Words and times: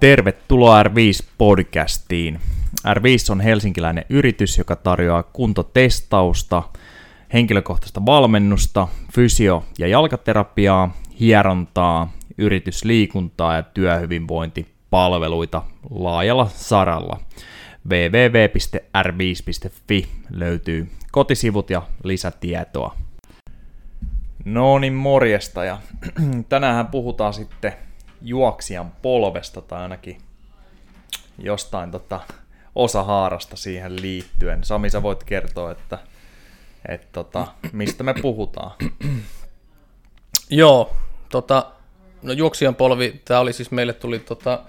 Tervetuloa 0.00 0.82
R5-podcastiin. 0.82 2.40
R5 2.86 3.32
on 3.32 3.40
helsinkiläinen 3.40 4.04
yritys, 4.08 4.58
joka 4.58 4.76
tarjoaa 4.76 5.22
kuntotestausta, 5.22 6.62
henkilökohtaista 7.32 8.06
valmennusta, 8.06 8.88
fysio- 9.14 9.64
ja 9.78 9.86
jalkaterapiaa, 9.86 10.96
hierontaa, 11.20 12.12
yritysliikuntaa 12.38 13.56
ja 13.56 13.62
työhyvinvointipalveluita 13.62 15.62
laajalla 15.90 16.46
saralla. 16.46 17.20
www.r5.fi 17.88 20.08
löytyy 20.30 20.88
kotisivut 21.12 21.70
ja 21.70 21.82
lisätietoa. 22.04 22.96
No 24.44 24.78
niin, 24.78 24.94
morjesta 24.94 25.64
ja 25.64 25.78
tänään 26.48 26.86
puhutaan 26.86 27.34
sitten 27.34 27.72
juoksijan 28.22 28.92
polvesta 29.02 29.60
tai 29.60 29.82
ainakin 29.82 30.18
jostain 31.38 31.90
tota, 31.90 32.20
osa 32.74 33.02
haarasta 33.02 33.56
siihen 33.56 34.02
liittyen. 34.02 34.64
Sami, 34.64 34.90
sä 34.90 35.02
voit 35.02 35.24
kertoa, 35.24 35.72
että, 35.72 35.98
että 36.88 37.06
tota, 37.12 37.46
mistä 37.72 38.04
me 38.04 38.14
puhutaan. 38.22 38.70
Joo, 40.50 40.96
tota, 41.28 41.72
no 42.22 42.32
juoksijan 42.32 42.74
polvi, 42.74 43.20
tämä 43.24 43.40
oli 43.40 43.52
siis 43.52 43.70
meille 43.70 43.92
tuli 43.92 44.18
tota, 44.18 44.62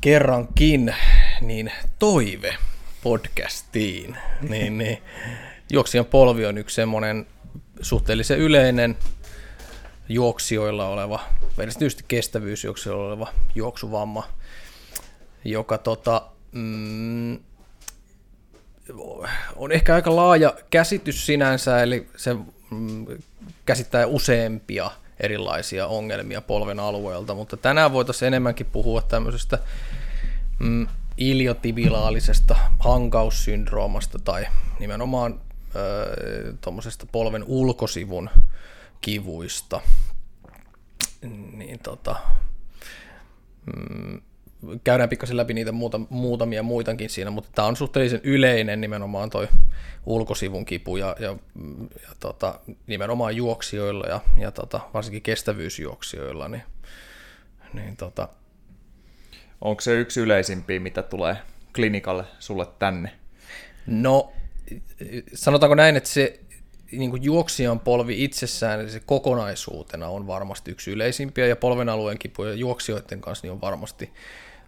kerrankin 0.00 0.94
niin 1.40 1.72
toive 1.98 2.56
podcastiin. 3.02 4.16
Niin, 4.48 4.78
niin, 4.78 5.02
juoksijan 5.70 6.06
polvi 6.06 6.46
on 6.46 6.58
yksi 6.58 6.74
semmoinen 6.74 7.26
suhteellisen 7.80 8.38
yleinen 8.38 8.96
juoksijoilla 10.08 10.88
oleva, 10.88 11.20
erityisesti 11.58 12.04
kestävyysjuoksijoilla 12.08 13.06
oleva 13.06 13.28
juoksuvamma, 13.54 14.28
joka 15.44 15.78
tota, 15.78 16.22
mm, 16.52 17.38
on 19.56 19.72
ehkä 19.72 19.94
aika 19.94 20.16
laaja 20.16 20.54
käsitys 20.70 21.26
sinänsä, 21.26 21.82
eli 21.82 22.08
se 22.16 22.36
mm, 22.70 23.06
käsittää 23.66 24.06
useampia 24.06 24.90
erilaisia 25.20 25.86
ongelmia 25.86 26.40
polven 26.40 26.80
alueelta, 26.80 27.34
mutta 27.34 27.56
tänään 27.56 27.92
voitaisiin 27.92 28.26
enemmänkin 28.26 28.66
puhua 28.66 29.02
tämmöisestä 29.02 29.58
mm, 30.58 30.86
iliotibilaalisesta 31.16 32.56
hankaussyndroomasta 32.78 34.18
tai 34.18 34.46
nimenomaan 34.78 35.40
tuommoisesta 36.60 37.06
polven 37.12 37.44
ulkosivun 37.46 38.30
kivuista. 39.00 39.80
Niin 41.52 41.78
tota, 41.78 42.16
mm, 43.66 44.20
käydään 44.84 45.08
pikkasen 45.08 45.36
läpi 45.36 45.54
niitä 45.54 45.72
muuta, 45.72 46.00
muutamia 46.10 46.62
muitakin 46.62 47.10
siinä, 47.10 47.30
mutta 47.30 47.50
tämä 47.54 47.68
on 47.68 47.76
suhteellisen 47.76 48.20
yleinen 48.22 48.80
nimenomaan 48.80 49.30
toi 49.30 49.48
ulkosivun 50.06 50.64
kipu 50.64 50.96
ja, 50.96 51.16
ja, 51.20 51.36
ja 52.02 52.14
tota, 52.20 52.60
nimenomaan 52.86 53.36
juoksijoilla 53.36 54.06
ja, 54.06 54.20
ja 54.36 54.50
tota, 54.50 54.80
varsinkin 54.94 55.22
kestävyysjuoksijoilla. 55.22 56.48
Niin, 56.48 56.62
niin 57.72 57.96
tota. 57.96 58.28
Onko 59.60 59.80
se 59.80 60.00
yksi 60.00 60.20
yleisimpiä, 60.20 60.80
mitä 60.80 61.02
tulee 61.02 61.36
klinikalle 61.74 62.24
sulle 62.38 62.66
tänne? 62.78 63.12
No 63.86 64.32
sanotaanko 65.34 65.74
näin, 65.74 65.96
että 65.96 66.08
se 66.08 66.40
niin 66.92 67.10
kuin 67.10 67.22
juoksijan 67.22 67.80
polvi 67.80 68.24
itsessään, 68.24 68.80
eli 68.80 68.90
se 68.90 69.00
kokonaisuutena 69.00 70.08
on 70.08 70.26
varmasti 70.26 70.70
yksi 70.70 70.90
yleisimpiä, 70.90 71.46
ja 71.46 71.56
polven 71.56 71.88
alueen 71.88 72.18
kipuja 72.18 72.54
juoksijoiden 72.54 73.20
kanssa 73.20 73.46
niin 73.46 73.52
on 73.52 73.60
varmasti, 73.60 74.10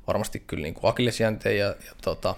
varmasti 0.06 0.42
kyllä 0.47 0.62
niin 0.62 0.75
kuin 0.75 0.91
akillesjänteen 0.91 1.58
ja, 1.58 1.66
ja 1.66 1.92
tota, 2.03 2.34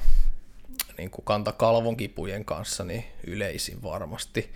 niin 0.98 1.10
kuin 1.10 1.24
kantakalvon 1.24 1.96
kipujen 1.96 2.44
kanssa 2.44 2.84
niin 2.84 3.04
yleisin 3.26 3.82
varmasti. 3.82 4.50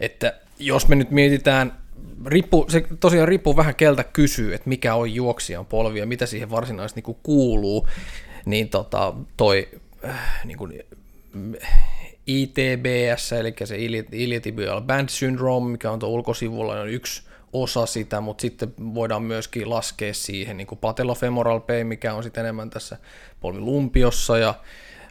Että 0.00 0.40
jos 0.58 0.88
me 0.88 0.96
nyt 0.96 1.10
mietitään, 1.10 1.78
riippu, 2.26 2.66
se 2.68 2.84
tosiaan 3.00 3.28
riippuu 3.28 3.56
vähän 3.56 3.74
keltä 3.74 4.04
kysyy, 4.04 4.54
että 4.54 4.68
mikä 4.68 4.94
on 4.94 5.14
juoksijan 5.14 5.66
polvi 5.66 5.98
ja 5.98 6.06
mitä 6.06 6.26
siihen 6.26 6.50
varsinaisesti 6.50 7.02
niin 7.06 7.16
kuuluu, 7.22 7.88
niin 8.44 8.68
tota, 8.68 9.14
toi 9.36 9.68
äh, 10.04 10.44
niin 10.44 10.58
kuin, 10.58 10.82
ITBS, 12.26 13.32
eli 13.32 13.54
se 13.64 13.76
iliotibial 14.12 14.80
band 14.80 15.08
syndrome, 15.08 15.70
mikä 15.70 15.90
on 15.90 15.98
tuo 15.98 16.08
ulkosivulla, 16.08 16.80
on 16.80 16.88
yksi 16.88 17.22
osa 17.52 17.86
sitä, 17.86 18.20
mutta 18.20 18.42
sitten 18.42 18.74
voidaan 18.94 19.22
myöskin 19.22 19.70
laskea 19.70 20.14
siihen 20.14 20.56
niin 20.56 20.66
kuin 20.66 20.78
patellofemoral 20.78 21.60
pain, 21.60 21.86
mikä 21.86 22.14
on 22.14 22.22
sitten 22.22 22.40
enemmän 22.40 22.70
tässä 22.70 22.96
polvilumpiossa, 23.40 24.38
ja 24.38 24.54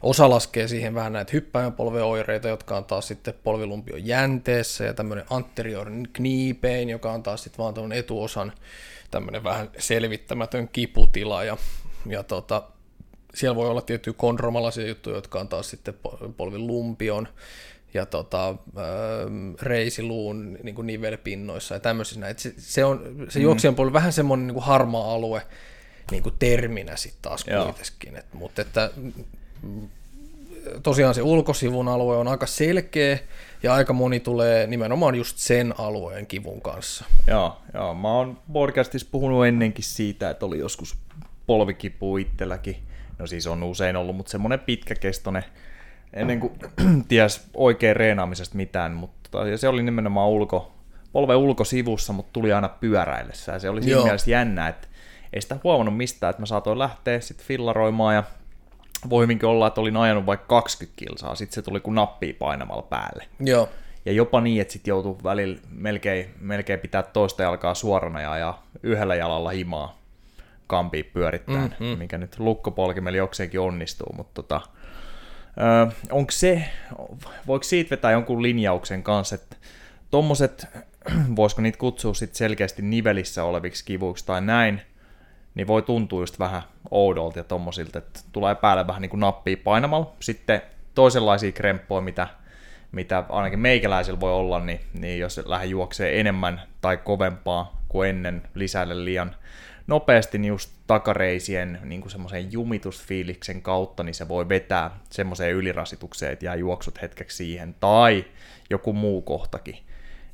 osa 0.04 0.30
laskee 0.30 0.68
siihen 0.68 0.96
vähän 0.96 1.14
näitä 1.14 1.32
hyppäjänpolveoireita, 1.34 2.48
jotka 2.48 2.78
on 2.78 2.86
taas 2.86 3.08
sitten 3.08 3.34
polvilumpion 3.44 4.06
jänteessä, 4.06 4.84
ja 4.84 4.94
tämmöinen 4.94 5.26
anterior 5.30 5.92
knee 6.14 6.54
pain, 6.54 6.90
joka 6.90 7.12
on 7.12 7.24
taas 7.24 7.44
sitten 7.44 7.58
vaan 7.58 7.74
tuon 7.74 7.94
etuosan 7.94 8.54
tämmöinen 9.12 9.44
vähän 9.44 9.70
selvittämätön 9.78 10.68
kiputila, 10.68 11.44
ja, 11.44 11.58
ja 12.06 12.24
tota, 12.24 12.64
siellä 13.40 13.56
voi 13.56 13.70
olla 13.70 13.82
tiettyjä 13.82 14.14
kondromalaisia 14.18 14.88
juttuja, 14.88 15.16
jotka 15.16 15.40
on 15.40 15.48
taas 15.48 15.70
sitten 15.70 15.94
polvin 16.38 16.68
lumpion 16.68 17.28
ja 17.94 18.06
tota, 18.06 18.56
reisiluun 19.62 20.58
niin 20.64 20.76
kuin 20.76 20.88
nivelpinnoissa 20.88 21.76
ja 21.76 21.80
tämmöisissä. 21.80 22.30
Et 22.30 22.40
se, 22.40 22.54
se, 22.58 22.86
on, 22.86 23.26
se 23.30 23.40
mm. 23.40 23.44
juoksijan 23.44 23.76
polvi 23.76 23.94
vähän 23.94 24.14
semmoinen 24.14 24.48
niin 24.48 24.54
kuin 24.54 24.64
harmaa 24.64 25.14
alue 25.14 25.42
niin 26.12 26.24
kuin 26.24 26.36
terminä 26.40 26.96
sitten 26.96 27.22
taas 27.22 27.44
kuitenkin. 27.44 28.16
Et, 28.16 28.34
mutta 28.34 28.62
että, 28.62 28.92
tosiaan 30.84 31.16
se 31.16 31.22
ulkosivun 31.22 31.88
alue 31.88 32.18
on 32.18 32.28
aika 32.28 32.46
selkeä 32.46 33.20
ja 33.64 33.74
aika 33.74 33.94
moni 33.94 34.20
tulee 34.20 34.68
nimenomaan 34.68 35.16
just 35.16 35.38
sen 35.38 35.74
alueen 35.78 36.28
kivun 36.28 36.62
kanssa. 36.62 37.06
Joo, 37.28 37.58
joo. 37.74 37.94
mä 37.94 38.14
oon 38.14 38.38
podcastissa 38.54 39.08
puhunut 39.12 39.46
ennenkin 39.46 39.84
siitä, 39.84 40.30
että 40.30 40.46
oli 40.46 40.60
joskus 40.60 40.98
polvikipu 41.48 42.18
itselläkin 42.18 42.89
no 43.20 43.28
siis 43.28 43.48
on 43.48 43.64
usein 43.64 43.96
ollut, 43.96 44.16
mutta 44.16 44.32
semmoinen 44.32 44.60
pitkäkestoinen, 44.60 45.44
ennen 46.14 46.40
kuin 46.40 46.54
ties 47.08 47.50
oikein 47.54 47.96
reenaamisesta 47.96 48.56
mitään, 48.56 48.92
mutta 48.92 49.30
tota, 49.32 49.58
se 49.58 49.68
oli 49.68 49.84
nimenomaan 49.84 50.30
ulko, 50.30 50.72
polve 51.12 51.36
ulkosivussa, 51.36 52.14
mutta 52.14 52.34
tuli 52.34 52.54
aina 52.54 52.70
pyöräillessä, 52.70 53.52
ja 53.52 53.60
se 53.60 53.70
oli 53.70 53.82
siinä 53.82 53.98
Joo. 53.98 54.04
mielessä 54.04 54.32
jännä, 54.32 54.68
että 54.68 54.88
ei 55.34 55.42
sitä 55.42 55.58
huomannut 55.64 55.98
mistään, 55.98 56.30
että 56.30 56.42
mä 56.42 56.46
saatoin 56.46 56.80
lähteä 56.80 57.20
sitten 57.20 57.48
fillaroimaan, 57.48 58.16
ja 58.16 58.24
voi 59.10 59.24
hyvinkin 59.24 59.50
olla, 59.50 59.68
että 59.68 59.82
olin 59.82 59.98
ajanut 59.98 60.26
vaikka 60.26 60.46
20 60.48 61.00
kilsaa, 61.06 61.36
sitten 61.36 61.56
se 61.56 61.62
tuli 61.62 61.80
kuin 61.80 61.96
nappia 61.96 62.34
painamalla 62.40 62.82
päälle. 62.82 63.26
Joo. 63.40 63.70
Ja 64.06 64.12
jopa 64.12 64.42
niin, 64.42 64.62
että 64.62 64.74
sitten 64.74 64.92
joutui 64.92 65.18
välillä 65.24 65.60
melkein, 65.72 66.30
melkein 66.40 66.80
pitää 66.80 67.04
toista 67.04 67.44
jalkaa 67.44 67.74
suorana 67.74 68.22
ja 68.22 68.32
ajaa 68.32 68.68
yhdellä 68.84 69.16
jalalla 69.16 69.50
himaa 69.50 69.99
kampia 70.70 71.04
pyörittämään, 71.14 71.76
mm, 71.80 71.86
mm. 71.86 71.98
mikä 71.98 72.18
nyt 72.18 72.40
lukkopolkimella 72.40 73.18
jokseenkin 73.18 73.60
onnistuu, 73.60 74.14
mutta 74.18 74.44
tota, 74.44 74.62
onko 76.12 76.32
se, 76.32 76.70
voiko 77.48 77.64
siitä 77.64 77.90
vetää 77.90 78.12
jonkun 78.12 78.42
linjauksen 78.42 79.04
kanssa, 79.04 79.36
että 79.36 79.56
tuommoiset, 80.12 80.68
voisiko 81.36 81.62
niitä 81.62 81.78
kutsua 81.78 82.14
sit 82.14 82.36
selkeästi 82.36 82.82
nivelissä 82.82 83.44
oleviksi 83.44 83.86
kivuiksi 83.86 84.26
tai 84.26 84.42
näin, 84.42 84.82
niin 85.56 85.68
voi 85.68 85.82
tuntua 85.82 86.22
just 86.22 86.40
vähän 86.40 86.62
oudolta 86.92 87.40
ja 87.40 87.44
tommosilta, 87.44 87.98
että 87.98 88.20
tulee 88.32 88.56
päälle 88.56 88.88
vähän 88.88 89.02
niin 89.02 89.10
kuin 89.10 89.20
nappia 89.20 89.58
painamalla. 89.64 90.14
Sitten 90.20 90.62
toisenlaisia 90.96 91.52
kremppoja, 91.52 92.02
mitä, 92.02 92.28
mitä 92.92 93.24
ainakin 93.30 93.60
meikäläisillä 93.60 94.20
voi 94.20 94.34
olla, 94.34 94.60
niin, 94.60 94.80
niin 94.94 95.20
jos 95.20 95.42
lähde 95.46 95.66
juoksee 95.66 96.20
enemmän 96.20 96.62
tai 96.82 96.98
kovempaa 96.98 97.82
kuin 97.88 98.10
ennen 98.10 98.42
lisäille 98.56 99.06
liian 99.06 99.36
nopeasti 99.90 100.38
niin 100.38 100.50
just 100.50 100.72
takareisien 100.88 101.80
niin 101.84 102.10
semmoisen 102.10 102.52
jumitusfiiliksen 102.52 103.62
kautta, 103.62 104.04
niin 104.04 104.14
se 104.14 104.28
voi 104.28 104.50
vetää 104.50 105.00
semmoiseen 105.10 105.56
ylirasitukseen, 105.56 106.34
että 106.34 106.46
jää 106.46 106.56
juoksut 106.56 107.02
hetkeksi 107.02 107.38
siihen, 107.38 107.76
tai 107.80 108.26
joku 108.70 108.94
muu 108.94 109.22
kohtakin. 109.22 109.78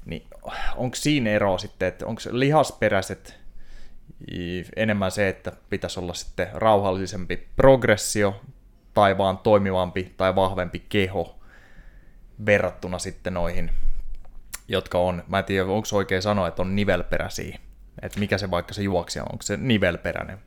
Niin 0.06 0.28
onko 0.75 0.96
siinä 0.96 1.30
ero 1.30 1.57
sitten, 1.57 1.88
että 1.88 2.06
onko 2.06 2.22
lihasperäiset 2.31 3.40
enemmän 4.75 5.12
se, 5.12 5.30
että 5.30 5.52
pitäisi 5.69 6.00
olla 6.00 6.13
sitten 6.13 6.48
rauhallisempi 6.54 7.48
progressio, 7.56 8.42
tai 8.94 9.18
vaan 9.18 9.38
toimivampi 9.38 10.13
tai 10.18 10.36
vahvempi 10.36 10.86
keho 10.90 11.40
verrattuna 12.46 13.00
sitten 13.00 13.34
noihin, 13.34 13.72
jotka 14.68 14.98
on, 14.98 15.24
mä 15.28 15.40
en 15.40 15.46
tiedä, 15.46 15.66
onko 15.66 15.88
oikein 15.92 16.22
sanoa, 16.22 16.48
että 16.48 16.62
on 16.62 16.75
nivelperäisiä 16.75 17.60
että 18.01 18.19
mikä 18.19 18.38
se 18.38 18.51
vaikka 18.51 18.74
se 18.74 18.81
juoksija 18.81 19.24
on, 19.24 19.30
onko 19.31 19.42
se 19.42 19.57
nivelperäinen? 19.57 20.38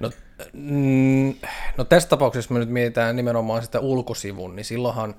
No, 0.00 0.10
mm, 0.52 1.34
no 1.76 1.84
tässä 1.84 2.08
tapauksessa 2.08 2.54
me 2.54 2.60
nyt 2.60 2.68
mietitään 2.68 3.16
nimenomaan 3.16 3.62
sitä 3.62 3.80
ulkosivun, 3.80 4.56
niin 4.56 4.64
silloinhan 4.64 5.14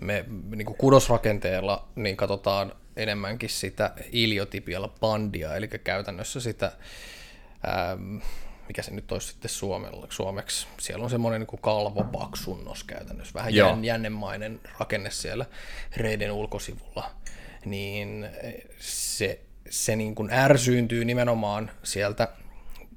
me 0.00 0.24
niin 0.50 0.66
kuin 0.66 0.76
kudosrakenteella 0.78 1.88
niin 1.96 2.16
katsotaan 2.16 2.72
enemmänkin 2.96 3.50
sitä 3.50 3.92
iliotipialla 4.12 4.94
bandia, 5.00 5.56
eli 5.56 5.68
käytännössä 5.68 6.40
sitä 6.40 6.72
ähm, 7.68 8.16
mikä 8.70 8.82
se 8.82 8.90
nyt 8.90 9.12
olisi 9.12 9.26
sitten 9.26 9.48
suomella, 9.48 10.06
suomeksi, 10.10 10.66
siellä 10.80 11.04
on 11.04 11.10
semmoinen 11.10 11.40
niin 11.40 11.60
kalvopaksunnos 11.60 12.84
käytännössä, 12.84 13.34
vähän 13.34 13.54
Joo. 13.54 13.68
jän, 13.68 13.84
jännenmainen 13.84 14.60
rakenne 14.78 15.10
siellä 15.10 15.46
reiden 15.96 16.32
ulkosivulla, 16.32 17.10
niin 17.64 18.28
se, 18.78 19.40
se 19.70 19.96
niin 19.96 20.14
kuin 20.14 20.30
ärsyyntyy 20.32 21.04
nimenomaan 21.04 21.70
sieltä 21.82 22.28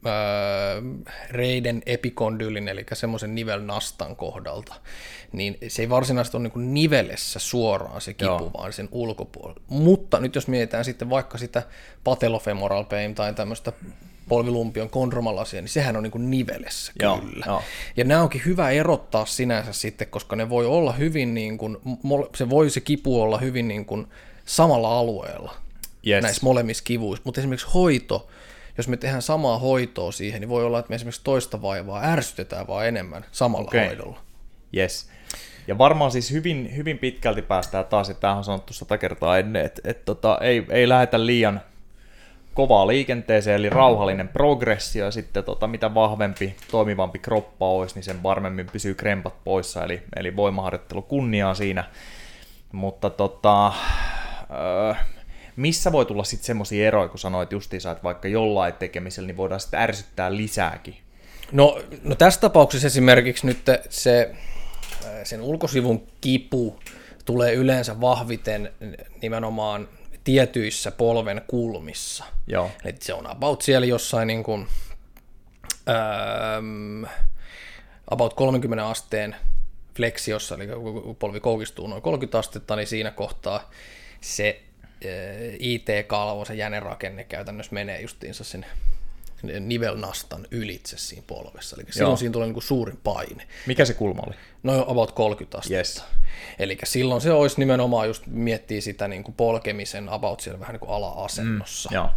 öö, 0.06 0.82
reiden 1.30 1.84
epikondylin, 1.86 2.68
eli 2.68 2.86
semmoisen 2.94 3.36
nivelnastan 3.36 4.16
kohdalta, 4.16 4.76
niin 5.32 5.58
se 5.68 5.82
ei 5.82 5.90
varsinaisesti 5.90 6.38
ole 6.38 6.44
niin 6.44 6.52
kuin 6.52 6.74
nivelessä 6.74 7.40
suoraan 7.40 8.02
se 8.02 8.14
kipu, 8.14 8.32
Joo. 8.32 8.52
vaan 8.58 8.74
sen 8.74 8.90
ulkopuolella. 8.92 9.62
Mutta 9.68 10.20
nyt 10.20 10.36
jos 10.36 10.48
mietitään 10.48 10.86
sitten 10.86 11.10
vaikka 11.10 11.38
sitä 11.38 11.64
patellofemoral 12.04 12.84
pain 12.84 13.16
tai 13.16 13.34
tämmöistä 13.34 13.74
polvilumpion 14.30 14.90
kondromalasia, 14.90 15.62
niin 15.62 15.70
sehän 15.70 15.96
on 15.96 16.04
niin 16.04 16.12
kuin 16.12 16.32
nivelessä 16.32 16.94
Joo, 17.00 17.18
kyllä. 17.18 17.46
joo. 17.48 17.62
Ja 17.98 18.04
nämä 18.04 18.22
onkin 18.24 18.42
hyvä 18.46 18.70
erottaa 18.70 19.26
sinänsä 19.26 19.74
sitten, 19.74 20.08
koska 20.08 20.36
ne 20.36 20.50
voi 20.50 20.66
olla 20.66 20.92
hyvin 20.92 21.34
niin 21.34 21.58
kuin, 21.58 21.78
se 22.36 22.50
voi 22.50 22.70
se 22.70 22.82
kipu 22.82 23.22
olla 23.22 23.38
hyvin 23.38 23.68
niin 23.68 23.86
kuin 23.86 24.08
samalla 24.46 25.00
alueella 25.00 25.56
Yes. 26.08 26.24
näissä 26.24 26.42
molemmissa 26.44 26.84
kivuissa, 26.84 27.22
mutta 27.26 27.42
esimerkiksi 27.42 27.68
hoito, 27.74 28.30
jos 28.78 28.88
me 28.88 28.98
tehdään 28.98 29.22
samaa 29.22 29.58
hoitoa 29.58 30.12
siihen, 30.12 30.42
niin 30.42 30.50
voi 30.50 30.66
olla, 30.66 30.80
että 30.80 30.90
me 30.90 30.96
esimerkiksi 30.96 31.22
toista 31.24 31.62
vaivaa 31.62 32.02
ärsytetään 32.04 32.68
vaan 32.68 32.88
enemmän 32.88 33.26
samalla 33.32 33.68
Okei. 33.68 33.88
hoidolla. 33.88 34.20
Yes. 34.78 35.10
Ja 35.68 35.78
varmaan 35.78 36.12
siis 36.12 36.32
hyvin, 36.32 36.76
hyvin 36.76 36.98
pitkälti 36.98 37.42
päästään 37.42 37.86
taas, 37.86 38.10
että 38.10 38.22
tämähän 38.22 38.38
on 38.38 38.44
sanottu 38.44 38.74
sata 38.74 38.98
kertaa 38.98 39.38
ennen, 39.38 39.66
että, 39.66 39.82
että 39.84 40.06
tota, 40.06 40.38
ei, 40.42 40.66
ei 40.70 40.90
lähetä 40.90 41.26
liian 41.26 41.62
kovaa 42.54 42.88
liikenteeseen, 42.88 43.56
eli 43.56 43.70
rauhallinen 43.70 44.28
progressio, 44.28 45.06
ja 45.06 45.12
sitten 45.12 45.44
tota, 45.44 45.68
mitä 45.68 45.94
vahvempi, 45.94 46.56
toimivampi 46.72 47.20
kroppa 47.20 47.70
olisi, 47.70 47.96
niin 47.96 48.04
sen 48.04 48.24
varmemmin 48.24 48.68
pysyy 48.72 48.96
krempat 48.96 49.44
poissa, 49.44 49.84
eli, 49.84 50.02
eli 50.16 50.36
voimaharjoittelu 50.36 51.02
kunniaa 51.02 51.54
siinä. 51.54 51.84
Mutta 52.72 53.10
tota, 53.10 53.74
öö, 54.52 54.94
missä 55.56 55.92
voi 55.92 56.06
tulla 56.06 56.24
sitten 56.24 56.46
semmoisia 56.46 56.88
eroja, 56.88 57.08
kun 57.08 57.20
sanoit 57.20 57.52
justiinsa, 57.52 57.92
että 57.92 58.04
vaikka 58.04 58.28
jollain 58.28 58.74
tekemisellä, 58.74 59.28
niin 59.28 59.38
voidaan 59.38 59.60
sitten 59.60 59.80
ärsyttää 59.80 60.36
lisääkin. 60.36 60.98
No, 61.52 61.82
no 62.04 62.16
tässä 62.16 62.42
tapauksessa 62.42 62.88
esimerkiksi 62.88 63.48
nyt 63.48 63.60
se, 63.90 64.36
sen 65.24 65.42
ulkosivun 65.42 66.08
kipu 66.22 66.80
tulee 67.26 67.54
yleensä 67.54 68.02
vahviten 68.02 68.74
nimenomaan 69.22 69.90
tietyissä 70.24 70.92
polven 70.92 71.42
kulmissa. 71.48 72.26
Joo. 72.48 72.72
Eli 72.86 72.96
se 73.00 73.14
on 73.14 73.28
about 73.28 73.62
siellä 73.62 73.88
jossain 73.88 74.28
niin 74.28 74.44
kuin, 74.44 74.68
ähm, 75.90 77.04
about 78.08 78.34
30 78.34 78.88
asteen 78.88 79.36
fleksiossa, 79.96 80.56
eli 80.56 80.68
kun 80.68 81.16
polvi 81.16 81.40
koukistuu 81.40 81.88
noin 81.88 82.02
30 82.02 82.40
astetta, 82.40 82.76
niin 82.76 82.88
siinä 82.88 83.12
kohtaa 83.12 83.72
se 84.22 84.62
IT-kalvo, 85.60 86.46
se 86.46 86.56
jänerakenne 86.56 87.24
käytännössä 87.24 87.74
menee 87.74 88.02
justiinsa 88.02 88.44
sen 88.44 88.66
nivelnastan 89.60 90.48
ylitse 90.52 90.98
siinä 90.98 91.24
polvessa. 91.28 91.76
Eli 91.80 91.92
silloin 91.92 92.10
Joo. 92.12 92.18
siinä 92.18 92.34
tulee 92.34 92.48
niin 92.48 92.54
kuin 92.54 92.64
suurin 92.64 93.00
paine. 93.04 93.48
Mikä 93.66 93.86
se 93.86 93.94
kulma 93.94 94.22
oli? 94.28 94.36
No 94.64 94.86
about 94.88 95.12
30 95.12 95.58
astetta. 95.58 95.78
Yes. 95.78 96.04
Eli 96.60 96.78
silloin 96.84 97.22
se 97.22 97.32
olisi 97.32 97.60
nimenomaan 97.60 98.08
just 98.08 98.24
miettiä 98.28 98.82
sitä 98.82 99.08
niin 99.08 99.24
kuin 99.24 99.36
polkemisen 99.36 100.10
about 100.10 100.40
siellä 100.40 100.60
vähän 100.60 100.74
niin 100.74 100.80
kuin 100.80 100.92
ala-asennossa. 100.92 101.90
Joo. 101.94 102.10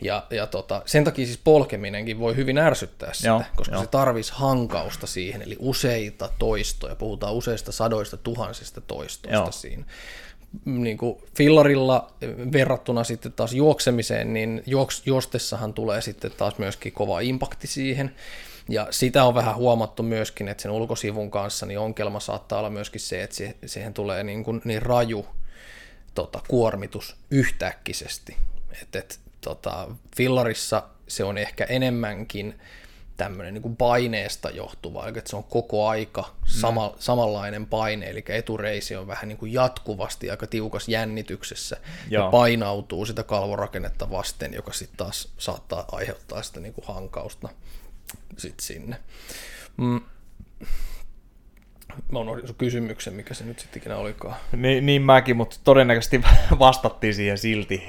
Ja, 0.00 0.26
ja 0.30 0.46
tota, 0.46 0.82
sen 0.86 1.04
takia 1.04 1.26
siis 1.26 1.40
polkeminenkin 1.44 2.18
voi 2.18 2.36
hyvin 2.36 2.58
ärsyttää 2.58 3.12
sitä, 3.12 3.28
Joo, 3.28 3.42
koska 3.56 3.74
joo. 3.74 3.82
se 3.82 3.88
tarvisi 3.88 4.32
hankausta 4.34 5.06
siihen, 5.06 5.42
eli 5.42 5.56
useita 5.58 6.30
toistoja, 6.38 6.96
puhutaan 6.96 7.34
useista 7.34 7.72
sadoista 7.72 8.16
tuhansista 8.16 8.80
toistoista 8.80 9.38
Joo. 9.38 9.52
siinä. 9.52 9.84
Niin 10.64 10.98
kuin 10.98 11.18
fillarilla 11.36 12.10
verrattuna 12.52 13.04
sitten 13.04 13.32
taas 13.32 13.52
juoksemiseen, 13.52 14.32
niin 14.32 14.62
juostessahan 15.06 15.74
tulee 15.74 16.00
sitten 16.00 16.30
taas 16.36 16.58
myöskin 16.58 16.92
kova 16.92 17.20
impakti 17.20 17.66
siihen, 17.66 18.14
ja 18.68 18.86
sitä 18.90 19.24
on 19.24 19.34
vähän 19.34 19.56
huomattu 19.56 20.02
myöskin, 20.02 20.48
että 20.48 20.62
sen 20.62 20.70
ulkosivun 20.70 21.30
kanssa 21.30 21.66
niin 21.66 21.78
ongelma 21.78 22.20
saattaa 22.20 22.58
olla 22.58 22.70
myöskin 22.70 23.00
se, 23.00 23.22
että 23.22 23.36
siihen 23.66 23.94
tulee 23.94 24.24
niin, 24.24 24.44
kuin 24.44 24.62
niin 24.64 24.82
raju 24.82 25.26
tota, 26.14 26.40
kuormitus 26.48 27.16
yhtäkkisesti. 27.30 28.36
Et, 28.82 28.96
et, 28.96 29.20
tota, 29.40 29.88
fillarissa 30.16 30.82
se 31.08 31.24
on 31.24 31.38
ehkä 31.38 31.64
enemmänkin 31.64 32.54
tämmöinen 33.20 33.54
niin 33.54 33.76
paineesta 33.76 34.50
johtuva, 34.50 35.08
eli 35.08 35.18
että 35.18 35.30
se 35.30 35.36
on 35.36 35.44
koko 35.44 35.88
aika 35.88 36.34
sama, 36.46 36.94
samanlainen 36.98 37.66
paine, 37.66 38.10
eli 38.10 38.24
etureisi 38.28 38.96
on 38.96 39.06
vähän 39.06 39.28
niin 39.28 39.38
kuin 39.38 39.52
jatkuvasti 39.52 40.30
aika 40.30 40.46
tiukas 40.46 40.88
jännityksessä 40.88 41.76
Joo. 42.10 42.24
ja 42.24 42.30
painautuu 42.30 43.06
sitä 43.06 43.22
kalvorakennetta 43.22 44.10
vasten, 44.10 44.54
joka 44.54 44.72
sitten 44.72 44.96
taas 44.96 45.28
saattaa 45.38 45.84
aiheuttaa 45.92 46.42
sitä 46.42 46.60
niin 46.60 46.74
kuin 46.74 46.86
hankausta 46.86 47.48
sit 48.38 48.60
sinne. 48.60 48.96
Mm. 49.76 50.00
Mä 52.12 52.18
unohdin 52.18 52.46
sun 52.46 52.56
kysymyksen, 52.56 53.14
mikä 53.14 53.34
se 53.34 53.44
nyt 53.44 53.58
sitten 53.58 53.80
ikinä 53.80 53.96
olikaan. 53.96 54.36
Niin, 54.56 54.86
niin 54.86 55.02
mäkin, 55.02 55.36
mutta 55.36 55.56
todennäköisesti 55.64 56.20
vastattiin 56.58 57.14
siihen 57.14 57.38
silti. 57.38 57.82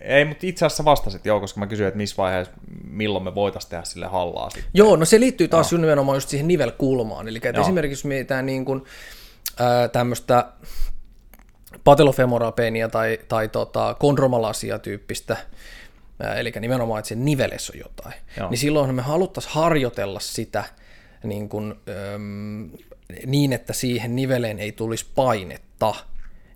Ei, 0.00 0.24
mutta 0.24 0.46
itse 0.46 0.66
asiassa 0.66 0.84
vastasit 0.84 1.26
joo, 1.26 1.40
koska 1.40 1.60
mä 1.60 1.66
kysyin, 1.66 1.88
että 1.88 1.98
missä 1.98 2.16
vaiheessa, 2.16 2.52
milloin 2.90 3.24
me 3.24 3.34
voitaisiin 3.34 3.70
tehdä 3.70 3.84
sille 3.84 4.06
hallaa 4.06 4.50
sitten. 4.50 4.70
Joo, 4.74 4.96
no 4.96 5.04
se 5.04 5.20
liittyy 5.20 5.48
taas 5.48 5.72
no. 5.72 5.78
nimenomaan 5.78 6.16
just 6.16 6.28
siihen 6.28 6.48
nivelkulmaan. 6.48 7.28
Eli 7.28 7.36
että 7.36 7.48
Joo. 7.48 7.62
esimerkiksi 7.62 7.92
jos 7.92 8.04
mietitään 8.04 8.46
niin 8.46 8.64
kuin, 8.64 8.84
ää, 9.58 9.88
tämmöistä 9.88 10.46
patelofemoralpeenia 11.84 12.88
tai, 12.88 13.18
tai 13.28 13.48
tota, 13.48 13.96
kondromalasia 13.98 14.78
tyyppistä, 14.78 15.36
ää, 16.22 16.34
eli 16.34 16.52
nimenomaan, 16.60 16.98
että 16.98 17.08
sen 17.08 17.24
nivelessä 17.24 17.72
on 17.76 17.80
jotain, 17.80 18.14
Joo. 18.38 18.50
niin 18.50 18.58
silloin 18.58 18.94
me 18.94 19.02
haluttaisiin 19.02 19.54
harjoitella 19.54 20.20
sitä 20.20 20.64
niin, 21.24 21.48
kuin, 21.48 21.74
äm, 22.14 22.70
niin, 23.26 23.52
että 23.52 23.72
siihen 23.72 24.16
niveleen 24.16 24.58
ei 24.58 24.72
tulisi 24.72 25.06
painetta, 25.14 25.94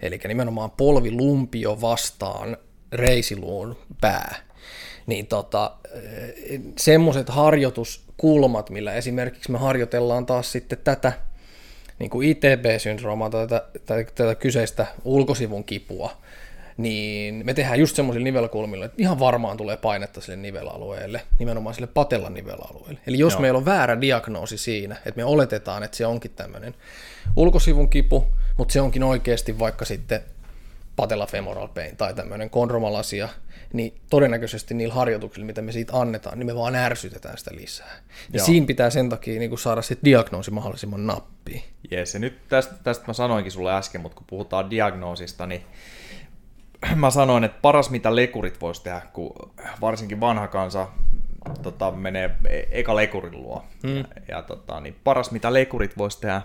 eli 0.00 0.21
nimenomaan 0.29 0.71
polvilumpio 0.71 1.81
vastaan 1.81 2.57
reisiluun 2.93 3.76
pää. 4.00 4.35
Niin 5.07 5.26
tota, 5.26 5.76
semmoiset 6.78 7.28
harjoituskulmat, 7.28 8.71
millä 8.71 8.95
esimerkiksi 8.95 9.52
me 9.52 9.59
harjoitellaan 9.59 10.26
taas 10.26 10.52
sitten 10.52 10.78
tätä 10.85 11.12
niin 11.99 12.11
kuin 12.11 12.28
ITB-syndroomaa 12.28 13.31
tai 13.31 13.47
tätä, 13.49 13.69
tätä, 13.87 14.11
tätä 14.14 14.35
kyseistä 14.35 14.87
ulkosivun 15.05 15.64
kipua, 15.64 16.11
niin 16.78 17.47
me 17.47 17.54
tehdään 17.54 17.78
just 17.78 17.97
semmoisilla 17.97 18.25
nivelkulmilla, 18.25 18.85
että 18.85 19.02
ihan 19.02 19.18
varmaan 19.18 19.56
tulee 19.56 19.76
painetta 19.76 20.20
sille 20.20 20.37
nivelalueelle, 20.37 21.23
nimenomaan 21.38 21.75
sille 21.75 21.87
patellan 21.87 22.35
nivelalueelle. 22.35 23.00
Eli 23.06 23.18
jos 23.18 23.32
Joo. 23.32 23.40
Meillä 23.40 23.56
on 23.56 23.64
väärä 23.64 24.00
diagnoosi 24.00 24.58
siinä, 24.58 24.94
että 24.94 25.16
me 25.16 25.25
oletetaan, 25.25 25.82
että 25.82 25.97
se 25.97 26.06
onkin 26.06 26.30
tämmöinen 26.30 26.75
ulkosivun 27.37 27.90
kipu, 27.90 28.26
mutta 28.56 28.73
se 28.73 28.80
onkin 28.80 29.02
oikeasti 29.02 29.58
vaikka 29.58 29.85
sitten 29.85 30.20
patella 30.97 31.26
femoral 31.26 31.68
pain 31.68 31.97
tai 31.97 32.14
tämmöinen 32.14 32.50
kondromalasia, 32.50 33.28
niin 33.73 33.94
todennäköisesti 34.11 34.75
niillä 34.75 34.94
harjoituksilla, 34.94 35.47
mitä 35.47 35.62
me 35.62 35.73
siitä 35.73 36.00
annetaan, 36.00 36.38
niin 36.38 36.47
me 36.47 36.54
vaan 36.54 36.75
ärsytetään 36.75 37.38
sitä 37.38 37.50
lisää. 37.54 37.97
Ja 38.32 38.38
Joo. 38.38 38.47
siinä 38.47 38.66
pitää 38.66 38.90
sen 38.90 39.08
takia 39.08 39.38
niin 39.38 39.50
kuin 39.50 39.58
saada 39.58 39.82
sitten 39.82 40.04
diagnoosi 40.04 40.50
mahdollisimman 40.50 41.06
nappiin. 41.06 41.62
Jes, 41.90 42.14
ja 42.14 42.20
nyt 42.20 42.49
tästä, 42.49 42.75
tästä 42.82 43.04
mä 43.06 43.12
sanoinkin 43.12 43.52
sulle 43.52 43.75
äsken, 43.75 44.00
mutta 44.00 44.16
kun 44.16 44.26
puhutaan 44.26 44.70
diagnoosista, 44.70 45.47
niin 45.47 45.62
mä 46.97 47.11
sanoin, 47.11 47.44
että 47.44 47.58
paras 47.62 47.90
mitä 47.90 48.16
lekurit 48.16 48.61
voisi 48.61 48.82
tehdä, 48.82 49.02
kun 49.12 49.52
varsinkin 49.80 50.20
vanha 50.20 50.49
kansa 50.49 50.88
tota, 51.62 51.90
menee 51.90 52.37
e- 52.49 52.62
eka 52.70 52.97
lekurin 52.97 53.42
luo. 53.42 53.64
Mm. 53.82 53.97
Ja, 53.97 54.04
ja 54.28 54.42
tota, 54.42 54.80
niin 54.80 54.97
paras 55.04 55.30
mitä 55.30 55.52
lekurit 55.52 55.99
voisi 55.99 56.20
tehdä, 56.20 56.42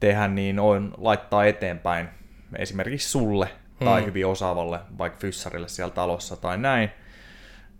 tehdä, 0.00 0.28
niin 0.28 0.58
on 0.58 0.94
laittaa 0.98 1.44
eteenpäin 1.44 2.08
esimerkiksi 2.56 3.08
sulle 3.08 3.48
tai 3.84 4.04
hyvin 4.04 4.26
osaavalle, 4.26 4.80
vaikka 4.98 5.18
fyssarille 5.20 5.68
siellä 5.68 5.94
talossa 5.94 6.36
tai 6.36 6.58
näin, 6.58 6.90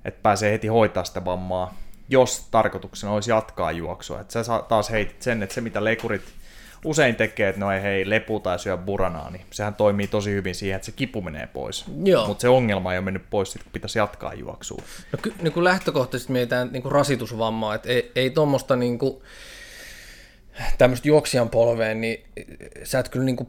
että 0.04 0.22
pääsee 0.22 0.52
heti 0.52 0.66
hoitaa 0.66 1.04
sitä 1.04 1.24
vammaa, 1.24 1.74
jos 2.08 2.48
tarkoituksena 2.50 3.12
olisi 3.12 3.30
jatkaa 3.30 3.72
juoksua. 3.72 4.20
Että 4.20 4.42
sä 4.44 4.62
taas 4.68 4.90
heitit 4.90 5.22
sen, 5.22 5.42
että 5.42 5.54
se 5.54 5.60
mitä 5.60 5.84
lekurit 5.84 6.22
usein 6.84 7.16
tekee, 7.16 7.48
että 7.48 7.60
no 7.60 7.72
ei 7.72 7.82
hei, 7.82 8.10
lepu 8.10 8.40
tai 8.40 8.58
syö 8.58 8.76
buranaa, 8.76 9.30
niin 9.30 9.46
sehän 9.50 9.74
toimii 9.74 10.06
tosi 10.06 10.30
hyvin 10.30 10.54
siihen, 10.54 10.76
että 10.76 10.86
se 10.86 10.92
kipu 10.92 11.20
menee 11.20 11.46
pois. 11.46 11.86
Mutta 12.26 12.40
se 12.40 12.48
ongelma 12.48 12.92
ei 12.92 12.98
ole 12.98 13.04
mennyt 13.04 13.30
pois, 13.30 13.52
sit, 13.52 13.62
kun 13.62 13.72
pitäisi 13.72 13.98
jatkaa 13.98 14.34
juoksua. 14.34 14.82
No 15.12 15.18
ky- 15.22 15.34
niin 15.42 15.52
kuin 15.52 15.64
lähtökohtaisesti 15.64 16.32
mietitään 16.32 16.68
niin 16.72 16.82
kuin 16.82 16.92
rasitusvammaa, 16.92 17.74
että 17.74 17.88
ei, 17.88 18.12
ei 18.14 18.30
tuommoista 18.30 18.76
niin 18.76 18.98
kuin, 18.98 19.22
tämmöistä 20.78 21.08
juoksijan 21.08 21.50
polveen, 21.50 22.00
niin 22.00 22.24
sä 22.84 22.98
et 22.98 23.08
kyllä 23.08 23.24
niin 23.24 23.36
kuin 23.36 23.48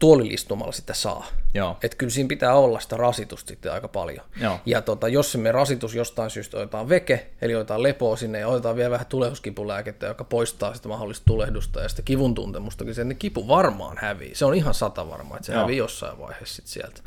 tuolilistumalla 0.00 0.72
sitä 0.72 0.94
saa. 0.94 1.26
Joo. 1.54 1.76
Että 1.82 1.96
kyllä 1.96 2.10
siinä 2.10 2.28
pitää 2.28 2.54
olla 2.54 2.80
sitä 2.80 2.96
rasitusta 2.96 3.48
sitten 3.48 3.72
aika 3.72 3.88
paljon. 3.88 4.26
Joo. 4.40 4.58
Ja 4.66 4.82
tota, 4.82 5.08
jos 5.08 5.32
se 5.32 5.38
me 5.38 5.52
rasitus 5.52 5.94
jostain 5.94 6.30
syystä 6.30 6.56
otetaan 6.56 6.88
veke, 6.88 7.30
eli 7.42 7.54
otetaan 7.54 7.82
lepoa 7.82 8.16
sinne 8.16 8.38
ja 8.38 8.48
otetaan 8.48 8.76
vielä 8.76 8.90
vähän 8.90 9.06
tulehduskipulääkettä, 9.06 10.06
joka 10.06 10.24
poistaa 10.24 10.74
sitä 10.74 10.88
mahdollista 10.88 11.24
tulehdusta 11.26 11.80
ja 11.80 11.88
sitä 11.88 12.02
kivun 12.02 12.34
tuntemustakin, 12.34 12.94
se 12.94 13.14
kipu 13.18 13.48
varmaan 13.48 13.96
hävii. 14.00 14.34
Se 14.34 14.44
on 14.44 14.54
ihan 14.54 14.74
sata 14.74 15.10
varma, 15.10 15.36
että 15.36 15.46
se 15.46 15.52
Joo. 15.52 15.62
hävii 15.62 15.76
jossain 15.76 16.18
vaiheessa 16.18 16.56
sit 16.56 16.66
sieltä. 16.66 17.02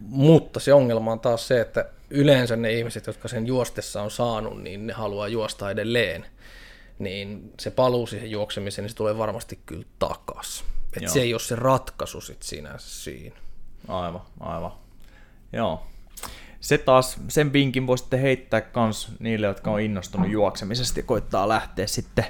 Mutta 0.00 0.60
se 0.60 0.72
ongelma 0.72 1.12
on 1.12 1.20
taas 1.20 1.48
se, 1.48 1.60
että 1.60 1.84
yleensä 2.10 2.56
ne 2.56 2.72
ihmiset, 2.72 3.06
jotka 3.06 3.28
sen 3.28 3.46
juostessa 3.46 4.02
on 4.02 4.10
saanut, 4.10 4.62
niin 4.62 4.86
ne 4.86 4.92
haluaa 4.92 5.28
juosta 5.28 5.70
edelleen. 5.70 6.26
Niin 7.00 7.52
se 7.60 7.70
paluu 7.70 8.06
siihen 8.06 8.30
juoksemiseen, 8.30 8.82
niin 8.82 8.90
se 8.90 8.96
tulee 8.96 9.18
varmasti 9.18 9.58
kyllä 9.66 9.84
takas. 9.98 10.64
Et 10.96 11.02
Joo. 11.02 11.12
se 11.12 11.20
ei 11.20 11.34
ole 11.34 11.40
se 11.40 11.56
ratkaisu 11.56 12.20
sit 12.20 12.42
sinänsä 12.42 13.02
siinä. 13.02 13.36
Aivan, 13.88 14.22
aivan. 14.40 14.72
Joo. 15.52 15.86
Se 16.60 16.78
taas, 16.78 17.18
sen 17.28 17.52
vinkin 17.52 17.86
voi 17.86 17.98
sitten 17.98 18.20
heittää 18.20 18.60
kans 18.60 19.12
niille, 19.18 19.46
jotka 19.46 19.70
on 19.70 19.80
innostunut 19.80 20.30
juoksemisesta 20.30 20.98
ja 20.98 21.02
koittaa 21.02 21.48
lähteä 21.48 21.86
sitten 21.86 22.24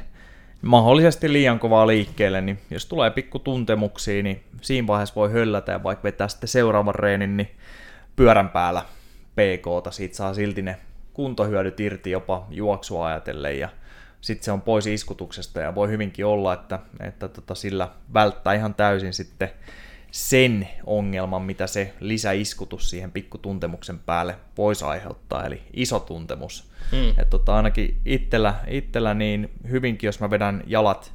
mahdollisesti 0.62 1.32
liian 1.32 1.58
kovaa 1.58 1.86
liikkeelle, 1.86 2.40
niin 2.40 2.58
jos 2.70 2.86
tulee 2.86 3.10
pikku 3.10 3.38
tuntemuksia, 3.38 4.22
niin 4.22 4.44
siinä 4.60 4.86
vaiheessa 4.86 5.14
voi 5.14 5.32
höllätä 5.32 5.72
ja 5.72 5.82
vaikka 5.82 6.02
vetää 6.02 6.28
sitten 6.28 6.48
seuraavan 6.48 6.94
reenin, 6.94 7.36
niin 7.36 7.50
pyörän 8.16 8.48
päällä 8.48 8.82
PKta, 9.32 9.90
siitä 9.90 10.16
saa 10.16 10.34
silti 10.34 10.62
ne 10.62 10.78
kuntohyödyt 11.12 11.80
irti 11.80 12.10
jopa 12.10 12.46
juoksua 12.50 13.06
ajatellen 13.06 13.58
ja 13.58 13.68
sitten 14.20 14.44
se 14.44 14.52
on 14.52 14.62
pois 14.62 14.86
iskutuksesta 14.86 15.60
ja 15.60 15.74
voi 15.74 15.88
hyvinkin 15.88 16.26
olla, 16.26 16.52
että, 16.52 16.78
että 17.00 17.28
tota 17.28 17.54
sillä 17.54 17.88
välttää 18.14 18.54
ihan 18.54 18.74
täysin 18.74 19.12
sitten 19.12 19.50
sen 20.10 20.68
ongelman, 20.86 21.42
mitä 21.42 21.66
se 21.66 21.94
lisäiskutus 22.00 22.90
siihen 22.90 23.12
pikkutuntemuksen 23.12 23.98
päälle 23.98 24.36
voisi 24.58 24.84
aiheuttaa, 24.84 25.46
eli 25.46 25.62
iso 25.72 26.00
tuntemus. 26.00 26.70
Mm. 26.92 27.20
Et 27.22 27.30
tota, 27.30 27.56
ainakin 27.56 28.00
itsellä, 28.04 28.54
itsellä 28.66 29.14
niin 29.14 29.50
hyvinkin, 29.70 30.08
jos 30.08 30.20
mä 30.20 30.30
vedän 30.30 30.62
jalat, 30.66 31.12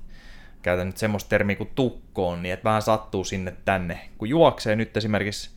käytän 0.62 0.88
nyt 0.88 0.98
semmoista 0.98 1.30
termiä 1.30 1.56
kuin 1.56 1.72
tukkoon, 1.76 2.44
niin 2.44 2.54
että 2.54 2.64
vähän 2.64 2.82
sattuu 2.82 3.24
sinne 3.24 3.56
tänne. 3.66 4.10
Kun 4.18 4.30
juoksee 4.30 4.76
nyt 4.76 4.98
esimerkiksi, 4.98 5.50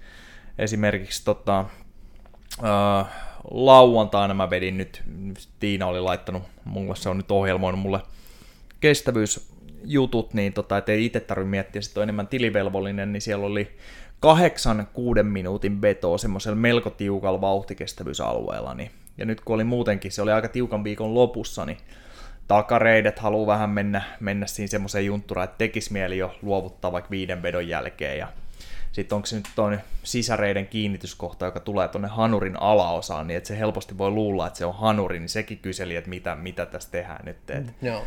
esimerkiksi 0.59 1.25
tota, 1.25 1.65
äh, 2.65 3.28
lauantaina 3.51 4.35
mä 4.35 4.51
vedin 4.51 4.79
nyt, 4.79 5.03
Tiina 5.61 5.87
oli 5.87 6.01
laittanut 6.01 6.43
mulle, 6.65 6.97
se 6.97 7.09
on 7.09 7.17
nyt 7.17 7.31
ohjelmoinut 7.31 7.81
mulle 7.81 8.01
kestävyysjutut, 8.81 10.35
niin 10.35 10.53
tota, 10.53 10.79
ettei 10.79 11.05
itse 11.05 11.21
tarvitse 11.21 11.51
miettiä, 11.51 11.81
että 11.87 12.01
on 12.01 12.03
enemmän 12.03 12.29
tilivelvollinen, 12.29 13.13
niin 13.13 13.21
siellä 13.21 13.47
oli 13.47 13.77
kahdeksan 14.21 14.89
kuuden 14.93 15.27
minuutin 15.27 15.83
veto 15.83 16.19
semmoisella 16.19 16.57
melko 16.57 16.91
tiukalla 16.91 17.41
vauhtikestävyysalueella, 17.41 18.75
niin, 18.75 18.91
ja 19.19 19.27
nyt 19.27 19.41
kun 19.41 19.55
oli 19.55 19.65
muutenkin, 19.65 20.13
se 20.13 20.23
oli 20.23 20.33
aika 20.33 20.49
tiukan 20.49 20.85
viikon 20.85 21.15
lopussa, 21.15 21.67
niin 21.67 21.79
takareidet 22.49 23.19
haluaa 23.19 23.47
vähän 23.47 23.71
mennä, 23.71 24.03
mennä 24.21 24.47
siinä 24.47 24.69
semmoiseen 24.69 25.07
juntturaan, 25.07 25.45
että 25.45 25.59
tekisi 25.59 25.93
mieli 25.93 26.19
jo 26.19 26.35
luovuttaa 26.43 26.93
vaikka 26.93 27.11
viiden 27.11 27.43
vedon 27.43 27.69
jälkeen, 27.69 28.19
ja 28.19 28.29
sitten 28.93 29.17
onko 29.17 29.27
se 29.27 29.37
nyt 29.37 29.49
tuon 29.55 29.81
sisäreiden 30.03 30.67
kiinnityskohta, 30.67 31.45
joka 31.45 31.61
tulee 31.61 31.89
tuonne 31.89 32.09
hanurin 32.09 32.63
alaosaan, 32.63 33.27
niin 33.27 33.37
että 33.37 33.49
se 33.49 33.59
helposti 33.59 33.99
voi 33.99 34.11
luulla, 34.11 34.47
että 34.47 34.59
se 34.59 34.67
on 34.67 34.75
hanuri, 34.75 35.19
niin 35.19 35.29
sekin 35.29 35.59
kyseli, 35.59 35.97
että 35.97 36.11
mitä, 36.11 36.37
mitä 36.37 36.67
tässä 36.67 36.91
tehdään 36.91 37.25
nyt. 37.25 37.51
Että 37.51 37.73
Joo. 37.83 38.05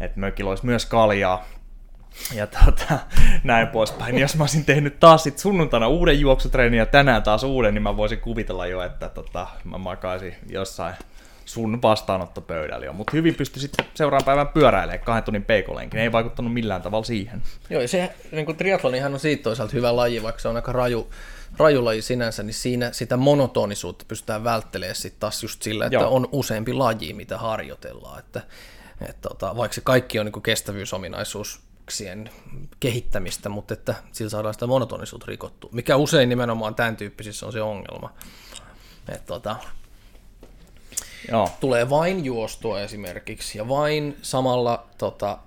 että 0.00 0.20
mökillä 0.20 0.48
olisi 0.48 0.66
myös 0.66 0.86
kaljaa 0.86 1.44
ja 2.34 2.46
tota, 2.46 2.98
näin 3.44 3.68
poispäin. 3.68 4.18
Jos 4.18 4.36
mä 4.36 4.42
olisin 4.42 4.64
tehnyt 4.64 5.00
taas 5.00 5.22
sit 5.22 5.38
sunnuntaina 5.38 5.88
uuden 5.88 6.20
juoksutreenin 6.20 6.78
ja 6.78 6.86
tänään 6.86 7.22
taas 7.22 7.44
uuden, 7.44 7.74
niin 7.74 7.82
mä 7.82 7.96
voisin 7.96 8.20
kuvitella 8.20 8.66
jo, 8.66 8.82
että 8.82 9.08
tota, 9.08 9.46
mä 9.64 9.78
makaisin 9.78 10.34
jossain 10.48 10.94
sun 11.52 11.82
vastaanottopöydällä 11.82 12.86
jo. 12.86 12.92
Mutta 12.92 13.10
hyvin 13.12 13.34
pystyi 13.34 13.60
sitten 13.60 13.86
seuraavan 13.94 14.24
päivän 14.24 14.48
pyöräilemään 14.48 15.04
kahden 15.04 15.24
tunnin 15.24 15.44
peikoleenkin. 15.44 16.00
Ei 16.00 16.12
vaikuttanut 16.12 16.52
millään 16.52 16.82
tavalla 16.82 17.04
siihen. 17.04 17.42
Joo, 17.70 17.82
ja 17.82 17.88
se 17.88 18.14
niin 18.32 18.46
kuin 18.46 18.56
triathlonihan 18.56 19.14
on 19.14 19.20
siitä 19.20 19.42
toisaalta 19.42 19.72
hyvä 19.72 19.96
laji, 19.96 20.22
vaikka 20.22 20.40
se 20.40 20.48
on 20.48 20.56
aika 20.56 20.72
raju, 20.72 21.10
raju 21.58 21.84
laji 21.84 22.02
sinänsä, 22.02 22.42
niin 22.42 22.54
siinä 22.54 22.92
sitä 22.92 23.16
monotonisuutta 23.16 24.04
pystytään 24.08 24.44
välttelemään 24.44 24.94
sitten 24.94 25.20
taas 25.20 25.42
just 25.42 25.62
sillä, 25.62 25.86
että 25.86 25.94
Joo. 25.94 26.14
on 26.14 26.28
useampi 26.32 26.72
laji, 26.72 27.12
mitä 27.12 27.38
harjoitellaan. 27.38 28.18
Että, 28.18 28.40
että 29.00 29.28
tota, 29.28 29.56
vaikka 29.56 29.74
se 29.74 29.80
kaikki 29.80 30.18
on 30.18 30.26
niin 30.26 30.32
kuin 30.32 30.42
kestävyysominaisuuksien 30.42 32.30
kehittämistä, 32.80 33.48
mutta 33.48 33.74
että 33.74 33.94
sillä 34.12 34.30
saadaan 34.30 34.54
sitä 34.54 34.66
monotonisuutta 34.66 35.26
rikottua, 35.28 35.70
mikä 35.72 35.96
usein 35.96 36.28
nimenomaan 36.28 36.74
tämän 36.74 36.96
tyyppisissä 36.96 37.46
on 37.46 37.52
se 37.52 37.62
ongelma. 37.62 38.12
Että 39.08 39.26
tota, 39.26 39.56
Joo, 41.30 41.50
tulee 41.60 41.90
vain 41.90 42.24
juostua 42.24 42.80
esimerkiksi 42.80 43.58
ja 43.58 43.68
vain 43.68 44.16
samalla, 44.22 44.86
tota, 44.98 45.38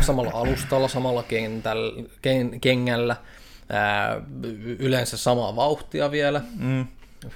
samalla 0.00 0.30
alustalla, 0.34 0.88
samalla 0.88 1.22
kentällä, 1.22 2.02
ken, 2.22 2.60
kengällä, 2.60 3.16
ää, 3.68 4.20
yleensä 4.78 5.16
samaa 5.16 5.56
vauhtia 5.56 6.10
vielä, 6.10 6.40
mm. 6.58 6.86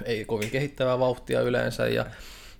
ei 0.05 0.25
kovin 0.25 0.49
kehittävää 0.49 0.99
vauhtia 0.99 1.41
yleensä 1.41 1.87
ja 1.87 2.05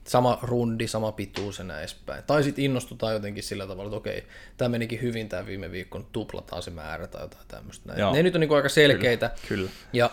sama 0.08 0.39
rundi, 0.41 0.88
sama 0.88 1.12
pituus 1.12 1.58
ja 1.58 1.63
näin 1.63 1.79
edespäin. 1.79 2.24
Tai 2.27 2.44
sitten 2.44 2.65
innostutaan 2.65 3.13
jotenkin 3.13 3.44
sillä 3.44 3.67
tavalla, 3.67 3.88
että 3.88 3.98
okei, 3.98 4.27
tämä 4.58 4.70
menikin 4.70 5.01
hyvin 5.01 5.29
tämä 5.29 5.46
viime 5.46 5.72
viikko, 5.72 5.98
nyt 5.98 6.12
tuplataan 6.12 6.63
se 6.63 6.72
määrä 6.72 7.08
tai 7.08 7.22
jotain 7.22 7.48
tämmöistä. 7.48 7.94
Ne 8.13 8.24
nyt 8.24 8.36
on 8.36 8.41
niinku 8.41 8.56
aika 8.56 8.70
selkeitä. 8.70 9.32
kyllä. 9.48 9.70
Ja 9.94 10.10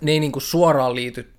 ne 0.00 0.12
ei 0.12 0.20
niinku 0.20 0.40
suoraan 0.40 0.94
liity, 0.94 1.32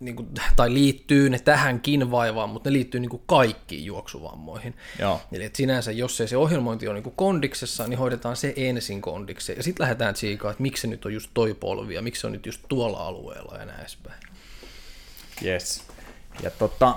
niinku, 0.00 0.28
tai 0.56 0.74
liittyy 0.74 1.30
ne 1.30 1.38
tähänkin 1.38 2.10
vaivaan, 2.10 2.50
mutta 2.50 2.70
ne 2.70 2.72
liittyy 2.72 3.00
niinku 3.00 3.18
kaikkiin 3.18 3.84
juoksuvammoihin. 3.84 4.74
Joo. 4.98 5.20
Eli 5.32 5.44
et 5.44 5.56
sinänsä, 5.56 5.92
jos 5.92 6.20
ei 6.20 6.28
se 6.28 6.36
ohjelmointi 6.36 6.88
on 6.88 6.94
niinku 6.94 7.10
kondiksessa, 7.10 7.88
niin 7.88 7.98
hoidetaan 7.98 8.36
se 8.36 8.52
ensin 8.56 9.02
kondikseen. 9.02 9.56
Ja 9.56 9.62
sitten 9.62 9.84
lähdetään 9.84 10.14
tsiikaan, 10.14 10.52
että 10.52 10.62
miksi 10.62 10.80
se 10.80 10.86
nyt 10.86 11.04
on 11.04 11.14
just 11.14 11.30
toi 11.34 11.54
polvi 11.54 11.94
ja 11.94 12.02
miksi 12.02 12.20
se 12.20 12.26
on 12.26 12.32
nyt 12.32 12.46
just 12.46 12.62
tuolla 12.68 13.06
alueella 13.06 13.58
ja 13.58 13.64
näin 13.64 13.80
edespäin. 13.80 14.22
Yes. 15.44 15.84
Ja 16.42 16.50
tota, 16.50 16.94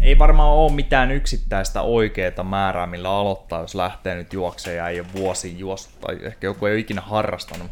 ei 0.00 0.18
varmaan 0.18 0.52
ole 0.52 0.72
mitään 0.72 1.10
yksittäistä 1.10 1.82
oikeaa 1.82 2.44
määrää, 2.44 2.86
millä 2.86 3.10
aloittaa, 3.10 3.60
jos 3.60 3.74
lähtee 3.74 4.14
nyt 4.14 4.32
juokseen 4.32 4.76
ja 4.76 4.88
ei 4.88 5.00
ole 5.00 5.12
vuosiin 5.12 5.58
juossut, 5.58 6.00
tai 6.00 6.18
ehkä 6.22 6.46
joku 6.46 6.66
ei 6.66 6.72
ole 6.72 6.80
ikinä 6.80 7.00
harrastanut 7.00 7.70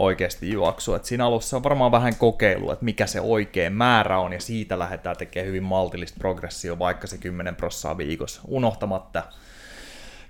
oikeasti 0.00 0.50
juoksua. 0.50 0.96
Et 0.96 1.04
siinä 1.04 1.26
alussa 1.26 1.56
on 1.56 1.62
varmaan 1.62 1.92
vähän 1.92 2.16
kokeilu, 2.16 2.70
että 2.70 2.84
mikä 2.84 3.06
se 3.06 3.20
oikea 3.20 3.70
määrä 3.70 4.18
on, 4.18 4.32
ja 4.32 4.40
siitä 4.40 4.78
lähdetään 4.78 5.16
tekemään 5.16 5.48
hyvin 5.48 5.62
maltillista 5.62 6.18
progressio, 6.18 6.78
vaikka 6.78 7.06
se 7.06 7.18
10 7.18 7.56
prossaa 7.56 7.96
viikossa, 7.96 8.40
unohtamatta 8.48 9.22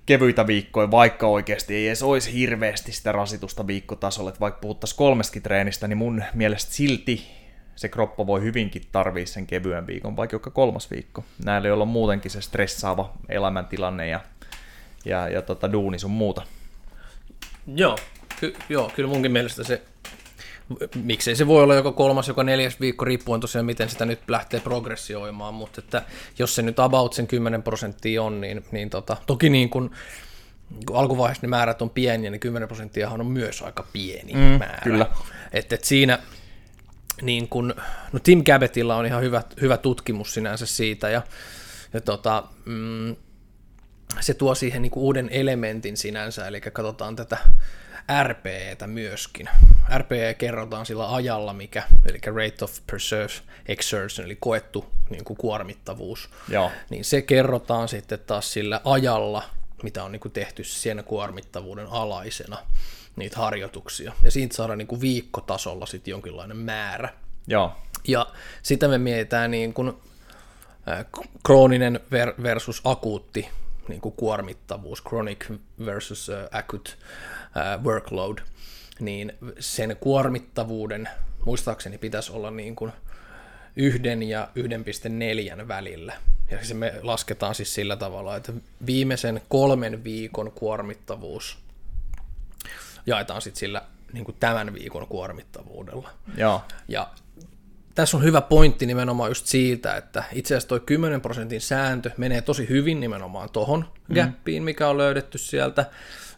kevyitä 0.07 0.47
viikkoja, 0.47 0.91
vaikka 0.91 1.27
oikeasti 1.27 1.75
ei 1.75 1.87
edes 1.87 2.03
olisi 2.03 2.33
hirveästi 2.33 2.93
sitä 2.93 3.13
rasitusta 3.13 3.67
viikkotasolla, 3.67 4.29
että 4.29 4.41
vaikka 4.41 4.61
puhuttaisiin 4.61 4.99
kolmestakin 4.99 5.43
treenistä, 5.43 5.89
niin 5.89 5.99
mun 5.99 6.25
mielestä 6.35 6.73
silti 6.73 7.27
se 7.77 7.89
kroppa 7.89 8.27
voi 8.27 8.43
hyvinkin 8.43 8.83
tarvii 8.93 9.27
sen 9.27 9.47
kevyen 9.47 9.87
viikon, 9.87 10.17
vaikka 10.17 10.35
joka 10.35 10.51
kolmas 10.51 10.91
viikko. 10.91 11.25
Näillä, 11.45 11.69
joilla 11.69 11.83
on 11.83 11.89
muutenkin 11.89 12.31
se 12.31 12.41
stressaava 12.41 13.13
elämäntilanne 13.29 14.09
ja, 14.09 14.21
ja, 15.05 15.29
ja 15.29 15.43
tota, 15.43 15.73
duuni 15.73 15.99
sun 15.99 16.11
muuta. 16.11 16.43
Joo, 17.75 17.97
ky- 18.41 18.55
joo, 18.69 18.91
kyllä 18.97 19.09
munkin 19.09 19.33
mielestä 19.33 19.65
se, 19.65 19.83
miksei 21.03 21.37
se 21.37 21.47
voi 21.47 21.63
olla 21.63 21.75
joko 21.75 21.93
kolmas, 21.93 22.29
joka 22.29 22.45
neljäs 22.45 22.81
viikko, 22.81 23.05
riippuen 23.05 23.41
tosiaan 23.41 23.67
miten 23.67 23.89
sitä 23.89 24.07
nyt 24.07 24.21
lähtee 24.29 24.61
progressioimaan, 24.61 25.55
mutta 25.55 25.81
että 25.81 26.03
jos 26.39 26.55
se 26.55 26.63
nyt 26.63 26.79
about 26.79 27.13
sen 27.13 27.27
10 27.27 27.63
prosenttia 27.63 28.23
on, 28.23 28.41
niin, 28.41 28.65
niin 28.73 28.91
tota, 28.91 29.17
toki 29.27 29.51
niin 29.51 29.71
kuin, 29.71 29.91
kun 30.87 30.97
alkuvaiheessa 30.97 31.47
ne 31.47 31.49
määrät 31.49 31.83
on 31.83 31.91
pieniä, 31.91 32.31
niin 32.31 32.41
10 32.41 32.69
prosenttia 32.69 33.11
on 33.11 33.27
myös 33.27 33.63
aika 33.63 33.87
pieni 33.93 34.33
mm, 34.33 34.41
määrä. 34.41 34.81
kyllä. 34.85 35.07
Että 35.53 35.75
et 35.75 35.85
siinä, 35.85 36.19
niin 37.23 37.49
kun, 37.49 37.75
no 38.13 38.19
Tim 38.23 38.45
Cabotilla 38.45 38.97
on 38.97 39.07
ihan 39.07 39.23
hyvä, 39.23 39.43
hyvä 39.61 39.77
tutkimus 39.77 40.35
sinänsä 40.35 40.67
siitä, 40.67 41.11
ja, 41.11 41.23
ja 41.93 42.01
tota, 42.01 42.45
mm, 42.65 43.17
se 44.21 44.35
tuo 44.35 44.55
siihen 44.55 44.83
niin 44.83 44.93
uuden 44.97 45.29
elementin 45.33 45.97
sinänsä, 45.97 46.47
eli 46.47 46.61
katsotaan 46.61 47.17
tätä 47.17 47.39
RPEtä 48.23 48.87
myöskin. 48.87 49.49
RPE 49.99 50.35
kerrotaan 50.39 50.87
sillä 50.87 51.15
ajalla, 51.15 51.53
mikä, 51.53 51.83
eli 52.07 52.19
rate 52.27 52.65
of 52.65 52.79
preserved 52.87 53.31
exertion, 53.67 54.25
eli 54.25 54.37
koettu 54.41 54.85
niin 55.11 55.25
kuin 55.25 55.37
kuormittavuus. 55.37 56.31
Joo. 56.49 56.71
Niin 56.91 57.05
se 57.05 57.23
kerrotaan 57.23 57.89
sitten 57.89 58.19
taas 58.27 58.53
sillä 58.53 58.81
ajalla, 58.85 59.43
mitä 59.83 60.05
on 60.05 60.13
niin 60.13 60.21
kuin 60.21 60.33
tehty 60.33 60.65
sen 60.65 61.03
kuormittavuuden 61.05 61.87
alaisena 61.87 62.59
niitä 63.17 63.37
harjoituksia. 63.37 64.13
Ja 64.23 64.31
siitä 64.31 64.57
saadaan 64.57 64.79
niin 64.79 64.89
kuin 64.89 65.01
viikkotasolla 65.01 65.87
sitten 65.87 66.13
jonkinlainen 66.13 66.57
määrä. 66.57 67.09
Joo, 67.47 67.73
Ja 68.09 68.27
sitä 68.63 68.89
me 68.89 68.99
mietitään 68.99 69.51
niin 69.51 69.75
kuin, 69.75 69.89
äh, 70.89 71.07
krooninen 71.47 72.01
ver- 72.05 72.43
versus 72.43 72.81
akuutti 72.85 73.49
niin 73.89 74.01
kuin 74.01 74.15
kuormittavuus, 74.15 75.03
chronic 75.03 75.51
versus 75.85 76.31
acute 76.53 76.91
workload. 77.85 78.39
niin 79.01 79.33
sen 79.59 79.97
kuormittavuuden 80.01 81.09
muistaakseni 81.45 81.99
pitäisi 81.99 82.33
olla 82.33 82.51
niin 82.51 82.77
kuin 82.77 82.93
yhden 83.77 84.23
ja 84.23 84.49
1,4 85.61 85.69
välillä. 85.69 86.15
Ja 86.51 86.65
se 86.65 86.75
me 86.75 86.95
lasketaan 87.03 87.55
siis 87.55 87.75
sillä 87.75 87.97
tavalla, 87.97 88.37
että 88.37 88.53
viimeisen 88.87 89.43
kolmen 89.49 90.05
viikon 90.05 90.53
kuormittavuus 90.53 91.59
jaetaan 93.07 93.43
sitten 93.43 93.61
sillä 93.61 93.83
niin 94.13 94.25
kuin 94.25 94.37
tämän 94.41 94.75
viikon 94.75 95.07
kuormittavuudella. 95.07 96.11
Joo. 96.37 96.63
Ja 96.89 97.11
tässä 97.95 98.17
on 98.17 98.23
hyvä 98.23 98.41
pointti 98.41 98.87
nimenomaan 98.87 99.31
just 99.31 99.47
siitä, 99.47 99.97
että 99.97 100.25
itse 100.33 100.55
asiassa 100.55 100.69
toi 100.69 100.81
10 100.81 101.21
prosentin 101.21 101.61
sääntö 101.61 102.11
menee 102.17 102.43
tosi 102.43 102.69
hyvin 102.69 103.01
nimenomaan 103.01 103.51
tohon 103.51 103.85
mm. 104.09 104.15
gappiin, 104.15 104.63
mikä 104.63 104.89
on 104.89 104.99
löydetty 104.99 105.39
sieltä. 105.39 105.87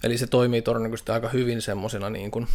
Eli 0.03 0.19
se 0.19 0.27
toimii 0.27 0.63
todennäköisesti 0.63 1.13
aika 1.13 1.29
hyvin 1.29 1.63
semmoisena 1.63 2.11
niin 2.11 2.31
kuin, 2.31 2.47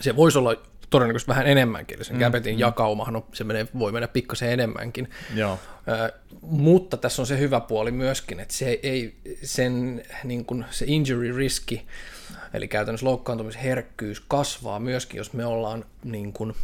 se 0.00 0.16
voisi 0.16 0.38
olla 0.38 0.56
todennäköisesti 0.90 1.28
vähän 1.28 1.46
enemmänkin, 1.46 1.96
eli 1.96 2.04
sen 2.04 2.16
mm, 2.16 2.22
mm. 2.22 2.58
jakaumahan 2.58 3.16
on, 3.16 3.24
se 3.32 3.44
menee, 3.44 3.66
voi 3.78 3.92
mennä 3.92 4.08
pikkasen 4.08 4.52
enemmänkin. 4.52 5.10
Joo. 5.34 5.58
Ö, 5.88 6.12
mutta 6.40 6.96
tässä 6.96 7.22
on 7.22 7.26
se 7.26 7.38
hyvä 7.38 7.60
puoli 7.60 7.90
myöskin, 7.90 8.40
että 8.40 8.54
se 8.54 8.80
ei, 8.82 9.16
sen 9.42 10.02
niin 10.24 10.44
kuin, 10.44 10.64
se 10.70 10.84
injury 10.88 11.36
riski, 11.36 11.86
eli 12.54 12.68
käytännössä 12.68 13.06
loukkaantumisherkkyys 13.06 14.20
kasvaa 14.20 14.80
myöskin, 14.80 15.18
jos 15.18 15.32
me 15.32 15.46
ollaan 15.46 15.84
niin 16.04 16.32
kuin, 16.32 16.54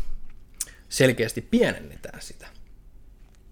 selkeästi 0.88 1.40
pienennetään 1.40 2.22
sitä. 2.22 2.46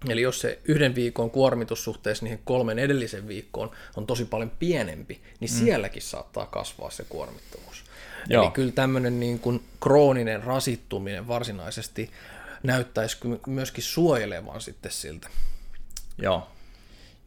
Eli 0.09 0.21
jos 0.21 0.39
se 0.39 0.59
yhden 0.65 0.95
viikon 0.95 1.31
kuormitus 1.31 1.83
suhteessa 1.83 2.25
niihin 2.25 2.41
kolmen 2.45 2.79
edellisen 2.79 3.27
viikkoon 3.27 3.71
on 3.95 4.07
tosi 4.07 4.25
paljon 4.25 4.51
pienempi, 4.59 5.21
niin 5.39 5.51
mm. 5.51 5.57
sielläkin 5.57 6.01
saattaa 6.01 6.45
kasvaa 6.45 6.89
se 6.89 7.05
kuormittavuus. 7.09 7.83
Joo. 8.29 8.43
Eli 8.43 8.51
kyllä 8.51 8.71
tämmöinen 8.71 9.19
niin 9.19 9.39
kuin 9.39 9.63
krooninen 9.81 10.43
rasittuminen 10.43 11.27
varsinaisesti 11.27 12.11
näyttäisi 12.63 13.17
myöskin 13.47 13.83
suojelevan 13.83 14.61
sitten 14.61 14.91
siltä. 14.91 15.29
Joo. 16.17 16.47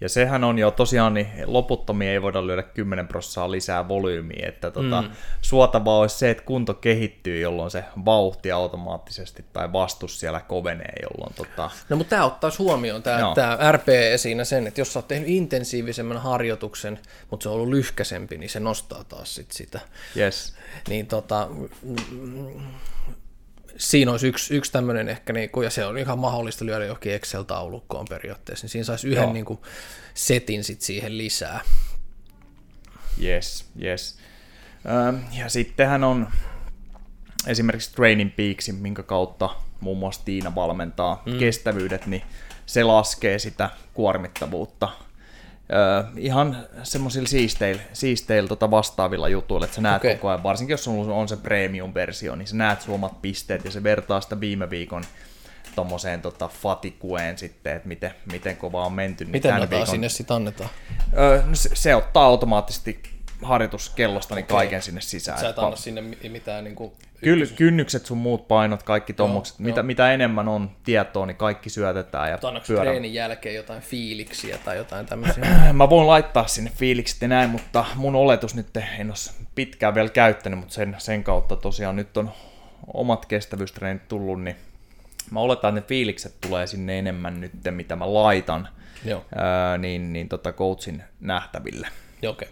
Ja 0.00 0.08
sehän 0.08 0.44
on 0.44 0.58
jo 0.58 0.70
tosiaan, 0.70 1.14
niin 1.14 1.28
loputtomia 1.46 2.12
ei 2.12 2.22
voida 2.22 2.46
lyödä 2.46 2.62
10 2.62 3.08
prosenttia 3.08 3.50
lisää 3.50 3.88
volyymiä, 3.88 4.48
että 4.48 4.70
tota, 4.70 5.02
mm. 5.02 5.10
suotavaa 5.42 5.98
olisi 5.98 6.18
se, 6.18 6.30
että 6.30 6.42
kunto 6.42 6.74
kehittyy, 6.74 7.40
jolloin 7.40 7.70
se 7.70 7.84
vauhti 8.04 8.52
automaattisesti 8.52 9.44
tai 9.52 9.72
vastus 9.72 10.20
siellä 10.20 10.40
kovenee, 10.40 10.92
jolloin 11.02 11.34
tota... 11.34 11.70
No 11.88 11.96
mutta 11.96 12.10
tämä 12.10 12.24
ottaisi 12.24 12.58
huomioon, 12.58 13.02
tämä, 13.02 13.32
tämä 13.34 13.72
RPE 13.72 14.16
siinä 14.16 14.44
sen, 14.44 14.66
että 14.66 14.80
jos 14.80 14.92
sä 14.92 14.98
oot 14.98 15.08
tehnyt 15.08 15.28
intensiivisemmän 15.28 16.18
harjoituksen, 16.18 16.98
mutta 17.30 17.42
se 17.42 17.48
on 17.48 17.54
ollut 17.54 17.68
lyhkäsempi, 17.68 18.38
niin 18.38 18.50
se 18.50 18.60
nostaa 18.60 19.04
taas 19.04 19.34
sit 19.34 19.52
sitä. 19.52 19.80
Yes. 20.16 20.54
Niin 20.88 21.06
tota, 21.06 21.48
siinä 23.80 24.10
olisi 24.10 24.28
yksi, 24.28 24.56
yksi 24.56 24.72
tämmöinen 24.72 25.08
ehkä, 25.08 25.32
niin 25.32 25.50
kuin, 25.50 25.64
ja 25.64 25.70
se 25.70 25.84
on 25.84 25.98
ihan 25.98 26.18
mahdollista 26.18 26.64
lyödä 26.64 26.84
johonkin 26.84 27.12
Excel-taulukkoon 27.12 28.06
periaatteessa, 28.08 28.64
niin 28.64 28.70
siinä 28.70 28.84
saisi 28.84 29.08
yhden 29.08 29.32
niin 29.32 29.44
kuin, 29.44 29.58
setin 30.14 30.64
sit 30.64 30.80
siihen 30.80 31.18
lisää. 31.18 31.60
Yes, 33.22 33.64
yes. 33.82 34.18
ja 35.38 35.48
sittenhän 35.48 36.04
on 36.04 36.28
esimerkiksi 37.46 37.94
Training 37.94 38.36
Peaksin, 38.36 38.74
minkä 38.74 39.02
kautta 39.02 39.50
muun 39.80 39.98
muassa 39.98 40.24
Tiina 40.24 40.54
valmentaa 40.54 41.22
mm. 41.26 41.38
kestävyydet, 41.38 42.06
niin 42.06 42.22
se 42.66 42.84
laskee 42.84 43.38
sitä 43.38 43.70
kuormittavuutta 43.94 44.88
Öö, 45.72 46.04
ihan 46.16 46.56
semmoisilla 46.82 47.28
siisteillä, 47.28 47.82
siisteillä 47.92 48.48
tota 48.48 48.70
vastaavilla 48.70 49.28
jutuilla, 49.28 49.64
että 49.64 49.74
sä 49.74 49.80
näet 49.80 50.02
okay. 50.02 50.14
koko 50.14 50.28
ajan, 50.28 50.42
varsinkin 50.42 50.74
jos 50.74 50.88
on, 50.88 51.10
on 51.10 51.28
se 51.28 51.36
premium-versio, 51.36 52.36
niin 52.36 52.46
sä 52.46 52.56
näet 52.56 52.80
sun 52.80 52.94
omat 52.94 53.22
pisteet 53.22 53.64
ja 53.64 53.70
se 53.70 53.82
vertaa 53.82 54.20
sitä 54.20 54.40
viime 54.40 54.70
viikon 54.70 55.04
tommoseen 55.74 56.22
tota, 56.22 56.48
fatikueen 56.48 57.38
sitten, 57.38 57.76
että 57.76 57.88
miten, 57.88 58.14
miten 58.32 58.56
kova 58.56 58.84
on 58.84 58.92
menty. 58.92 59.24
Niin 59.24 59.32
miten 59.32 59.70
viikon... 59.70 59.86
sinne 59.86 60.08
sitten 60.08 60.36
annetaan? 60.36 60.70
Öö, 61.18 61.42
no 61.46 61.54
se, 61.54 61.70
se, 61.74 61.94
ottaa 61.94 62.24
automaattisesti 62.24 63.02
harjoituskellosta 63.42 64.34
niin 64.34 64.44
okay. 64.44 64.56
kaiken 64.56 64.82
sinne 64.82 65.00
sisään. 65.00 65.40
Sä 65.40 65.48
et 65.48 65.58
anna 65.58 65.76
sinne 65.76 66.00
mitään 66.28 66.64
niin 66.64 66.76
kuin 66.76 66.92
Kyllä, 67.24 67.46
kynnykset 67.56 68.06
sun 68.06 68.18
muut 68.18 68.48
painot, 68.48 68.82
kaikki 68.82 69.12
tommokset, 69.12 69.58
joo, 69.58 69.64
mitä, 69.64 69.80
joo. 69.80 69.86
mitä 69.86 70.12
enemmän 70.12 70.48
on 70.48 70.70
tietoa, 70.84 71.26
niin 71.26 71.36
kaikki 71.36 71.70
syötetään. 71.70 72.30
Ja 72.30 72.38
pyörä... 72.66 72.84
treenin 72.84 73.14
jälkeen 73.14 73.54
jotain 73.54 73.82
fiiliksiä 73.82 74.58
tai 74.64 74.76
jotain 74.76 75.06
tämmöisiä? 75.06 75.44
Mä 75.72 75.90
voin 75.90 76.06
laittaa 76.06 76.46
sinne 76.46 76.70
fiilikset 76.76 77.22
ja 77.22 77.28
näin, 77.28 77.50
mutta 77.50 77.84
mun 77.94 78.16
oletus 78.16 78.54
nyt, 78.54 78.76
en 78.98 79.10
ole 79.10 79.44
pitkään 79.54 79.94
vielä 79.94 80.08
käyttänyt, 80.08 80.58
mutta 80.58 80.74
sen, 80.74 80.96
sen 80.98 81.24
kautta 81.24 81.56
tosiaan 81.56 81.96
nyt 81.96 82.16
on 82.16 82.30
omat 82.94 83.26
kestävyystreenit 83.26 84.08
tullut, 84.08 84.42
niin 84.42 84.56
mä 85.30 85.40
oletan, 85.40 85.78
että 85.78 85.80
ne 85.80 85.88
fiilikset 85.88 86.34
tulee 86.40 86.66
sinne 86.66 86.98
enemmän 86.98 87.40
nyt, 87.40 87.52
mitä 87.70 87.96
mä 87.96 88.14
laitan, 88.14 88.68
Joo. 89.04 89.24
Ää, 89.34 89.78
niin, 89.78 90.12
niin 90.12 90.28
tota 90.28 90.52
coachin 90.52 91.02
nähtäville. 91.20 91.88
Joo, 92.22 92.32
okay. 92.32 92.48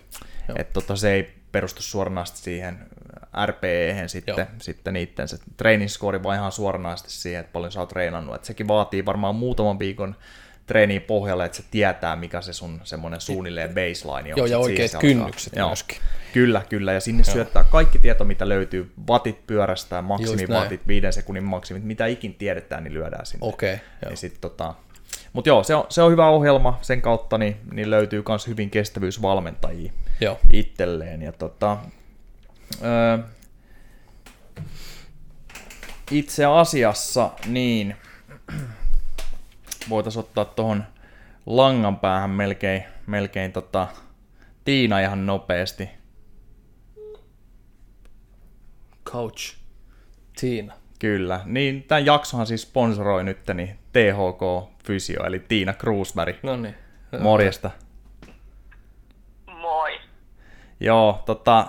Että 0.56 0.72
tota, 0.72 0.96
se 0.96 1.12
ei 1.12 1.34
perustu 1.52 1.82
suoranaisesti 1.82 2.38
siihen 2.38 2.78
RPE 3.46 4.02
sitten, 4.06 4.34
Joo. 4.38 4.46
sitten 4.58 4.94
niiden 4.94 5.28
se 5.28 5.38
training 5.56 5.90
score 5.90 6.22
vaan 6.22 6.36
ihan 6.36 6.52
suoranaisesti 6.52 7.10
siihen, 7.10 7.40
että 7.40 7.52
paljon 7.52 7.72
sä 7.72 7.80
oot 7.80 7.88
treenannut. 7.88 8.34
Et 8.34 8.44
sekin 8.44 8.68
vaatii 8.68 9.06
varmaan 9.06 9.34
muutaman 9.34 9.78
viikon 9.78 10.16
treeniin 10.68 11.02
pohjalle, 11.02 11.44
että 11.44 11.56
se 11.56 11.64
tietää, 11.70 12.16
mikä 12.16 12.40
se 12.40 12.52
sun 12.52 12.80
semmoinen 12.84 13.20
suunnilleen 13.20 13.68
baseline 13.68 14.32
on. 14.34 14.38
Joo, 14.38 14.46
ja 14.46 14.58
oikeat 14.58 14.90
kynnykset 15.00 15.56
Joo. 15.56 15.68
myöskin. 15.68 15.98
Kyllä, 16.32 16.62
kyllä, 16.68 16.92
ja 16.92 17.00
sinne 17.00 17.22
Joo. 17.26 17.34
syöttää 17.34 17.64
kaikki 17.64 17.98
tieto, 17.98 18.24
mitä 18.24 18.48
löytyy, 18.48 18.92
vatit 19.08 19.46
pyörästää, 19.46 20.02
maksimivatit, 20.02 20.86
viiden 20.86 21.12
sekunnin 21.12 21.44
maksimit, 21.44 21.84
mitä 21.84 22.06
ikin 22.06 22.34
tiedetään, 22.34 22.84
niin 22.84 22.94
lyödään 22.94 23.26
sinne. 23.26 23.46
Okei, 23.46 23.74
okay, 23.74 23.86
joo. 24.04 24.16
sit, 24.16 24.40
tota, 24.40 24.74
mutta 25.32 25.48
joo, 25.48 25.62
se 25.62 25.74
on, 25.74 25.86
se 25.88 26.02
on 26.02 26.12
hyvä 26.12 26.28
ohjelma, 26.28 26.78
sen 26.82 27.02
kautta 27.02 27.38
niin, 27.38 27.56
niin 27.72 27.90
löytyy 27.90 28.22
myös 28.28 28.46
hyvin 28.46 28.70
kestävyysvalmentajia 28.70 29.92
joo. 30.20 30.38
itselleen. 30.52 31.22
Ja 31.22 31.32
tota, 31.32 31.76
öö, 32.82 33.18
itse 36.10 36.44
asiassa 36.44 37.30
niin 37.46 37.96
voitaisiin 39.90 40.20
ottaa 40.20 40.44
tuohon 40.44 40.84
langan 41.46 41.96
päähän 41.96 42.30
melkein, 42.30 42.84
melkein 43.06 43.52
tota, 43.52 43.86
Tiina 44.64 45.00
ihan 45.00 45.26
nopeasti. 45.26 45.90
Coach 49.04 49.56
Tiina. 50.40 50.74
Kyllä, 50.98 51.40
niin 51.44 51.82
tämän 51.82 52.06
jaksohan 52.06 52.46
siis 52.46 52.62
sponsoroi 52.62 53.24
nyt 53.24 53.38
niin 53.54 53.78
THK 53.92 54.72
Fysio, 54.84 55.24
eli 55.24 55.38
Tiina 55.38 55.72
Kruusberg. 55.72 56.36
No 56.42 56.56
niin. 56.56 56.74
Morjesta. 57.20 57.70
Moi. 59.46 60.00
Joo, 60.80 61.22
tota, 61.26 61.66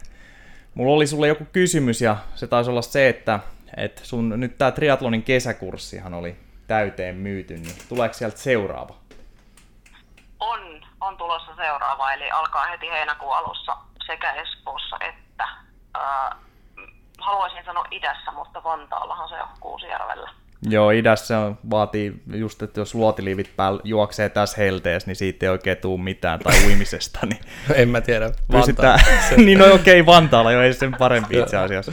mulla 0.74 0.96
oli 0.96 1.06
sulle 1.06 1.28
joku 1.28 1.44
kysymys 1.52 2.00
ja 2.00 2.16
se 2.34 2.46
taisi 2.46 2.70
olla 2.70 2.82
se, 2.82 3.08
että, 3.08 3.40
että 3.76 4.04
sun 4.04 4.40
nyt 4.40 4.58
tämä 4.58 4.70
triatlonin 4.70 5.22
kesäkurssihan 5.22 6.14
oli 6.14 6.36
täyteen 6.66 7.14
myyty, 7.16 7.54
niin 7.54 7.74
tuleeko 7.88 8.14
sieltä 8.14 8.36
seuraava? 8.36 8.94
On, 10.40 10.84
on 11.00 11.16
tulossa 11.16 11.56
seuraava, 11.56 12.12
eli 12.12 12.30
alkaa 12.30 12.66
heti 12.66 12.90
heinäkuun 12.90 13.36
alussa 13.36 13.76
sekä 14.06 14.32
Espoossa 14.32 14.96
että, 15.00 15.44
äh, 15.96 16.38
haluaisin 17.18 17.64
sanoa 17.64 17.84
idässä, 17.90 18.32
mutta 18.32 18.64
Vantaallahan 18.64 19.28
se 19.28 19.42
on 19.42 19.48
Kuusijärvellä. 19.60 20.30
Joo, 20.62 20.90
idässä 20.90 21.38
on, 21.38 21.58
vaatii 21.70 22.22
just, 22.34 22.62
että 22.62 22.80
jos 22.80 22.94
luotiliivit 22.94 23.50
päällä 23.56 23.80
juoksee 23.84 24.28
tässä 24.28 24.56
helteessä, 24.56 25.06
niin 25.06 25.16
siitä 25.16 25.46
ei 25.46 25.50
oikein 25.50 25.76
tule 25.76 26.00
mitään, 26.00 26.38
tai 26.38 26.54
uimisesta. 26.66 27.18
Niin 27.26 27.40
en 27.74 27.88
mä 27.88 28.00
tiedä. 28.00 28.30
Pysytään, 28.52 29.00
niin 29.36 29.58
no 29.58 29.74
okei, 29.74 30.00
okay, 30.00 30.14
Vantaalla 30.14 30.52
jo 30.52 30.62
ei 30.62 30.74
sen 30.74 30.94
parempi 30.98 31.38
itse 31.38 31.56
asiassa. 31.56 31.92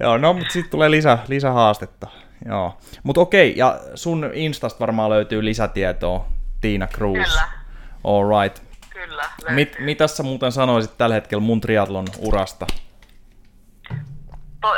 Joo, 0.00 0.18
no, 0.18 0.32
mutta 0.32 0.52
sitten 0.52 0.70
tulee 0.70 0.90
lisä, 0.90 1.18
lisähaastetta. 1.28 2.06
Joo, 2.46 2.78
mutta 3.02 3.20
okei, 3.20 3.54
ja 3.56 3.80
sun 3.94 4.30
Instasta 4.34 4.80
varmaan 4.80 5.10
löytyy 5.10 5.44
lisätietoa, 5.44 6.26
Tiina 6.60 6.86
Cruz. 6.86 7.28
Kyllä. 7.28 7.48
All 8.04 8.42
right. 8.42 8.62
Kyllä, 8.90 9.24
Mit, 9.48 9.76
mitä 9.78 10.06
sä 10.06 10.22
muuten 10.22 10.52
sanoisit 10.52 10.98
tällä 10.98 11.14
hetkellä 11.14 11.42
mun 11.42 11.60
triatlon 11.60 12.06
urasta? 12.18 12.66
To, 14.60 14.68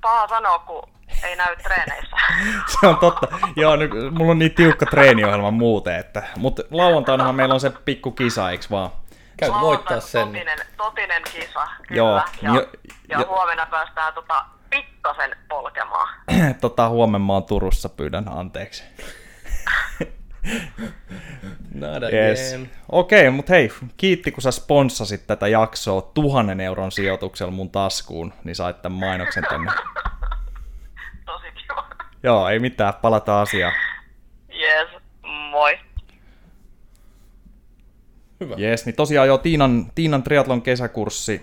paha 0.00 0.28
sanoa, 0.28 0.58
kun 0.58 0.95
ei 1.26 1.36
näy 1.36 1.56
treeneissä. 1.56 2.16
se 2.80 2.86
on 2.86 2.96
totta. 2.96 3.28
Joo, 3.56 3.76
nyt, 3.76 3.90
mulla 4.10 4.30
on 4.30 4.38
niin 4.38 4.54
tiukka 4.54 4.86
treeniohjelma 4.86 5.50
muuten, 5.50 5.96
että, 5.96 6.22
mutta 6.36 6.62
lauantainahan 6.70 7.34
meillä 7.34 7.54
on 7.54 7.60
se 7.60 7.70
pikku 7.70 8.10
kisa, 8.10 8.50
eikö 8.50 8.64
vaan? 8.70 8.90
Käyt 9.36 9.52
voittaa 9.60 10.00
sen. 10.00 10.26
Totinen, 10.26 10.58
totinen 10.76 11.22
kisa, 11.22 11.66
kyllä. 11.88 11.96
Joo. 11.96 12.22
Ja, 12.42 12.54
jo, 12.54 12.68
ja 13.08 13.20
jo. 13.20 13.26
huomenna 13.26 13.66
päästään 13.66 14.14
tota, 14.14 14.44
pikkasen 14.70 15.36
polkemaan. 15.48 16.08
tota, 16.60 16.88
huomenna 16.88 17.32
oon 17.32 17.44
Turussa, 17.44 17.88
pyydän 17.88 18.28
anteeksi. 18.28 18.84
Not 21.74 22.02
Yes. 22.12 22.56
Okei, 22.92 23.20
okay, 23.20 23.30
mutta 23.30 23.52
hei, 23.52 23.72
kiitti 23.96 24.32
kun 24.32 24.42
sä 24.42 24.50
sponssasit 24.50 25.26
tätä 25.26 25.48
jaksoa 25.48 26.02
tuhannen 26.02 26.60
euron 26.60 26.92
sijoituksella 26.92 27.52
mun 27.52 27.70
taskuun, 27.70 28.32
niin 28.44 28.56
sait 28.56 28.82
tämän 28.82 28.98
mainoksen 28.98 29.44
tänne. 29.48 29.72
Joo, 32.22 32.48
ei 32.48 32.58
mitään, 32.58 32.94
palataan 33.02 33.42
asiaan. 33.42 33.72
Yes, 34.60 35.02
moi. 35.50 35.78
Hyvä. 38.40 38.54
Jees, 38.58 38.86
niin 38.86 38.96
tosiaan 38.96 39.28
jo 39.28 39.38
Tiinan, 39.38 39.86
Tiinan 39.94 40.22
triatlon 40.22 40.62
kesäkurssi. 40.62 41.42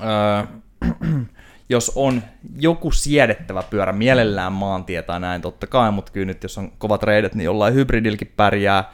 Öö, 0.00 0.44
jos 1.68 1.92
on 1.94 2.22
joku 2.56 2.90
siedettävä 2.90 3.62
pyörä, 3.62 3.92
mielellään 3.92 4.52
maantie 4.52 5.02
tai 5.02 5.20
näin 5.20 5.42
totta 5.42 5.66
kai, 5.66 5.90
mutta 5.92 6.12
kyllä 6.12 6.26
nyt 6.26 6.42
jos 6.42 6.58
on 6.58 6.72
kovat 6.78 7.02
reidet, 7.02 7.34
niin 7.34 7.44
jollain 7.44 7.74
hybridilläkin 7.74 8.32
pärjää. 8.36 8.90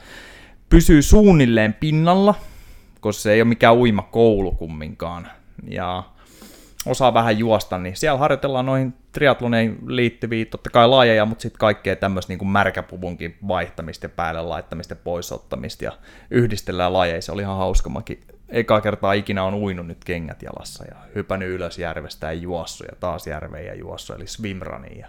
Pysyy 0.69 1.01
suunnilleen 1.01 1.73
pinnalla, 1.73 2.35
koska 2.99 3.21
se 3.21 3.33
ei 3.33 3.41
ole 3.41 3.49
mikään 3.49 3.75
uimakoulu 3.75 4.51
kumminkaan. 4.51 5.27
Ja 5.69 6.03
osaa 6.85 7.13
vähän 7.13 7.37
juosta, 7.37 7.77
niin 7.77 7.95
siellä 7.95 8.17
harjoitellaan 8.17 8.65
noihin 8.65 8.93
triatloneihin 9.11 9.77
liittyviä 9.87 10.45
totta 10.45 10.69
kai 10.69 10.87
lajeja, 10.87 11.25
mutta 11.25 11.41
sitten 11.41 11.59
kaikkea 11.59 11.95
tämmöistä 11.95 12.33
niin 12.33 12.47
märkäpuvunkin 12.47 13.37
vaihtamista 13.47 14.05
ja 14.05 14.09
päälle 14.09 14.41
laittamista 14.41 14.91
ja 14.91 14.99
poisottamista 15.03 15.83
ja 15.83 15.91
yhdistellään 16.31 16.93
lajeja. 16.93 17.21
Se 17.21 17.31
oli 17.31 17.41
ihan 17.41 17.57
hauska. 17.57 17.89
Mäkin 17.89 18.21
ekaa 18.49 18.81
kertaa 18.81 19.13
ikinä 19.13 19.43
on 19.43 19.53
uinut 19.53 19.87
nyt 19.87 20.05
kengät 20.05 20.41
jalassa 20.41 20.85
ja 20.85 20.95
hypännyt 21.15 21.49
ylös 21.49 21.79
järvestä 21.79 22.27
ja 22.27 22.33
juossut 22.33 22.87
ja 22.87 22.95
taas 22.99 23.27
järveen 23.27 23.65
ja 23.65 23.75
juossut, 23.75 24.15
eli 24.15 24.27
swimruniin. 24.27 24.99
Ja... 24.99 25.07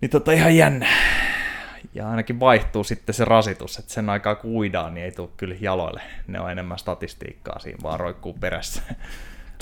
Niin 0.00 0.10
tota 0.10 0.32
ihan 0.32 0.56
jännä. 0.56 0.88
Ja 1.94 2.10
ainakin 2.10 2.40
vaihtuu 2.40 2.84
sitten 2.84 3.14
se 3.14 3.24
rasitus, 3.24 3.78
että 3.78 3.92
sen 3.92 4.10
aikaa 4.10 4.34
kun 4.34 4.50
uidaan, 4.50 4.94
niin 4.94 5.04
ei 5.04 5.12
tule 5.12 5.28
kyllä 5.36 5.56
jaloille. 5.60 6.02
Ne 6.26 6.40
on 6.40 6.50
enemmän 6.50 6.78
statistiikkaa 6.78 7.58
siinä, 7.58 7.78
vaan 7.82 8.00
roikkuu 8.00 8.32
perässä. 8.32 8.82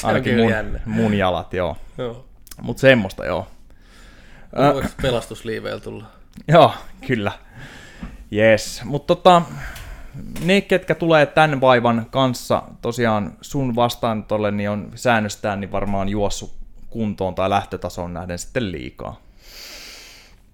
Ainakin 0.03 0.37
mun, 0.37 0.51
jännä. 0.51 0.81
mun 0.87 1.15
jalat, 1.15 1.55
joo. 1.55 1.77
Joo. 1.99 2.25
Mutta 2.63 2.81
semmoista, 2.81 3.25
joo. 3.25 3.47
Voiko 4.73 4.89
pelastusliiveillä 5.03 5.81
tulla? 5.81 6.05
Joo, 6.49 6.75
kyllä. 7.07 7.33
Yes, 8.33 8.83
mutta 8.85 9.15
tota, 9.15 9.43
ne, 10.45 10.61
ketkä 10.61 10.95
tulee 10.95 11.27
tämän 11.27 11.61
vaivan 11.61 12.07
kanssa 12.11 12.63
tosiaan 12.83 13.37
sun 13.41 13.75
vastaanotolle, 13.75 14.51
niin 14.51 14.71
on 14.71 14.93
säännöstään 14.95 15.61
niin 15.61 15.73
varmaan 15.73 16.09
juossut 16.09 16.53
kuntoon 16.91 17.35
tai 17.35 17.51
lähtötasoon 17.51 18.15
nähden 18.15 18.39
sitten 18.39 18.73
liikaa. 18.73 19.21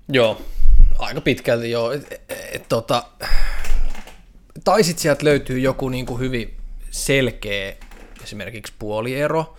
Joo, 0.09 0.43
aika 0.99 1.21
pitkälti 1.21 1.71
joo. 1.71 1.93
Et, 1.93 2.13
et, 2.13 2.23
et, 2.53 2.69
tota, 2.69 3.05
tai 4.65 4.85
sitten 4.85 5.03
sieltä 5.03 5.25
löytyy 5.25 5.59
joku 5.59 5.89
niin 5.89 6.07
kuin 6.07 6.21
hyvin 6.21 6.57
selkeä 6.91 7.75
esimerkiksi 8.23 8.73
puoliero. 8.79 9.57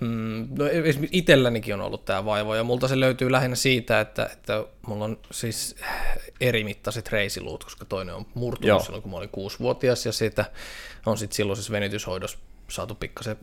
Mm, 0.00 0.48
no 0.58 0.66
esimerkiksi 0.66 1.18
itsellänikin 1.18 1.74
on 1.74 1.80
ollut 1.80 2.04
tämä 2.04 2.24
vaiva, 2.24 2.56
ja 2.56 2.64
multa 2.64 2.88
se 2.88 3.00
löytyy 3.00 3.32
lähinnä 3.32 3.56
siitä, 3.56 4.00
että, 4.00 4.30
että 4.32 4.64
mulla 4.86 5.04
on 5.04 5.18
siis 5.30 5.76
erimittaiset 6.40 7.08
reisiluut, 7.08 7.64
koska 7.64 7.84
toinen 7.84 8.14
on 8.14 8.26
murtunut 8.34 8.68
Joo. 8.68 8.80
silloin, 8.80 9.02
kun 9.02 9.10
mä 9.10 9.16
olin 9.16 9.28
kuusivuotias, 9.28 10.06
ja 10.06 10.12
siitä 10.12 10.44
on 11.06 11.18
sitten 11.18 11.36
silloisessa 11.36 11.72
venytyshoidossa 11.72 12.38
saatu 12.68 12.94
pikkasen 12.94 13.36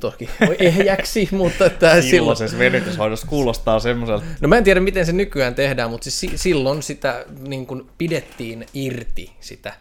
toki 0.00 0.28
ehjäksi, 0.58 1.28
mutta 1.32 1.66
että 1.66 1.88
silloin, 1.90 2.10
Silloisessa 2.10 2.58
venytyshoidossa 2.58 3.26
kuulostaa 3.26 3.80
semmoiselta. 3.80 4.24
No 4.40 4.48
mä 4.48 4.58
en 4.58 4.64
tiedä, 4.64 4.80
miten 4.80 5.06
se 5.06 5.12
nykyään 5.12 5.54
tehdään, 5.54 5.90
mutta 5.90 6.04
siis 6.04 6.20
si- 6.20 6.38
silloin 6.38 6.82
sitä 6.82 7.24
niin 7.48 7.66
kuin 7.66 7.90
pidettiin 7.98 8.66
irti 8.74 9.32
sitä 9.40 9.72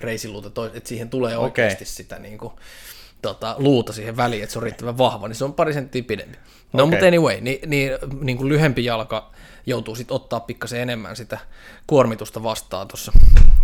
reisiluuta, 0.00 0.66
että 0.74 0.88
siihen 0.88 1.10
tulee 1.10 1.36
oikeasti 1.36 1.84
sitä 1.84 2.18
niin 2.18 2.38
kuin, 2.38 2.52
tota, 3.28 3.54
luuta 3.58 3.92
siihen 3.92 4.16
väliin, 4.16 4.42
että 4.42 4.52
se 4.52 4.58
on 4.58 4.62
riittävän 4.62 4.98
vahva, 4.98 5.28
niin 5.28 5.36
se 5.36 5.44
on 5.44 5.54
pari 5.54 5.72
senttiä 5.72 6.02
pidempi. 6.02 6.38
No 6.72 6.84
Okei. 6.84 6.90
mutta 6.90 7.06
anyway, 7.06 7.40
niin, 7.40 7.70
niin, 7.70 7.92
niin 8.20 8.36
kuin 8.36 8.48
lyhempi 8.48 8.84
jalka 8.84 9.30
joutuu 9.66 9.94
sitten 9.94 10.14
ottaa 10.14 10.40
pikkasen 10.40 10.80
enemmän 10.80 11.16
sitä 11.16 11.38
kuormitusta 11.86 12.42
vastaan 12.42 12.88
tuossa 12.88 13.12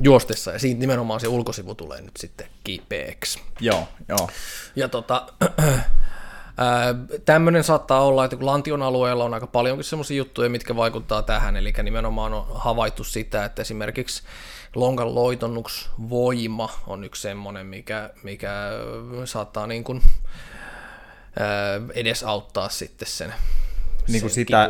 juostessa, 0.02 0.50
ja 0.52 0.58
siitä 0.58 0.80
nimenomaan 0.80 1.20
se 1.20 1.28
ulkosivu 1.28 1.74
tulee 1.74 2.00
nyt 2.00 2.16
sitten 2.16 2.46
kipeäksi. 2.64 3.40
Joo, 3.60 3.88
joo. 4.08 4.28
Ja 4.76 4.88
tota, 4.88 5.26
tämmöinen 7.24 7.64
saattaa 7.64 8.00
olla, 8.00 8.24
että 8.24 8.36
kun 8.36 8.46
lantion 8.46 8.82
alueella 8.82 9.24
on 9.24 9.34
aika 9.34 9.46
paljonkin 9.46 9.84
semmoisia 9.84 10.16
juttuja, 10.16 10.50
mitkä 10.50 10.76
vaikuttaa 10.76 11.22
tähän, 11.22 11.56
eli 11.56 11.72
nimenomaan 11.82 12.34
on 12.34 12.46
havaittu 12.54 13.04
sitä, 13.04 13.44
että 13.44 13.62
esimerkiksi 13.62 14.22
lonkan 14.74 15.14
loitonnuksvoima 15.14 16.68
on 16.86 17.04
yksi 17.04 17.22
semmoinen, 17.22 17.66
mikä, 17.66 18.10
mikä 18.22 18.52
saattaa 19.24 19.66
niin 19.66 19.84
kuin, 19.84 20.02
edesauttaa 21.94 22.68
sitten 22.68 23.08
sen, 23.08 23.34
Niin 24.08 24.20
kuin 24.20 24.30
sen 24.30 24.44
sitä-. 24.46 24.68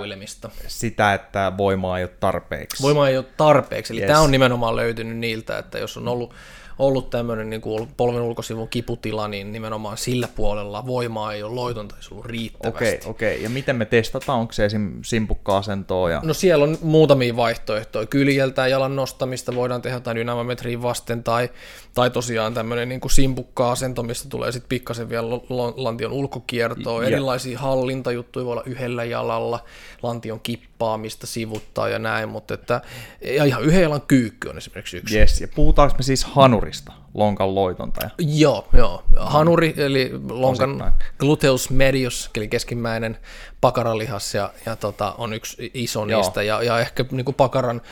Sitä, 0.66 1.14
että 1.14 1.52
voimaa 1.56 1.98
ei 1.98 2.04
ole 2.04 2.12
tarpeeksi. 2.20 2.82
Voima 2.82 3.08
ei 3.08 3.16
ole 3.16 3.26
tarpeeksi, 3.36 3.92
eli 3.92 4.00
yes. 4.00 4.08
tämä 4.08 4.20
on 4.20 4.30
nimenomaan 4.30 4.76
löytynyt 4.76 5.16
niiltä, 5.18 5.58
että 5.58 5.78
jos 5.78 5.96
on 5.96 6.08
ollut, 6.08 6.34
ollut 6.78 7.10
tämmöinen 7.10 7.50
niin 7.50 7.60
kuin 7.60 7.88
polven 7.96 8.22
ulkosivun 8.22 8.68
kiputila, 8.68 9.28
niin 9.28 9.52
nimenomaan 9.52 9.98
sillä 9.98 10.28
puolella 10.28 10.86
voimaa 10.86 11.32
ei 11.32 11.42
ole 11.42 11.54
loitonta, 11.54 11.96
ei 11.96 12.02
se 12.02 12.08
ollut 12.12 12.26
riittävästi. 12.26 12.84
Okei, 12.84 13.00
okei. 13.04 13.42
Ja 13.42 13.50
miten 13.50 13.76
me 13.76 13.84
testataan? 13.84 14.40
Onko 14.40 14.52
se 14.52 14.64
esim. 14.64 14.92
simpukka-asentoa? 15.02 16.10
Ja... 16.10 16.20
No 16.24 16.34
siellä 16.34 16.64
on 16.64 16.78
muutamia 16.82 17.36
vaihtoehtoja. 17.36 18.06
Kyljeltä 18.06 18.66
jalan 18.66 18.96
nostamista 18.96 19.54
voidaan 19.54 19.82
tehdä 19.82 19.96
jotain 19.96 20.16
dynamometriin 20.16 20.82
vasten, 20.82 21.24
tai, 21.24 21.48
tai 21.94 22.10
tosiaan 22.10 22.54
tämmöinen 22.54 22.88
niin 22.88 23.00
kuin 23.00 23.12
simpukka-asento, 23.12 24.02
mistä 24.02 24.28
tulee 24.28 24.52
sitten 24.52 24.68
pikkasen 24.68 25.08
vielä 25.08 25.28
lantion 25.76 26.12
ulkokiertoa. 26.12 27.02
Ja- 27.02 27.08
Erilaisia 27.08 27.58
hallintajuttuja 27.58 28.44
voi 28.44 28.52
olla 28.52 28.62
yhdellä 28.66 29.04
jalalla, 29.04 29.64
lantion 30.02 30.40
kippaamista 30.40 31.26
sivuttaa 31.26 31.88
ja 31.88 31.98
näin, 31.98 32.28
mutta 32.28 32.54
että, 32.54 32.80
ja 33.20 33.44
ihan 33.44 33.62
yhden 33.62 33.82
jalan 33.82 34.02
kyykky 34.02 34.48
on 34.48 34.58
esimerkiksi 34.58 34.96
yksi. 34.96 35.18
Yes. 35.18 35.40
Ja 35.40 35.48
puhutaanko 35.54 35.94
me 35.96 36.02
siis 36.02 36.24
hanurista, 36.24 36.92
lonkan 37.14 37.54
loitonta? 37.54 38.00
Ja... 38.04 38.10
Joo, 38.18 38.68
joo. 38.72 39.02
Hanuri, 39.16 39.74
eli 39.76 40.10
lonkan 40.30 40.70
Osittain. 40.70 40.92
gluteus 41.18 41.70
medius, 41.70 42.30
eli 42.36 42.48
keskimmäinen 42.48 43.18
pakaralihas, 43.60 44.34
ja, 44.34 44.52
ja 44.66 44.76
tota, 44.76 45.14
on 45.18 45.32
yksi 45.32 45.70
iso 45.74 46.06
Joo. 46.06 46.20
niistä, 46.20 46.42
ja, 46.42 46.62
ja 46.62 46.80
ehkä 46.80 47.04
niin 47.10 47.24
kuin 47.24 47.34
pakaran, 47.34 47.82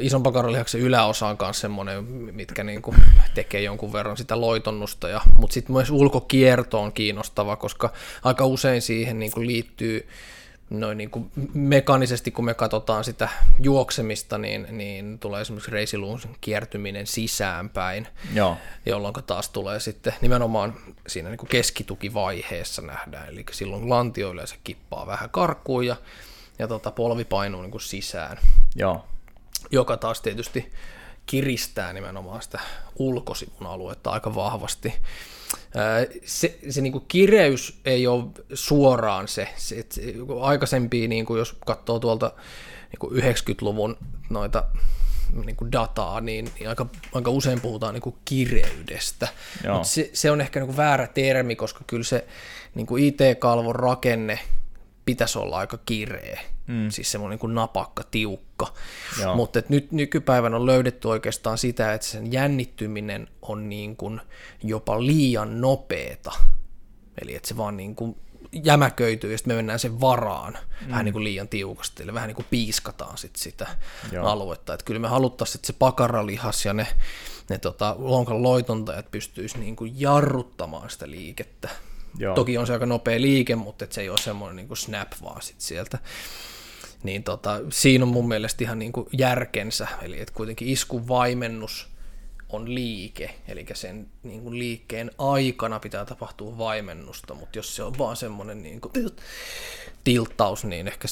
ison 0.00 0.22
pakaralihaksen 0.22 0.80
yläosa 0.80 1.26
on 1.26 1.36
myös 1.42 1.60
semmoinen, 1.60 2.04
mitkä 2.04 2.64
niin 2.64 2.82
kuin 2.82 2.96
tekee 3.34 3.62
jonkun 3.62 3.92
verran 3.92 4.16
sitä 4.16 4.40
loitonnusta, 4.40 5.08
ja, 5.08 5.20
mutta 5.38 5.54
sitten 5.54 5.72
myös 5.72 5.90
ulkokierto 5.90 6.80
on 6.80 6.92
kiinnostava, 6.92 7.56
koska 7.56 7.92
aika 8.24 8.46
usein 8.46 8.82
siihen 8.82 9.18
niin 9.18 9.32
kuin 9.32 9.46
liittyy 9.46 10.08
noin 10.70 10.98
niin 10.98 11.10
kuin 11.10 11.30
mekaanisesti, 11.54 12.30
kun 12.30 12.44
me 12.44 12.54
katsotaan 12.54 13.04
sitä 13.04 13.28
juoksemista, 13.58 14.38
niin, 14.38 14.66
niin 14.70 15.18
tulee 15.18 15.40
esimerkiksi 15.40 15.70
reisiluun 15.70 16.20
kiertyminen 16.40 17.06
sisäänpäin, 17.06 18.08
Joo. 18.34 18.56
jolloin 18.86 19.14
taas 19.26 19.48
tulee 19.48 19.80
sitten 19.80 20.14
nimenomaan 20.20 20.74
siinä 21.06 21.28
niin 21.28 21.38
kuin 21.38 21.48
keskitukivaiheessa 21.48 22.82
nähdään, 22.82 23.28
eli 23.28 23.44
silloin 23.50 23.90
lantio 23.90 24.32
yleensä 24.32 24.54
kippaa 24.64 25.06
vähän 25.06 25.30
karkuun 25.30 25.86
ja, 25.86 25.96
ja 26.58 26.68
tota, 26.68 26.90
polvi 26.90 27.24
painuu 27.24 27.62
niin 27.62 27.70
kuin 27.70 27.80
sisään, 27.80 28.38
Joo. 28.76 29.04
Joka 29.70 29.96
taas 29.96 30.20
tietysti 30.20 30.72
kiristää 31.26 31.92
nimenomaan 31.92 32.42
sitä 32.42 32.60
ulkosivun 32.98 33.66
aluetta 33.66 34.10
aika 34.10 34.34
vahvasti. 34.34 34.94
Se, 36.24 36.58
se 36.70 36.80
niin 36.80 37.04
kireys 37.08 37.80
ei 37.84 38.06
ole 38.06 38.24
suoraan 38.54 39.28
se, 39.28 39.48
se, 39.56 39.78
et 39.78 39.92
se 39.92 40.02
aikaisempia, 40.40 41.08
niin 41.08 41.26
kuin 41.26 41.38
jos 41.38 41.56
katsoo 41.66 41.98
tuolta 41.98 42.32
niin 42.90 42.98
kuin 42.98 43.22
90-luvun 43.22 43.96
noita 44.30 44.64
niin 45.44 45.56
kuin 45.56 45.72
dataa, 45.72 46.20
niin, 46.20 46.50
niin 46.58 46.68
aika, 46.68 46.86
aika 47.14 47.30
usein 47.30 47.60
puhutaan 47.60 47.94
niin 47.94 48.02
kuin 48.02 48.16
kireydestä. 48.24 49.28
Joo. 49.64 49.74
Mutta 49.74 49.88
se, 49.88 50.10
se 50.12 50.30
on 50.30 50.40
ehkä 50.40 50.60
niin 50.60 50.66
kuin 50.66 50.76
väärä 50.76 51.06
termi, 51.06 51.56
koska 51.56 51.84
kyllä 51.86 52.04
se 52.04 52.26
niin 52.74 52.86
kuin 52.86 53.04
IT-kalvon 53.04 53.74
rakenne 53.74 54.38
pitäisi 55.04 55.38
olla 55.38 55.58
aika 55.58 55.78
kireä, 55.86 56.40
mm. 56.70 56.90
siis 56.90 57.12
semmoinen 57.12 57.38
niin 57.42 57.54
napakka, 57.54 58.02
tiukka. 58.10 58.72
Joo. 59.20 59.36
Mutta 59.36 59.62
nyt 59.68 59.92
nykypäivänä 59.92 60.56
on 60.56 60.66
löydetty 60.66 61.08
oikeastaan 61.08 61.58
sitä, 61.58 61.94
että 61.94 62.06
sen 62.06 62.32
jännittyminen 62.32 63.28
on 63.42 63.68
niin 63.68 63.96
kuin 63.96 64.20
jopa 64.62 65.06
liian 65.06 65.60
nopeeta. 65.60 66.32
Eli 67.22 67.34
että 67.34 67.48
se 67.48 67.56
vaan 67.56 67.76
niin 67.76 67.94
kuin 67.94 68.16
jämäköityy 68.52 69.32
ja 69.32 69.38
sitten 69.38 69.52
me 69.52 69.56
mennään 69.56 69.78
sen 69.78 70.00
varaan 70.00 70.58
mm. 70.80 70.90
vähän 70.90 71.04
niin 71.04 71.12
kuin 71.12 71.24
liian 71.24 71.48
tiukasti, 71.48 72.02
eli 72.02 72.14
vähän 72.14 72.26
niin 72.26 72.36
kuin 72.36 72.46
piiskataan 72.50 73.18
sit 73.18 73.36
sitä 73.36 73.66
Joo. 74.12 74.26
Aluetta. 74.26 74.74
Että 74.74 74.84
kyllä 74.84 75.00
me 75.00 75.08
haluttaisiin, 75.08 75.58
että 75.58 75.66
se 75.66 75.72
pakaralihas 75.72 76.64
ja 76.64 76.72
ne, 76.72 76.86
ne 77.48 77.58
tota, 77.58 77.96
lonkan 77.98 78.42
loitontajat 78.42 79.10
pystyisi 79.10 79.58
niin 79.58 79.76
kuin 79.76 80.00
jarruttamaan 80.00 80.90
sitä 80.90 81.10
liikettä. 81.10 81.68
Joo. 82.18 82.34
Toki 82.34 82.58
on 82.58 82.66
se 82.66 82.72
aika 82.72 82.86
nopea 82.86 83.20
liike, 83.20 83.56
mutta 83.56 83.84
et 83.84 83.92
se 83.92 84.00
ei 84.00 84.08
ole 84.08 84.18
semmoinen 84.18 84.56
niin 84.56 84.68
kuin 84.68 84.78
snap 84.78 85.12
vaan 85.22 85.42
sit 85.42 85.60
sieltä. 85.60 85.98
Niin 87.02 87.24
tota, 87.24 87.60
siinä 87.70 88.04
on 88.04 88.08
mun 88.08 88.28
mielestä 88.28 88.64
ihan 88.64 88.78
niin 88.78 88.92
kuin 88.92 89.06
järkensä, 89.12 89.88
eli 90.02 90.20
että 90.20 90.34
kuitenkin 90.34 90.68
iskun 90.68 91.08
vaimennus 91.08 91.88
on 92.48 92.74
liike, 92.74 93.34
eli 93.48 93.66
sen 93.74 94.06
niin 94.22 94.42
kuin 94.42 94.58
liikkeen 94.58 95.10
aikana 95.18 95.80
pitää 95.80 96.04
tapahtua 96.04 96.58
vaimennusta, 96.58 97.34
mutta 97.34 97.58
jos 97.58 97.76
se 97.76 97.82
on 97.82 97.98
vaan 97.98 98.16
semmoinen 98.16 98.62
niin 98.62 98.80
kuin 98.80 98.92
tilttaus, 100.04 100.64
niin 100.64 100.88
ehkä 100.88 101.08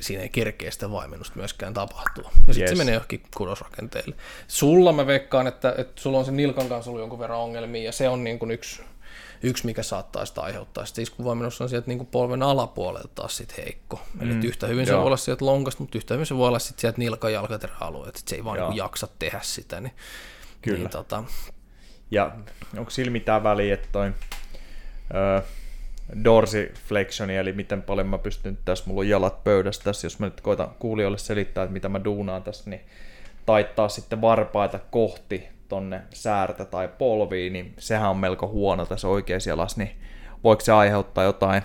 siinä 0.00 0.22
ei 0.22 0.28
kerkeä 0.28 0.70
sitä 0.70 0.90
vaimennusta 0.90 1.36
myöskään 1.36 1.74
tapahtua. 1.74 2.30
Ja 2.46 2.54
sitten 2.54 2.60
yes. 2.60 2.70
se 2.70 2.84
menee 2.84 2.94
johonkin 2.94 3.22
kudosrakenteelle. 3.36 4.14
Sulla 4.48 4.92
mä 4.92 5.06
veikkaan, 5.06 5.46
että, 5.46 5.74
että 5.78 6.02
sulla 6.02 6.18
on 6.18 6.24
se 6.24 6.32
nilkan 6.32 6.68
kanssa 6.68 6.90
ollut 6.90 7.00
jonkun 7.00 7.18
verran 7.18 7.40
ongelmia, 7.40 7.82
ja 7.82 7.92
se 7.92 8.08
on 8.08 8.24
niin 8.24 8.38
kuin 8.38 8.50
yksi, 8.50 8.82
yksi, 9.42 9.66
mikä 9.66 9.82
saattaa 9.82 10.26
sitä 10.26 10.40
aiheuttaa. 10.40 10.86
Sitten 10.86 11.02
iskuvaimennus 11.02 11.60
on 11.60 11.68
sieltä 11.68 11.88
niin 11.88 11.98
kuin 11.98 12.08
polven 12.08 12.42
alapuolelta 12.42 13.08
taas 13.14 13.36
sit 13.36 13.56
heikko. 13.56 14.00
Mm, 14.14 14.30
Eli 14.30 14.46
yhtä 14.46 14.66
hyvin 14.66 14.86
joo. 14.86 14.86
se 14.86 14.96
voi 14.96 15.06
olla 15.06 15.16
sieltä 15.16 15.44
lonkasta, 15.44 15.82
mutta 15.82 15.98
yhtä 15.98 16.14
hyvin 16.14 16.26
se 16.26 16.36
voi 16.36 16.48
olla 16.48 16.58
sit 16.58 16.78
sieltä 16.78 16.98
nilkan 16.98 17.32
jalkateräalueelta, 17.32 18.18
että 18.18 18.30
se 18.30 18.36
ei 18.36 18.44
vaan 18.44 18.58
niin 18.58 18.76
jaksa 18.76 19.08
tehdä 19.18 19.40
sitä. 19.42 19.80
Niin, 19.80 19.92
Kyllä. 20.62 20.78
Niin, 20.78 20.90
tota... 20.90 21.24
Ja 22.10 22.32
onko 22.78 22.90
sillä 22.90 23.10
mitään 23.10 23.42
väliä, 23.42 23.74
että 23.74 23.88
toi, 23.92 24.12
öö, 25.14 25.42
dorsiflexioni, 26.24 27.36
eli 27.36 27.52
miten 27.52 27.82
paljon 27.82 28.06
mä 28.06 28.18
pystyn 28.18 28.58
tässä, 28.64 28.84
mulla 28.86 29.00
on 29.00 29.08
jalat 29.08 29.44
pöydässä 29.44 29.82
tässä, 29.84 30.06
jos 30.06 30.18
mä 30.18 30.26
nyt 30.26 30.40
koitan 30.40 30.70
kuulijoille 30.78 31.18
selittää, 31.18 31.64
että 31.64 31.72
mitä 31.72 31.88
mä 31.88 32.04
duunaan 32.04 32.42
tässä, 32.42 32.70
niin 32.70 32.80
taittaa 33.46 33.88
sitten 33.88 34.20
varpaita 34.20 34.78
kohti 34.90 35.48
tonne 35.70 36.02
säärtä 36.10 36.64
tai 36.64 36.88
polviin, 36.98 37.52
niin 37.52 37.74
sehän 37.78 38.10
on 38.10 38.16
melko 38.16 38.48
huono 38.48 38.86
tässä 38.86 39.08
oikeassa 39.08 39.50
jalassa, 39.50 39.80
niin 39.80 39.90
voiko 40.44 40.60
se 40.60 40.72
aiheuttaa 40.72 41.24
jotain 41.24 41.62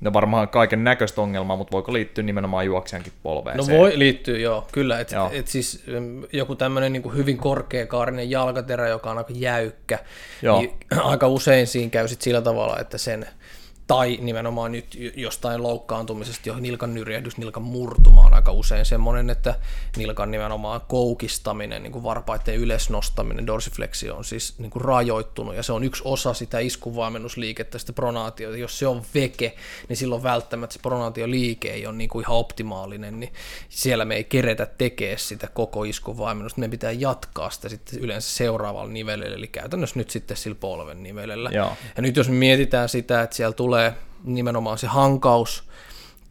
No 0.00 0.12
varmaan 0.12 0.48
kaiken 0.48 0.84
näköistä 0.84 1.20
ongelmaa, 1.20 1.56
mutta 1.56 1.72
voiko 1.72 1.92
liittyä 1.92 2.24
nimenomaan 2.24 2.66
juoksijankin 2.66 3.12
polveen? 3.22 3.56
No 3.56 3.66
voi 3.66 3.98
liittyä, 3.98 4.38
joo, 4.38 4.66
kyllä. 4.72 5.00
Et, 5.00 5.12
joo. 5.12 5.30
Et 5.32 5.48
siis 5.48 5.84
joku 6.32 6.56
tämmöinen 6.56 6.92
niin 6.92 7.16
hyvin 7.16 7.36
korkeakaarinen 7.36 8.30
jalkaterä, 8.30 8.88
joka 8.88 9.10
on 9.10 9.18
aika 9.18 9.32
jäykkä, 9.36 9.98
joo. 10.42 10.58
niin 10.58 10.72
aika 11.04 11.28
usein 11.28 11.66
siinä 11.66 11.90
käy 11.90 12.08
sit 12.08 12.22
sillä 12.22 12.40
tavalla, 12.40 12.78
että 12.78 12.98
sen 12.98 13.26
tai 13.86 14.18
nimenomaan 14.22 14.72
nyt 14.72 14.98
jostain 15.16 15.62
loukkaantumisesta 15.62 16.48
jo 16.48 16.56
nilkan 16.56 16.94
nyrjähdys, 16.94 17.36
nilkan 17.36 17.62
murtuma 17.62 18.20
on 18.20 18.34
aika 18.34 18.52
usein 18.52 18.84
semmoinen, 18.84 19.30
että 19.30 19.54
nilkan 19.96 20.30
nimenomaan 20.30 20.80
koukistaminen, 20.88 21.82
niin 21.82 21.92
kuin 21.92 22.02
varpaiden 22.02 22.54
ylösnostaminen, 22.54 23.46
dorsifleksio 23.46 24.16
on 24.16 24.24
siis 24.24 24.58
niin 24.58 24.70
kuin 24.70 24.84
rajoittunut 24.84 25.54
ja 25.54 25.62
se 25.62 25.72
on 25.72 25.84
yksi 25.84 26.02
osa 26.04 26.34
sitä 26.34 26.58
iskuvaimennusliikettä, 26.58 27.78
sitä 27.78 27.92
pronaatiota. 27.92 28.56
Jos 28.56 28.78
se 28.78 28.86
on 28.86 29.02
veke, 29.14 29.56
niin 29.88 29.96
silloin 29.96 30.22
välttämättä 30.22 30.74
se 30.74 30.78
pronaatioliike 30.82 31.72
ei 31.72 31.86
ole 31.86 31.96
niin 31.96 32.08
kuin 32.08 32.24
ihan 32.24 32.36
optimaalinen, 32.36 33.20
niin 33.20 33.32
siellä 33.68 34.04
me 34.04 34.16
ei 34.16 34.24
keretä 34.24 34.66
tekemään 34.66 35.18
sitä 35.18 35.48
koko 35.54 35.84
iskuvaimennusta, 35.84 36.60
me 36.60 36.68
pitää 36.68 36.92
jatkaa 36.92 37.50
sitä 37.50 37.68
sitten 37.68 38.00
yleensä 38.00 38.30
seuraavalla 38.30 38.92
nivelellä, 38.92 39.36
eli 39.36 39.48
käytännössä 39.48 39.98
nyt 39.98 40.10
sitten 40.10 40.36
sillä 40.36 40.56
polven 40.60 41.02
nivelellä. 41.02 41.50
Joo. 41.52 41.72
Ja 41.96 42.02
nyt 42.02 42.16
jos 42.16 42.28
me 42.28 42.34
mietitään 42.34 42.88
sitä, 42.88 43.22
että 43.22 43.36
siellä 43.36 43.52
tulee 43.52 43.73
tulee 43.74 43.94
nimenomaan 44.24 44.78
se 44.78 44.86
hankaus, 44.86 45.64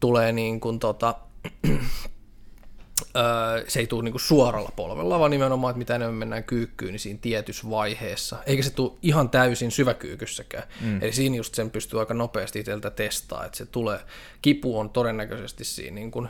tulee 0.00 0.32
niin 0.32 0.60
kuin 0.60 0.78
tota, 0.78 1.14
se 3.68 3.80
ei 3.80 3.86
tule 3.86 4.02
niin 4.02 4.12
kuin 4.12 4.20
suoralla 4.20 4.72
polvella, 4.76 5.18
vaan 5.18 5.30
nimenomaan, 5.30 5.70
että 5.70 5.78
mitä 5.78 5.94
enemmän 5.94 6.14
mennään 6.14 6.44
kyykkyyn, 6.44 6.92
niin 6.92 7.00
siinä 7.00 7.18
tietyssä 7.22 7.70
vaiheessa. 7.70 8.36
Eikä 8.46 8.62
se 8.62 8.70
tule 8.70 8.92
ihan 9.02 9.30
täysin 9.30 9.70
syväkyykyssäkään. 9.70 10.64
Mm. 10.80 11.02
Eli 11.02 11.12
siinä 11.12 11.36
just 11.36 11.54
sen 11.54 11.70
pystyy 11.70 12.00
aika 12.00 12.14
nopeasti 12.14 12.58
itseltä 12.60 12.90
testaa, 12.90 13.44
että 13.44 13.58
se 13.58 13.66
tulee, 13.66 13.98
kipu 14.42 14.78
on 14.78 14.90
todennäköisesti 14.90 15.64
siinä 15.64 15.94
niin 15.94 16.10
kuin 16.10 16.28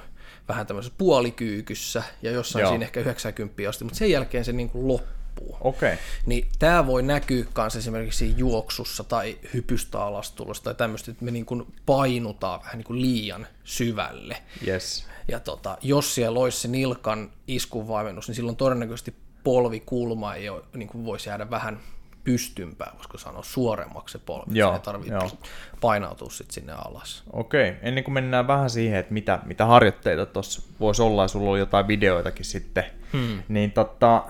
vähän 0.48 0.66
tämmöisessä 0.66 0.94
puolikyykyssä 0.98 2.02
ja 2.22 2.30
jossain 2.30 2.62
Joo. 2.62 2.70
siinä 2.70 2.84
ehkä 2.84 3.00
90 3.00 3.68
asti, 3.68 3.84
mutta 3.84 3.98
sen 3.98 4.10
jälkeen 4.10 4.44
se 4.44 4.52
niin 4.52 4.70
kuin 4.70 4.88
loppuu 4.88 5.23
loppuu. 5.40 5.56
Okay. 5.60 5.96
Niin 6.26 6.48
tämä 6.58 6.86
voi 6.86 7.02
näkyä 7.02 7.44
myös 7.56 7.76
esimerkiksi 7.76 8.34
juoksussa 8.36 9.04
tai 9.04 9.38
hypystä 9.54 10.02
alastulossa 10.02 10.64
tai 10.64 10.74
tämmöistä, 10.74 11.10
että 11.10 11.24
me 11.24 11.30
niin 11.30 11.46
kuin 11.46 11.66
painutaan 11.86 12.60
vähän 12.60 12.78
niin 12.78 12.84
kuin 12.84 13.00
liian 13.00 13.46
syvälle. 13.64 14.36
Yes. 14.66 15.06
Ja 15.28 15.40
tota, 15.40 15.78
jos 15.82 16.14
siellä 16.14 16.40
olisi 16.40 16.58
se 16.58 16.68
nilkan 16.68 17.30
iskun 17.46 17.88
vaimennus, 17.88 18.28
niin 18.28 18.34
silloin 18.34 18.56
todennäköisesti 18.56 19.14
polvikulma 19.44 20.34
ei 20.34 20.48
ole, 20.48 20.62
niin 20.74 20.88
kuin 20.88 21.04
voisi 21.04 21.28
jäädä 21.28 21.50
vähän 21.50 21.80
pystympää, 22.24 22.90
voisiko 22.94 23.18
sanoa, 23.18 23.42
suoremmaksi 23.42 24.12
se 24.12 24.18
polvi. 24.18 24.58
Joo, 24.58 24.70
se 24.70 24.76
ei 24.76 24.82
tarvitse 24.82 25.36
painautua 25.80 26.30
sitten 26.30 26.54
sinne 26.54 26.72
alas. 26.72 27.22
Okei, 27.32 27.74
ennen 27.82 28.04
kuin 28.04 28.14
mennään 28.14 28.46
vähän 28.46 28.70
siihen, 28.70 28.98
että 28.98 29.12
mitä, 29.12 29.38
mitä 29.44 29.66
harjoitteita 29.66 30.26
tuossa 30.26 30.62
voisi 30.80 31.02
olla, 31.02 31.22
ja 31.22 31.28
sulla 31.28 31.50
oli 31.50 31.58
jotain 31.58 31.88
videoitakin 31.88 32.44
sitten, 32.44 32.84
hmm. 33.14 33.42
niin 33.48 33.72
tota, 33.72 34.24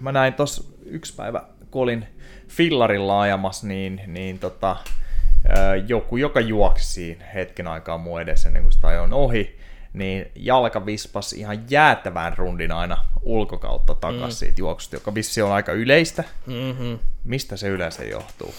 mä 0.00 0.12
näin 0.12 0.34
tuossa 0.34 0.64
yksi 0.86 1.14
päivä, 1.16 1.42
kun 1.70 1.82
olin 1.82 2.06
fillarilla 2.48 3.20
ajamassa, 3.20 3.66
niin, 3.66 4.02
niin 4.06 4.38
tota, 4.38 4.70
äh, 4.70 5.88
joku, 5.88 6.16
joka 6.16 6.40
juoksi 6.40 7.18
hetken 7.34 7.66
aikaa 7.66 7.98
mun 7.98 8.20
edessä 8.20 8.48
ennen 8.48 8.62
kuin 8.62 8.72
sitä 8.72 8.88
ajoin 8.88 9.12
ohi, 9.12 9.58
niin 9.92 10.30
jalka 10.34 10.86
vispas 10.86 11.32
ihan 11.32 11.70
jäätävän 11.70 12.38
rundin 12.38 12.72
aina 12.72 13.04
ulkokautta 13.22 13.94
takaisin 13.94 14.26
mm. 14.26 14.30
siitä 14.30 14.60
juoksusta, 14.60 14.96
joka 14.96 15.14
vissi 15.14 15.42
on 15.42 15.52
aika 15.52 15.72
yleistä. 15.72 16.24
Mm-hmm. 16.46 16.98
Mistä 17.24 17.56
se 17.56 17.68
yleensä 17.68 18.04
johtuu? 18.04 18.54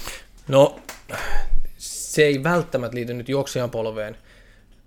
No, 0.48 0.80
se 1.78 2.24
ei 2.24 2.44
välttämättä 2.44 2.96
liity 2.96 3.14
nyt 3.14 3.30
juoksijan 3.30 3.70
polveen, 3.70 4.18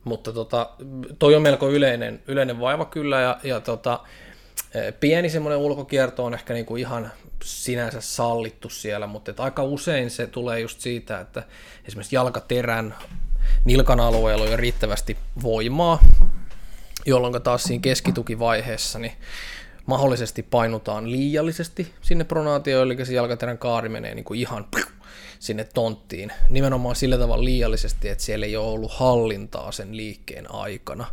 mutta 0.05 0.33
tota, 0.33 0.71
toi 1.19 1.35
on 1.35 1.43
melko 1.43 1.71
yleinen, 1.71 2.23
yleinen 2.27 2.61
vaiva 2.61 2.85
kyllä, 2.85 3.21
ja, 3.21 3.39
ja 3.43 3.61
tota, 3.61 4.01
pieni 5.01 5.31
semmoinen 5.31 5.59
ulkokierto 5.59 6.25
on 6.25 6.35
ehkä 6.35 6.55
niinku 6.55 6.77
ihan 6.77 7.13
sinänsä 7.45 8.01
sallittu 8.01 8.69
siellä, 8.69 9.07
mutta 9.07 9.31
et 9.31 9.41
aika 9.41 9.63
usein 9.63 10.11
se 10.11 10.27
tulee 10.27 10.61
just 10.61 10.81
siitä, 10.81 11.21
että 11.21 11.43
esimerkiksi 11.89 12.17
jalkaterän 12.17 12.95
nilkan 13.65 14.01
alueella 14.01 14.45
on 14.45 14.51
jo 14.51 14.57
riittävästi 14.57 15.17
voimaa, 15.43 15.99
jolloin 17.07 17.43
taas 17.43 17.63
siinä 17.63 17.83
keskitukivaiheessa 17.83 18.99
niin 18.99 19.13
mahdollisesti 19.87 20.43
painutaan 20.43 21.11
liiallisesti 21.11 21.95
sinne 22.01 22.25
pronaatioon, 22.25 22.87
eli 22.87 23.07
se 23.07 23.15
jalkaterän 23.15 23.59
kaari 23.59 23.89
menee 23.89 24.15
niin 24.15 24.25
kuin 24.25 24.41
ihan 24.41 24.67
sinne 25.39 25.65
tonttiin. 25.65 26.33
Nimenomaan 26.51 26.97
sillä 26.97 27.19
tavalla 27.19 27.45
liiallisesti, 27.45 28.09
että 28.09 28.25
siellä 28.25 28.47
ei 28.47 28.57
ole 28.57 28.67
ollut 28.67 28.93
hallintaa 28.93 29.73
sen 29.73 29.97
liikkeen 29.97 30.51
aikana. 30.51 31.07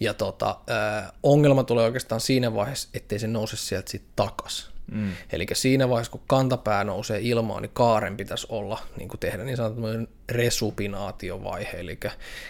Ja 0.00 0.14
tota, 0.14 0.56
äh, 0.70 1.12
ongelma 1.22 1.64
tulee 1.64 1.84
oikeastaan 1.84 2.20
siinä 2.20 2.54
vaiheessa, 2.54 2.88
ettei 2.94 3.18
se 3.18 3.26
nouse 3.26 3.56
sieltä 3.56 3.90
sitten 3.90 4.12
takas. 4.16 4.70
Mm. 4.92 5.12
Eli 5.32 5.46
siinä 5.52 5.88
vaiheessa, 5.88 6.12
kun 6.12 6.20
kantapää 6.26 6.84
nousee 6.84 7.18
ilmaan, 7.22 7.62
niin 7.62 7.70
kaaren 7.74 8.16
pitäisi 8.16 8.46
olla, 8.50 8.78
niin 8.98 9.08
kuin 9.08 9.20
tehdä 9.20 9.44
niin 9.44 9.56
sanottu 9.56 9.80
resupinaatiovaihe, 10.28 11.80
eli 11.80 12.00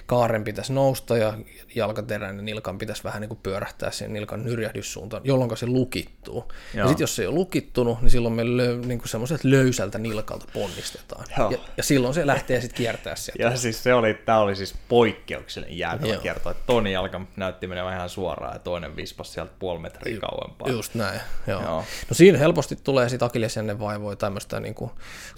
kaaren 0.06 0.44
pitäisi 0.44 0.72
nousta 0.72 1.16
ja 1.16 1.38
jalkaterän 1.74 2.36
ja 2.36 2.42
nilkan 2.42 2.78
pitäisi 2.78 3.04
vähän 3.04 3.20
niin 3.20 3.28
kuin 3.28 3.40
pyörähtää 3.42 3.90
sen 3.90 4.12
nilkan 4.12 4.44
nyrjähdyssuuntaan, 4.44 5.22
jolloin 5.24 5.56
se 5.56 5.66
lukittuu. 5.66 6.52
Joo. 6.74 6.84
Ja 6.84 6.88
sitten 6.88 7.02
jos 7.02 7.16
se 7.16 7.22
ei 7.22 7.26
ole 7.26 7.34
lukittunut, 7.34 8.02
niin 8.02 8.10
silloin 8.10 8.34
me 8.34 8.42
lö- 8.42 8.86
niin 8.86 9.00
semmoiset 9.04 9.44
löysältä 9.44 9.98
nilkalta 9.98 10.46
ponnistetaan. 10.52 11.24
Ja, 11.38 11.58
ja, 11.76 11.82
silloin 11.82 12.14
se 12.14 12.26
lähtee 12.26 12.60
sitten 12.60 12.76
kiertää 12.76 13.16
sieltä. 13.16 13.42
Ja 13.42 13.56
siis 13.56 13.82
se 13.82 13.94
oli, 13.94 14.14
tämä 14.14 14.38
oli 14.38 14.56
siis 14.56 14.74
poikkeuksellinen 14.88 15.78
jäätävä 15.78 16.16
kierto, 16.16 16.50
että 16.50 16.62
toinen 16.66 16.92
jalka 16.92 17.20
näytti 17.36 17.66
menevän 17.66 17.94
ihan 17.94 18.08
suoraan 18.08 18.54
ja 18.54 18.58
toinen 18.58 18.96
vispas 18.96 19.32
sieltä 19.32 19.52
puoli 19.58 19.78
metriä 19.78 20.20
kauempaa. 20.20 20.68
Just 20.68 20.94
näin, 20.94 21.20
joo. 21.46 21.62
joo. 21.62 21.84
No 22.08 22.14
siinä 22.14 22.38
helposti 22.38 22.76
tulee 22.76 23.08
sitten 23.08 23.26
akillesjännen 23.26 23.80
vaivoja 23.80 24.16
tämmöistä 24.16 24.60
niin 24.60 24.74
kuin 24.74 24.90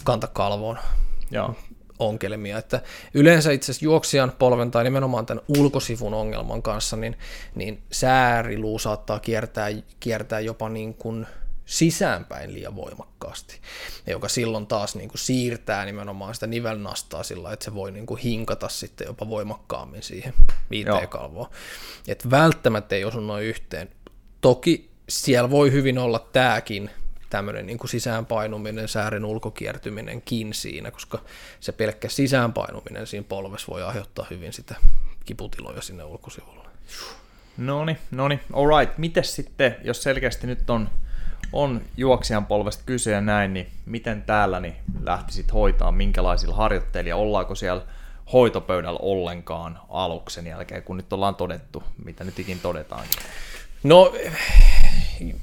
kantakalvoon 0.04 0.78
Joo 1.30 1.54
ongelmia. 1.98 2.58
Että 2.58 2.80
yleensä 3.14 3.52
itse 3.52 3.72
asiassa 3.72 3.84
juoksijan 3.84 4.32
polven 4.38 4.70
tai 4.70 4.84
nimenomaan 4.84 5.26
tämän 5.26 5.44
ulkosivun 5.58 6.14
ongelman 6.14 6.62
kanssa, 6.62 6.96
niin, 6.96 7.18
niin 7.54 7.82
sääriluu 7.92 8.78
saattaa 8.78 9.20
kiertää, 9.20 9.68
kiertää 10.00 10.40
jopa 10.40 10.68
niin 10.68 10.94
kuin 10.94 11.26
sisäänpäin 11.66 12.54
liian 12.54 12.76
voimakkaasti, 12.76 13.60
joka 14.06 14.28
silloin 14.28 14.66
taas 14.66 14.96
niin 14.96 15.08
kuin 15.08 15.18
siirtää 15.18 15.84
nimenomaan 15.84 16.34
sitä 16.34 16.46
nivelnastaa 16.46 17.22
sillä, 17.22 17.52
että 17.52 17.64
se 17.64 17.74
voi 17.74 17.92
niin 17.92 18.06
kuin 18.06 18.20
hinkata 18.20 18.68
sitten 18.68 19.06
jopa 19.06 19.28
voimakkaammin 19.28 20.02
siihen 20.02 20.34
viiteen 20.70 21.08
kalvoon. 21.08 21.50
Et 22.08 22.30
välttämättä 22.30 22.94
ei 22.94 23.04
osu 23.04 23.20
noin 23.20 23.44
yhteen. 23.44 23.88
Toki 24.40 24.90
siellä 25.08 25.50
voi 25.50 25.72
hyvin 25.72 25.98
olla 25.98 26.18
tämäkin 26.18 26.90
tämmöinen 27.36 27.66
niin 27.66 27.78
kuin 27.78 27.90
sisäänpainuminen, 27.90 28.88
säärin 28.88 29.24
ulkokiertyminenkin 29.24 30.54
siinä, 30.54 30.90
koska 30.90 31.18
se 31.60 31.72
pelkkä 31.72 32.08
sisäänpainuminen 32.08 33.06
siinä 33.06 33.26
polvessa 33.28 33.72
voi 33.72 33.82
aiheuttaa 33.82 34.26
hyvin 34.30 34.52
sitä 34.52 34.74
kiputiloja 35.24 35.82
sinne 35.82 36.04
ulkosivulle. 36.04 36.68
No 37.56 37.84
niin, 37.84 37.98
no 38.10 38.28
niin, 38.28 38.40
alright. 38.52 38.98
Mites 38.98 39.34
sitten, 39.34 39.76
jos 39.84 40.02
selkeästi 40.02 40.46
nyt 40.46 40.70
on, 40.70 40.88
on 41.52 41.82
juoksijan 41.96 42.46
polvesta 42.46 42.82
kyse 42.86 43.10
ja 43.10 43.20
näin, 43.20 43.54
niin 43.54 43.66
miten 43.86 44.22
täällä 44.22 44.60
niin 44.60 44.76
lähtisit 45.02 45.52
hoitaa, 45.52 45.92
minkälaisilla 45.92 46.56
harjoitteilla, 46.56 47.14
ollaanko 47.14 47.54
siellä 47.54 47.82
hoitopöydällä 48.32 48.98
ollenkaan 49.02 49.78
aluksen 49.88 50.46
jälkeen, 50.46 50.82
kun 50.82 50.96
nyt 50.96 51.12
ollaan 51.12 51.34
todettu, 51.34 51.82
mitä 52.04 52.24
nyt 52.24 52.38
ikin 52.38 52.60
todetaan. 52.60 53.04
No, 53.82 54.12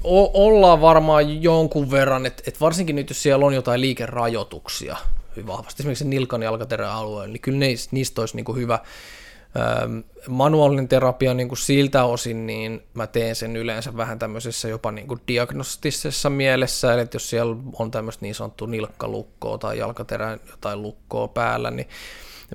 o- 0.04 0.46
ollaan 0.46 0.80
varmaan 0.80 1.42
jonkun 1.42 1.90
verran, 1.90 2.26
että 2.26 2.42
et 2.46 2.60
varsinkin 2.60 2.96
nyt, 2.96 3.10
jos 3.10 3.22
siellä 3.22 3.46
on 3.46 3.54
jotain 3.54 3.80
liikerajoituksia 3.80 4.96
hyvin 5.30 5.46
vahvasti, 5.46 5.82
esimerkiksi 5.82 6.04
nilkan 6.04 6.42
jalkaterän 6.42 6.90
alueella, 6.90 7.32
niin 7.32 7.40
kyllä 7.40 7.58
niistä, 7.58 7.88
niistä 7.92 8.22
olisi 8.22 8.36
niin 8.36 8.44
kuin 8.44 8.58
hyvä, 8.58 8.78
manuaalinen 10.28 10.88
terapia 10.88 11.34
niin 11.34 11.48
kuin 11.48 11.58
siltä 11.58 12.04
osin, 12.04 12.46
niin 12.46 12.82
mä 12.94 13.06
teen 13.06 13.36
sen 13.36 13.56
yleensä 13.56 13.96
vähän 13.96 14.18
tämmöisessä 14.18 14.68
jopa 14.68 14.92
niin 14.92 15.08
kuin 15.08 15.20
diagnostisessa 15.28 16.30
mielessä, 16.30 16.94
eli 16.94 17.00
että 17.00 17.16
jos 17.16 17.30
siellä 17.30 17.56
on 17.78 17.90
tämmöistä 17.90 18.22
niin 18.22 18.34
sanottua 18.34 18.68
nilkkalukkoa 18.68 19.58
tai 19.58 19.78
jalkaterän 19.78 20.40
jotain 20.50 20.82
lukkoa 20.82 21.28
päällä, 21.28 21.70
niin 21.70 21.88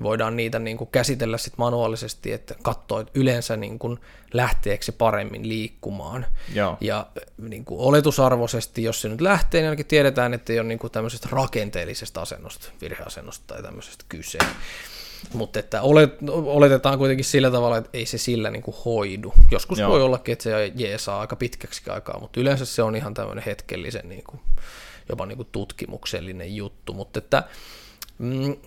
voidaan 0.02 0.36
niitä 0.36 0.58
niin 0.58 0.76
kuin 0.76 0.90
käsitellä 0.92 1.38
sit 1.38 1.52
manuaalisesti, 1.56 2.32
että 2.32 2.54
katsoa, 2.62 3.00
että 3.00 3.12
yleensä 3.14 3.56
niin 3.56 3.78
kuin 3.78 3.98
lähteekö 4.32 4.84
se 4.84 4.92
paremmin 4.92 5.48
liikkumaan. 5.48 6.26
Joo. 6.54 6.76
Ja 6.80 7.06
niin 7.38 7.64
kuin 7.64 7.80
oletusarvoisesti, 7.80 8.82
jos 8.82 9.00
se 9.00 9.08
nyt 9.08 9.20
lähtee, 9.20 9.60
niin 9.60 9.68
ainakin 9.68 9.86
tiedetään, 9.86 10.34
että 10.34 10.52
ei 10.52 10.60
ole 10.60 10.68
niin 10.68 10.78
kuin 10.78 10.90
tämmöisestä 10.90 11.28
rakenteellisesta 11.32 12.22
asennosta, 12.22 12.68
virheasennosta 12.80 13.44
tai 13.46 13.62
tämmöisestä 13.62 14.04
kyse. 14.08 14.38
Mutta 15.34 15.58
että 15.58 15.82
olet, 15.82 16.18
oletetaan 16.30 16.98
kuitenkin 16.98 17.24
sillä 17.24 17.50
tavalla, 17.50 17.76
että 17.76 17.90
ei 17.92 18.06
se 18.06 18.18
sillä 18.18 18.50
niin 18.50 18.62
kuin 18.62 18.76
hoidu. 18.84 19.34
Joskus 19.50 19.78
Joo. 19.78 19.90
voi 19.90 20.02
ollakin, 20.02 20.32
että 20.32 20.42
se 20.42 20.72
jeesaa 20.74 21.20
aika 21.20 21.36
pitkäksi 21.36 21.90
aikaa, 21.90 22.20
mutta 22.20 22.40
yleensä 22.40 22.64
se 22.64 22.82
on 22.82 22.96
ihan 22.96 23.14
tämmöinen 23.14 23.44
hetkellisen 23.44 24.08
niin 24.08 24.24
kuin, 24.24 24.40
jopa 25.08 25.26
niin 25.26 25.36
kuin 25.36 25.48
tutkimuksellinen 25.52 26.56
juttu. 26.56 26.92
Mutta 26.92 27.18
että 27.18 27.42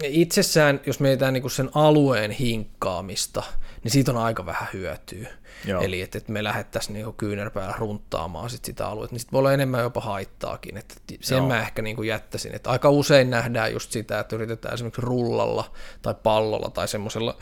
itsessään, 0.03 0.81
jos 0.85 0.99
mietitään 0.99 1.33
niin 1.33 1.51
sen 1.51 1.69
alueen 1.73 2.31
hinkkaamista, 2.31 3.43
niin 3.83 3.91
siitä 3.91 4.11
on 4.11 4.17
aika 4.17 4.45
vähän 4.45 4.67
hyötyä. 4.73 5.27
Joo. 5.65 5.81
Eli 5.81 6.01
että, 6.01 6.17
että 6.17 6.31
me 6.31 6.43
lähdettäisiin 6.43 6.93
niin 6.93 7.13
kyynärpäällä 7.13 7.75
runttaamaan 7.77 8.49
sit 8.49 8.65
sitä 8.65 8.87
aluetta, 8.87 9.13
niin 9.13 9.19
sitten 9.19 9.31
voi 9.31 9.39
olla 9.39 9.53
enemmän 9.53 9.81
jopa 9.81 10.01
haittaakin. 10.01 10.77
Että 10.77 10.95
sen 11.21 11.37
Joo. 11.37 11.47
mä 11.47 11.61
ehkä 11.61 11.81
niin 11.81 11.95
kuin 11.95 12.07
jättäisin. 12.07 12.55
Että 12.55 12.69
aika 12.69 12.89
usein 12.89 13.29
nähdään 13.29 13.73
just 13.73 13.91
sitä, 13.91 14.19
että 14.19 14.35
yritetään 14.35 14.73
esimerkiksi 14.73 15.01
rullalla 15.01 15.71
tai 16.01 16.15
pallolla 16.23 16.69
tai 16.69 16.87
semmoisella 16.87 17.37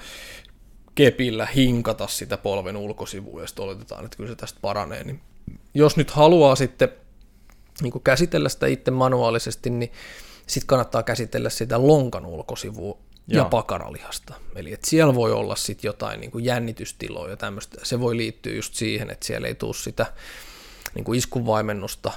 kepillä 0.96 1.46
hinkata 1.46 2.08
sitä 2.08 2.38
polven 2.38 2.78
ulkosivua, 2.78 3.42
ja 3.42 3.48
sitten 3.48 3.66
oletetaan, 3.66 4.06
että 4.06 4.18
kyllä 4.18 4.30
se 4.30 4.36
tästä 4.36 4.60
paranee. 4.62 5.04
Niin 5.04 5.22
jos 5.74 5.98
nyt 5.98 6.12
haluaa 6.12 6.56
sitten 6.56 6.90
niin 7.82 7.92
kuin 7.92 8.04
käsitellä 8.04 8.50
sitä 8.50 8.68
itse 8.68 8.92
manuaalisesti, 8.92 9.70
niin 9.70 9.92
sitten 10.52 10.68
kannattaa 10.68 11.04
käsitellä 11.04 11.50
sitä 11.50 11.88
lonkan 11.88 12.26
ulkosivua 12.26 12.98
Joo. 13.28 13.44
ja 13.44 13.50
pakaralihasta. 13.50 14.34
Eli 14.56 14.74
että 14.74 14.90
siellä 14.90 15.16
voi 15.16 15.32
olla 15.32 15.56
sitten 15.56 15.90
jotain 15.90 16.20
niin 16.20 16.32
kuin 16.32 16.46
jännitystiloja 16.46 17.32
ja 17.32 17.38
tämmöistä. 17.38 17.78
Se 17.84 18.00
voi 18.00 18.18
liittyä 18.18 18.54
just 18.54 18.74
siihen, 18.74 19.10
että 19.10 19.26
siellä 19.26 19.48
ei 19.48 19.56
tule 19.56 19.74
sitä 19.74 20.06
niin 20.96 21.04
kuin 21.04 21.18
iskuvaimennusta 21.18 22.12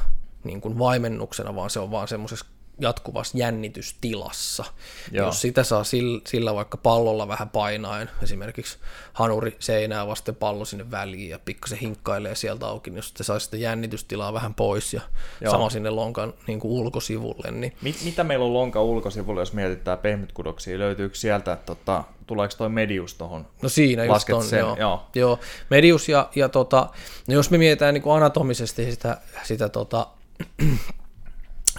niin 0.44 0.60
kuin 0.60 0.78
vaimennuksena, 0.78 1.54
vaan 1.54 1.70
se 1.70 1.80
on 1.80 1.90
vaan 1.90 2.08
semmoisessa 2.08 2.46
jatkuvassa 2.78 3.38
jännitystilassa. 3.38 4.64
Joo. 5.12 5.26
Jos 5.26 5.40
sitä 5.40 5.64
saa 5.64 5.84
sillä, 5.84 6.20
sillä 6.26 6.54
vaikka 6.54 6.76
pallolla 6.76 7.28
vähän 7.28 7.48
painaen, 7.48 8.10
esimerkiksi 8.22 8.78
hanuri 9.12 9.56
seinää 9.58 10.06
vasten 10.06 10.34
pallo 10.34 10.64
sinne 10.64 10.90
väliin 10.90 11.30
ja 11.30 11.38
pikkasen 11.38 11.78
hinkkailee 11.78 12.34
sieltä 12.34 12.66
auki, 12.66 12.90
niin 12.90 12.96
jos 12.96 13.14
se 13.16 13.24
saa 13.24 13.38
sitä 13.38 13.56
jännitystilaa 13.56 14.32
vähän 14.32 14.54
pois 14.54 14.94
ja 14.94 15.00
Joo. 15.40 15.50
sama 15.50 15.70
sinne 15.70 15.90
lonkan 15.90 16.34
niin 16.46 16.60
kuin 16.60 16.72
ulkosivulle. 16.72 17.50
Niin... 17.50 17.72
Mit, 17.82 17.96
mitä 18.04 18.24
meillä 18.24 18.44
on 18.44 18.54
lonkan 18.54 18.82
ulkosivulle, 18.82 19.40
jos 19.40 19.52
mietitään 19.52 19.98
pehmytkudoksia? 19.98 20.78
Löytyykö 20.78 21.14
sieltä, 21.14 21.56
tota, 21.56 22.04
tuleeko 22.26 22.54
toi 22.58 22.68
medius 22.68 23.14
tuohon? 23.14 23.46
No 23.62 23.68
siinä 23.68 24.04
just 24.04 24.30
on, 24.30 24.44
sen, 24.44 24.58
joo. 24.58 24.76
joo. 24.76 25.06
joo. 25.14 25.38
Medius 25.70 26.08
ja, 26.08 26.28
ja 26.34 26.48
tota, 26.48 26.88
no 27.28 27.34
jos 27.34 27.50
me 27.50 27.58
mietitään 27.58 27.94
niin 27.94 28.02
kuin 28.02 28.16
anatomisesti 28.16 28.90
sitä, 28.90 29.20
sitä 29.44 29.68
tota, 29.68 30.06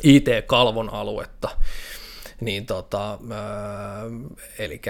IT-kalvon 0.03 0.89
aluetta, 0.89 1.49
niin 2.41 2.65
tota, 2.65 3.13
äh, 3.13 3.19
eli 4.59 4.81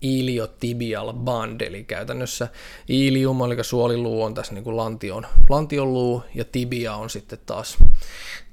iliotibial 0.00 1.12
band, 1.12 1.60
eli 1.60 1.84
käytännössä 1.84 2.48
ilium, 2.88 3.44
eli 3.44 3.64
suoliluu 3.64 4.22
on 4.22 4.34
tässä 4.34 4.54
niin 4.54 4.64
kuin 4.64 4.76
lantion, 4.76 5.26
lantion 5.48 5.92
luu, 5.92 6.22
ja 6.34 6.44
tibia 6.44 6.94
on 6.94 7.10
sitten 7.10 7.38
taas 7.46 7.78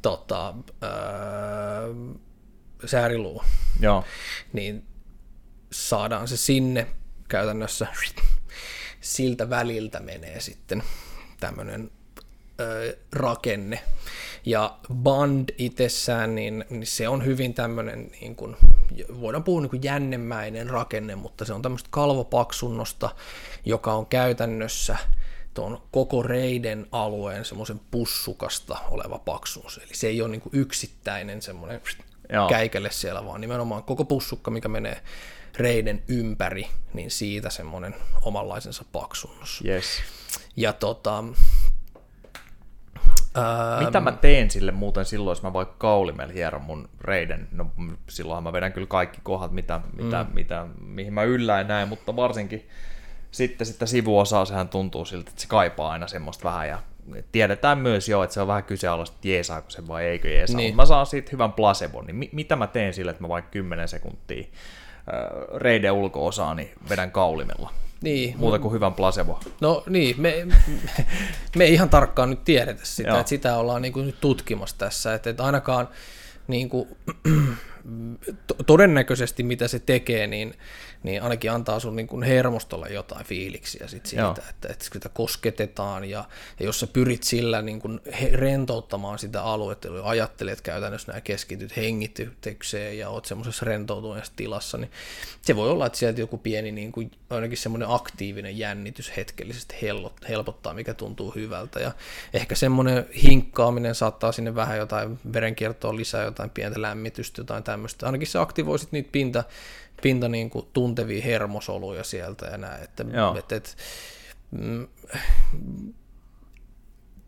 tota, 0.01 0.49
äh, 0.83 2.17
sääriluu. 2.85 3.43
Joo. 3.79 4.03
Niin 4.53 4.85
saadaan 5.71 6.27
se 6.27 6.37
sinne 6.37 6.87
käytännössä 7.27 7.87
siltä 9.01 9.49
väliltä 9.49 9.99
menee 9.99 10.39
sitten 10.39 10.83
tämmöinen 11.39 11.91
rakenne. 13.11 13.79
Ja 14.45 14.77
band 14.93 15.49
itsessään, 15.57 16.35
niin, 16.35 16.65
niin 16.69 16.87
se 16.87 17.07
on 17.07 17.25
hyvin 17.25 17.53
tämmöinen, 17.53 18.11
niin 18.21 18.35
kuin, 18.35 18.55
voidaan 19.21 19.43
puhua 19.43 19.61
niin 19.61 19.69
kuin 19.69 19.83
jännemäinen 19.83 20.69
rakenne, 20.69 21.15
mutta 21.15 21.45
se 21.45 21.53
on 21.53 21.61
tämmöistä 21.61 21.87
kalvopaksunnosta, 21.91 23.09
joka 23.65 23.93
on 23.93 24.05
käytännössä 24.05 24.97
tuon 25.53 25.81
koko 25.91 26.23
reiden 26.23 26.87
alueen 26.91 27.45
semmoisen 27.45 27.81
pussukasta 27.91 28.77
oleva 28.89 29.19
paksuus. 29.19 29.77
Eli 29.77 29.93
se 29.93 30.07
ei 30.07 30.21
ole 30.21 30.29
niin 30.29 30.41
kuin 30.41 30.53
yksittäinen 30.55 31.41
semmoinen 31.41 31.81
Joo. 32.33 32.49
käikelle 32.49 32.91
siellä, 32.91 33.25
vaan 33.25 33.41
nimenomaan 33.41 33.83
koko 33.83 34.05
pussukka, 34.05 34.51
mikä 34.51 34.67
menee 34.67 35.01
reiden 35.57 36.03
ympäri, 36.07 36.67
niin 36.93 37.11
siitä 37.11 37.49
semmoinen 37.49 37.95
omanlaisensa 38.21 38.85
paksunnus. 38.91 39.63
Yes. 39.65 39.85
Ja 40.55 40.73
tota, 40.73 41.23
mitä 43.85 43.99
mä 43.99 44.11
teen 44.11 44.49
sille 44.49 44.71
muuten 44.71 45.05
silloin, 45.05 45.31
jos 45.31 45.43
mä 45.43 45.53
vaikka 45.53 45.75
kaulimella 45.77 46.33
hieron 46.33 46.61
mun 46.61 46.89
reiden? 47.01 47.47
No 47.51 47.65
silloinhan 48.09 48.43
mä 48.43 48.53
vedän 48.53 48.73
kyllä 48.73 48.87
kaikki 48.87 49.19
kohdat, 49.23 49.51
mitä, 49.51 49.81
mitä, 49.93 50.23
mm. 50.23 50.33
mitä, 50.33 50.67
mihin 50.81 51.13
mä 51.13 51.23
yllään 51.23 51.67
näin, 51.67 51.89
mutta 51.89 52.15
varsinkin 52.15 52.67
sitten 53.31 53.67
sitä 53.67 53.85
sivuosaa, 53.85 54.45
sehän 54.45 54.69
tuntuu 54.69 55.05
siltä, 55.05 55.29
että 55.29 55.41
se 55.41 55.47
kaipaa 55.47 55.91
aina 55.91 56.07
semmoista 56.07 56.43
vähän 56.43 56.67
ja 56.67 56.79
tiedetään 57.31 57.77
myös 57.77 58.09
jo, 58.09 58.23
että 58.23 58.33
se 58.33 58.41
on 58.41 58.47
vähän 58.47 58.63
kyseenalaista, 58.63 59.15
että 59.15 59.27
jeesaako 59.27 59.69
se 59.69 59.87
vai 59.87 60.05
eikö 60.05 60.29
jeesaa, 60.29 60.57
niin. 60.57 60.75
mä 60.75 60.85
saan 60.85 61.05
siitä 61.05 61.29
hyvän 61.31 61.53
placebon, 61.53 62.05
niin 62.05 62.15
mi- 62.15 62.29
mitä 62.31 62.55
mä 62.55 62.67
teen 62.67 62.93
sille, 62.93 63.11
että 63.11 63.23
mä 63.23 63.29
vaikka 63.29 63.51
10 63.51 63.87
sekuntia 63.87 64.43
äh, 64.43 64.47
reiden 65.55 65.91
ulko-osaa, 65.91 66.55
niin 66.55 66.71
vedän 66.89 67.11
kaulimella? 67.11 67.71
Niin. 68.01 68.37
Muuta 68.37 68.59
kuin 68.59 68.73
hyvän 68.73 68.93
placebo. 68.93 69.39
No 69.61 69.83
niin, 69.89 70.21
me, 70.21 70.47
me 71.55 71.63
ei 71.63 71.73
ihan 71.73 71.89
tarkkaan 71.89 72.29
nyt 72.29 72.43
tiedetä 72.43 72.81
sitä, 72.83 73.19
että 73.19 73.29
sitä 73.29 73.57
ollaan 73.57 73.81
niin 73.81 73.93
kuin 73.93 74.05
nyt 74.05 74.21
tutkimassa 74.21 74.77
tässä, 74.77 75.13
että, 75.13 75.29
että 75.29 75.43
ainakaan 75.43 75.89
niin 76.47 76.69
kuin, 76.69 76.87
todennäköisesti 78.65 79.43
mitä 79.43 79.67
se 79.67 79.79
tekee, 79.79 80.27
niin, 80.27 80.53
niin 81.03 81.23
ainakin 81.23 81.51
antaa 81.51 81.79
sun 81.79 81.95
niin 81.95 82.07
kuin 82.07 82.23
hermostolle 82.23 82.87
jotain 82.89 83.25
fiiliksiä 83.25 83.87
sit 83.87 84.05
siitä, 84.05 84.41
että, 84.49 84.67
että 84.69 84.85
sitä 84.93 85.09
kosketetaan 85.09 86.05
ja, 86.05 86.25
ja 86.59 86.65
jos 86.65 86.79
sä 86.79 86.87
pyrit 86.87 87.23
sillä 87.23 87.61
niin 87.61 87.79
kuin 87.79 87.99
rentouttamaan 88.31 89.19
sitä 89.19 89.43
aluetta, 89.43 89.87
eli 89.87 89.99
ajattelet 90.03 90.61
käytännössä 90.61 91.11
nämä 91.11 91.21
keskityt 91.21 91.77
hengitykseen 91.77 92.97
ja 92.97 93.09
oot 93.09 93.25
semmoisessa 93.25 93.65
rentoutuneessa 93.65 94.33
tilassa, 94.35 94.77
niin 94.77 94.91
se 95.41 95.55
voi 95.55 95.69
olla, 95.69 95.85
että 95.85 95.97
sieltä 95.97 96.21
joku 96.21 96.37
pieni 96.37 96.71
niin 96.71 96.91
kuin, 96.91 97.11
ainakin 97.29 97.57
semmoinen 97.57 97.89
aktiivinen 97.91 98.57
jännitys 98.57 99.17
hetkellisesti 99.17 99.75
helpottaa, 100.29 100.73
mikä 100.73 100.93
tuntuu 100.93 101.31
hyvältä 101.35 101.79
ja 101.79 101.91
ehkä 102.33 102.55
semmoinen 102.55 103.05
hinkkaaminen 103.23 103.95
saattaa 103.95 104.31
sinne 104.31 104.55
vähän 104.55 104.77
jotain 104.77 105.19
verenkiertoa 105.33 105.95
lisää, 105.95 106.23
jotain 106.23 106.49
pientä 106.49 106.81
lämmitystä, 106.81 107.41
jotain 107.41 107.63
tämmöistä. 107.63 107.76
Ainakin 108.03 108.27
se 108.27 108.39
aktivoi 108.39 108.77
niitä 108.91 109.09
pinta, 109.11 109.43
pinta 110.01 110.29
niin 110.29 110.49
kuin 110.49 110.67
tuntevia 110.73 111.23
hermosoluja 111.23 112.03
sieltä 112.03 112.45
ja 112.45 112.57
näin. 112.57 112.83
Että, 112.83 113.05
et, 113.39 113.51
et, 113.51 113.77
mm, 114.51 114.87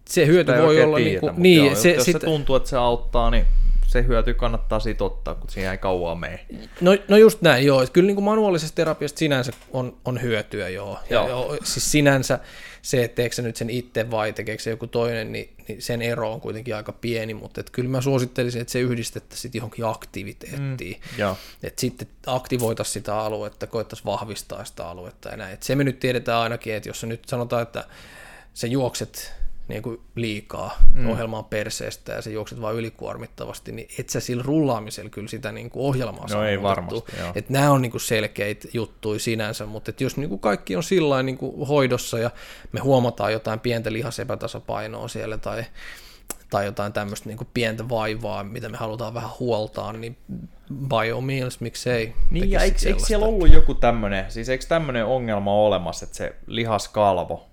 se 0.10 0.26
hyöty 0.26 0.52
Sitä 0.52 0.64
voi 0.64 0.84
olla... 0.84 0.98
Tiedä, 0.98 1.10
niin, 1.10 1.20
kuin, 1.20 1.34
niin 1.38 1.66
joo, 1.66 1.76
se, 1.76 1.92
jos 1.92 2.06
sit, 2.06 2.14
se 2.14 2.26
tuntuu, 2.26 2.56
että 2.56 2.70
se 2.70 2.78
auttaa, 2.78 3.32
niin 3.32 3.46
se 3.88 4.08
hyöty 4.08 4.34
kannattaa 4.34 4.80
siitä 4.80 5.04
ottaa, 5.04 5.36
kun 5.36 5.50
siihen 5.50 5.72
ei 5.72 5.78
kauaa 5.78 6.16
mene. 6.16 6.46
No, 6.82 6.98
no 7.08 7.18
just 7.18 7.42
näin, 7.42 7.66
joo. 7.66 7.82
Että 7.82 7.94
kyllä 7.94 8.08
niin 8.08 8.16
kuin 8.16 8.26
manuaalisesta 8.26 8.76
terapiasta 8.76 9.20
sinänsä 9.20 9.52
on, 9.74 9.98
on 10.06 10.22
hyötyä, 10.22 10.70
joo. 10.70 11.00
Ja, 11.10 11.16
joo. 11.16 11.28
joo. 11.28 11.58
Siis 11.64 11.92
sinänsä 11.92 12.40
se, 12.82 13.04
että 13.04 13.16
teekö 13.16 13.36
se 13.36 13.42
nyt 13.42 13.56
sen 13.56 13.70
itse 13.70 14.12
vai 14.12 14.34
tekeekö 14.34 14.64
se 14.64 14.70
joku 14.70 14.88
toinen, 14.88 15.32
niin, 15.32 15.54
niin 15.68 15.82
sen 15.82 16.02
ero 16.02 16.34
on 16.34 16.42
kuitenkin 16.42 16.76
aika 16.76 16.92
pieni, 16.92 17.34
mutta 17.34 17.60
että 17.60 17.72
kyllä 17.72 17.90
mä 17.90 18.02
suosittelisin, 18.02 18.62
että 18.62 18.72
se 18.72 18.80
yhdistettäisiin 18.80 19.52
johonkin 19.54 19.86
aktiviteettiin. 19.86 21.02
Mm, 21.02 21.18
että 21.64 21.82
sitten 21.82 22.08
aktivoitaisiin 22.26 22.94
sitä 22.94 23.16
aluetta, 23.18 23.68
koettaisiin 23.68 24.06
vahvistaa 24.06 24.66
sitä 24.66 24.88
aluetta 24.88 25.30
ja 25.30 25.38
näin. 25.38 25.54
Et 25.54 25.64
se 25.64 25.76
me 25.76 25.84
nyt 25.84 26.00
tiedetään 26.00 26.42
ainakin, 26.42 26.74
että 26.74 26.90
jos 26.90 27.00
se 27.00 27.08
nyt 27.08 27.26
sanotaan, 27.28 27.64
että 27.64 27.86
se 28.54 28.68
juokset 28.68 29.34
niin 29.70 29.84
kuin 29.84 30.02
liikaa 30.16 30.84
mm. 30.94 31.10
ohjelmaan 31.10 31.46
perseestä 31.46 32.12
ja 32.12 32.22
sä 32.22 32.30
juokset 32.30 32.62
vaan 32.62 32.76
ylikuormittavasti, 32.76 33.72
niin 33.72 33.88
et 34.00 34.10
sä 34.10 34.20
sillä 34.20 34.44
rullaamisella 34.44 35.10
kyllä 35.10 35.28
sitä 35.28 35.52
niin 35.52 35.70
kuin 35.70 35.86
ohjelmaa 35.86 36.26
no 36.32 36.44
ei 36.44 36.62
varmasti. 36.62 37.12
Että 37.36 37.54
nämä 37.54 37.72
on 37.72 37.82
niin 37.82 37.92
kuin 37.92 38.02
selkeitä 38.02 38.68
juttuja 38.74 39.20
sinänsä, 39.20 39.66
mutta 39.66 39.92
että 39.92 40.04
jos 40.04 40.18
niin 40.18 40.30
kuin 40.30 40.40
kaikki 40.40 40.76
on 40.76 40.84
sillä 40.84 41.24
niin 41.24 41.38
kuin 41.38 41.68
hoidossa 41.68 42.20
ja 42.20 42.32
me 42.72 42.80
huomataan 42.80 43.34
jotain 43.34 43.60
pientä 43.60 43.94
lihasepätasapainoa 43.94 45.08
siellä 45.08 45.38
tai 45.38 45.64
tai 46.50 46.66
jotain 46.66 46.94
tämmöistä 46.94 47.30
niin 47.30 47.38
kuin 47.38 47.48
pientä 47.54 47.90
vaivaa, 47.90 48.44
mitä 48.44 48.70
me 48.70 48.78
halutaan 48.78 49.14
vähän 49.14 49.30
huoltaa, 49.40 49.94
niin 49.94 50.18
by 50.70 51.12
all 51.14 51.22
means, 51.22 51.60
miksei. 51.60 52.14
Niin, 52.32 52.52
ja 52.52 52.62
eikö, 52.62 52.78
eikö 52.86 53.00
siellä 53.00 53.26
ollut 53.26 53.54
joku 53.54 53.74
tämmöinen, 53.74 54.32
siis 54.32 54.50
eikö 54.50 54.66
tämmöinen 54.68 55.06
ongelma 55.06 55.54
olemassa, 55.54 56.06
että 56.06 56.18
se 56.18 56.36
lihaskalvo 56.48 57.50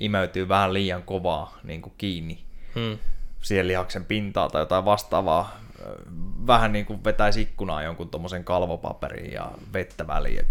imeytyy 0.00 0.48
vähän 0.48 0.72
liian 0.72 1.02
kovaa 1.02 1.58
niin 1.64 1.82
kuin 1.82 1.92
kiinni 1.98 2.44
hmm. 2.74 2.98
siihen 3.42 3.68
lihaksen 3.68 4.04
pintaan 4.04 4.50
tai 4.50 4.62
jotain 4.62 4.84
vastaavaa, 4.84 5.60
vähän 6.46 6.72
niin 6.72 6.86
kuin 6.86 7.04
vetäisi 7.04 7.42
ikkunaa 7.42 7.82
jonkun 7.82 8.08
tuommoisen 8.08 8.44
kalvopaperin 8.44 9.32
ja 9.32 9.50
vettä 9.72 10.06
väliin 10.06 10.46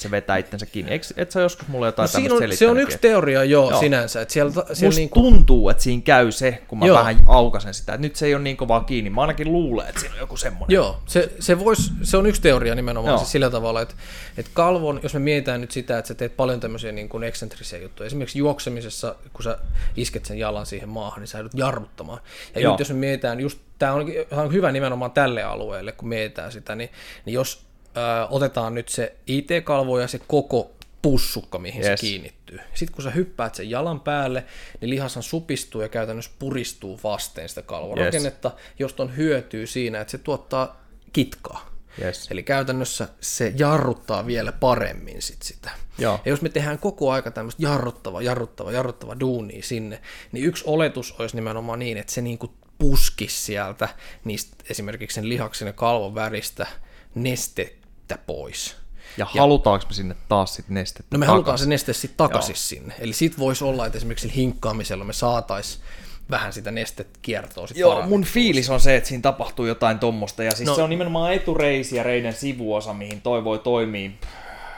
se 0.00 0.10
vetää 0.10 0.36
itsensä 0.36 0.66
kiinni. 0.66 0.92
Eikö, 0.92 1.06
et 1.16 1.30
sä 1.30 1.40
joskus 1.40 1.68
mulle 1.68 1.86
jotain 1.86 2.06
no, 2.06 2.20
siinä 2.20 2.34
on, 2.34 2.56
Se 2.56 2.68
on 2.68 2.78
yksi 2.78 2.98
teoria 2.98 3.44
jo 3.44 3.70
joo. 3.70 3.80
sinänsä. 3.80 4.20
Että 4.20 4.32
siellä, 4.32 4.52
siellä 4.52 4.66
Musta 4.68 4.98
niin 4.98 5.10
kuin... 5.10 5.34
tuntuu, 5.34 5.68
että 5.68 5.82
siinä 5.82 6.02
käy 6.02 6.32
se, 6.32 6.62
kun 6.68 6.78
mä 6.78 6.86
joo. 6.86 6.98
vähän 6.98 7.16
aukasen 7.26 7.74
sitä, 7.74 7.94
että 7.94 8.02
nyt 8.02 8.16
se 8.16 8.26
ei 8.26 8.34
ole 8.34 8.42
niin 8.42 8.56
kovaa 8.56 8.84
kiinni. 8.84 9.10
Mä 9.10 9.20
ainakin 9.20 9.52
luulen, 9.52 9.88
että 9.88 10.00
siinä 10.00 10.14
on 10.14 10.20
joku 10.20 10.36
semmoinen. 10.36 10.74
Joo, 10.74 11.00
se, 11.06 11.32
se, 11.40 11.58
vois, 11.58 11.92
se 12.02 12.16
on 12.16 12.26
yksi 12.26 12.42
teoria 12.42 12.74
nimenomaan 12.74 13.18
siis 13.18 13.32
sillä 13.32 13.50
tavalla, 13.50 13.80
että, 13.80 13.94
että 14.38 14.50
kalvon, 14.54 15.00
jos 15.02 15.14
me 15.14 15.20
mietitään 15.20 15.60
nyt 15.60 15.70
sitä, 15.70 15.98
että 15.98 16.08
sä 16.08 16.14
teet 16.14 16.36
paljon 16.36 16.60
tämmöisiä 16.60 16.92
niin 16.92 17.08
kuin 17.08 17.24
eksentrisiä 17.24 17.78
juttuja. 17.78 18.06
Esimerkiksi 18.06 18.38
juoksemisessa, 18.38 19.14
kun 19.32 19.42
sä 19.42 19.58
isket 19.96 20.24
sen 20.24 20.38
jalan 20.38 20.66
siihen 20.66 20.88
maahan, 20.88 21.20
niin 21.20 21.28
sä 21.28 21.38
joudut 21.38 21.54
jarruttamaan. 21.54 22.20
Ja 22.54 22.60
joo. 22.60 22.72
nyt 22.72 22.78
jos 22.78 22.88
me 22.88 22.94
mietitään 22.94 23.40
just 23.40 23.58
tämä 23.78 23.92
on, 23.92 24.06
on 24.30 24.52
hyvä 24.52 24.72
nimenomaan 24.72 25.10
tälle 25.10 25.42
alueelle, 25.42 25.92
kun 25.92 26.08
mietitään 26.08 26.52
sitä, 26.52 26.74
niin, 26.74 26.90
niin 27.24 27.34
jos 27.34 27.66
ö, 27.96 28.26
otetaan 28.30 28.74
nyt 28.74 28.88
se 28.88 29.16
IT-kalvo 29.26 29.98
ja 30.00 30.08
se 30.08 30.20
koko 30.26 30.70
pussukka, 31.02 31.58
mihin 31.58 31.84
yes. 31.84 32.00
se 32.00 32.06
kiinnittyy. 32.06 32.58
Sitten 32.74 32.94
kun 32.94 33.04
sä 33.04 33.10
hyppäät 33.10 33.54
sen 33.54 33.70
jalan 33.70 34.00
päälle, 34.00 34.44
niin 34.80 34.90
lihashan 34.90 35.22
supistuu 35.22 35.80
ja 35.80 35.88
käytännössä 35.88 36.30
puristuu 36.38 37.00
vasten 37.04 37.48
sitä 37.48 37.62
kalvorakennetta, 37.62 38.48
yes. 38.48 38.66
josta 38.78 39.02
on 39.02 39.16
hyötyä 39.16 39.66
siinä, 39.66 40.00
että 40.00 40.10
se 40.10 40.18
tuottaa 40.18 40.82
kitkaa. 41.12 41.76
Yes. 42.02 42.28
Eli 42.30 42.42
käytännössä 42.42 43.08
se 43.20 43.52
jarruttaa 43.56 44.26
vielä 44.26 44.52
paremmin 44.52 45.22
sit 45.22 45.42
sitä. 45.42 45.70
Joo. 45.98 46.20
Ja 46.24 46.30
jos 46.30 46.42
me 46.42 46.48
tehdään 46.48 46.78
koko 46.78 47.10
aika 47.10 47.30
tämmöistä 47.30 47.62
jarruttava, 47.62 48.22
jarruttava, 48.22 48.72
jarruttava 48.72 49.20
duunia 49.20 49.62
sinne, 49.62 50.02
niin 50.32 50.44
yksi 50.44 50.64
oletus 50.66 51.14
olisi 51.18 51.36
nimenomaan 51.36 51.78
niin, 51.78 51.96
että 51.96 52.12
se 52.12 52.20
niinku 52.20 52.54
puskisi 52.78 53.42
sieltä 53.42 53.88
niistä 54.24 54.56
esimerkiksi 54.70 55.14
sen 55.14 55.28
lihaksen 55.28 55.66
ja 55.66 55.72
kalvon 55.72 56.14
väristä 56.14 56.66
nestettä 57.14 57.85
nestettä 58.06 58.24
pois. 58.26 58.76
Ja, 59.18 59.26
ja 59.34 59.40
halutaanko 59.40 59.86
me 59.88 59.94
sinne 59.94 60.16
taas 60.28 60.54
sitten 60.54 60.74
nestettä 60.74 61.08
No 61.10 61.18
me 61.18 61.26
takas? 61.26 61.32
halutaan 61.32 61.58
se 61.58 61.66
neste 61.66 61.92
sitten 61.92 62.16
takaisin 62.16 62.52
Joo. 62.52 62.56
sinne. 62.56 62.94
Eli 62.98 63.12
sit 63.12 63.38
voisi 63.38 63.64
olla, 63.64 63.86
että 63.86 63.98
esimerkiksi 63.98 64.34
hinkkaamisella 64.36 65.04
me 65.04 65.12
saataisiin 65.12 65.84
vähän 66.30 66.52
sitä 66.52 66.70
nestet 66.70 67.18
kiertoa 67.22 67.66
Joo, 67.74 67.98
Joo, 67.98 68.08
mun 68.08 68.24
fiilis 68.24 68.70
on 68.70 68.80
se, 68.80 68.96
että 68.96 69.08
siinä 69.08 69.22
tapahtuu 69.22 69.66
jotain 69.66 69.98
tuommoista, 69.98 70.42
ja 70.42 70.54
siis 70.54 70.68
no. 70.68 70.74
se 70.74 70.82
on 70.82 70.90
nimenomaan 70.90 71.32
etureisi 71.32 71.96
ja 71.96 72.02
reiden 72.02 72.34
sivuosa, 72.34 72.94
mihin 72.94 73.20
toi 73.20 73.44
voi 73.44 73.58
toimia 73.58 74.10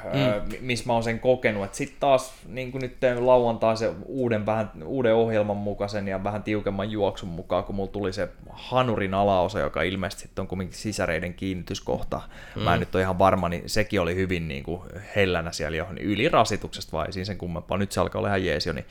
mm. 0.05 0.57
missä 0.61 0.87
mä 0.87 0.93
oon 0.93 1.03
sen 1.03 1.21
kokenut. 1.21 1.75
Sitten 1.75 2.01
taas 2.01 2.33
niin 2.49 2.73
kuin 2.73 2.83
nyt 2.83 2.97
lauantai 3.19 3.77
se 3.77 3.93
uuden, 4.07 4.47
vähän, 4.47 4.71
uuden 4.85 5.15
ohjelman 5.15 5.57
mukaisen 5.57 6.09
ja 6.09 6.25
vähän 6.25 6.43
tiukemman 6.43 6.91
juoksun 6.91 7.29
mukaan, 7.29 7.65
kun 7.65 7.75
mulla 7.75 7.91
tuli 7.91 8.13
se 8.13 8.29
hanurin 8.51 9.15
alaosa, 9.15 9.61
joka 9.61 9.83
ilmeisesti 9.83 10.41
on 10.41 10.49
kuitenkin 10.49 10.79
sisäreiden 10.79 11.35
kiinnityskohta. 11.35 12.21
Mm. 12.57 12.63
Mä 12.63 12.75
en 12.75 12.81
nyt 12.81 12.95
ole 12.95 13.03
ihan 13.03 13.19
varma, 13.19 13.49
niin 13.49 13.63
sekin 13.67 14.01
oli 14.01 14.15
hyvin 14.15 14.49
niin 14.49 14.63
kuin 14.65 14.81
hellänä 15.17 15.53
siellä 15.53 15.77
jo 15.77 15.87
niin 15.93 16.07
ylirasituksesta 16.07 16.93
vai 16.93 17.13
siinä 17.13 17.25
sen 17.25 17.39
kummempaa. 17.39 17.79
Nyt 17.79 17.93
se 17.93 18.01
alkaa 18.01 18.19
olla 18.19 18.29
ihan 18.29 18.45
jees 18.45 18.67
jo, 18.67 18.73
niin 18.73 18.87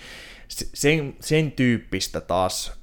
sen, 0.47 1.15
sen 1.19 1.51
tyyppistä 1.51 2.21
taas 2.21 2.79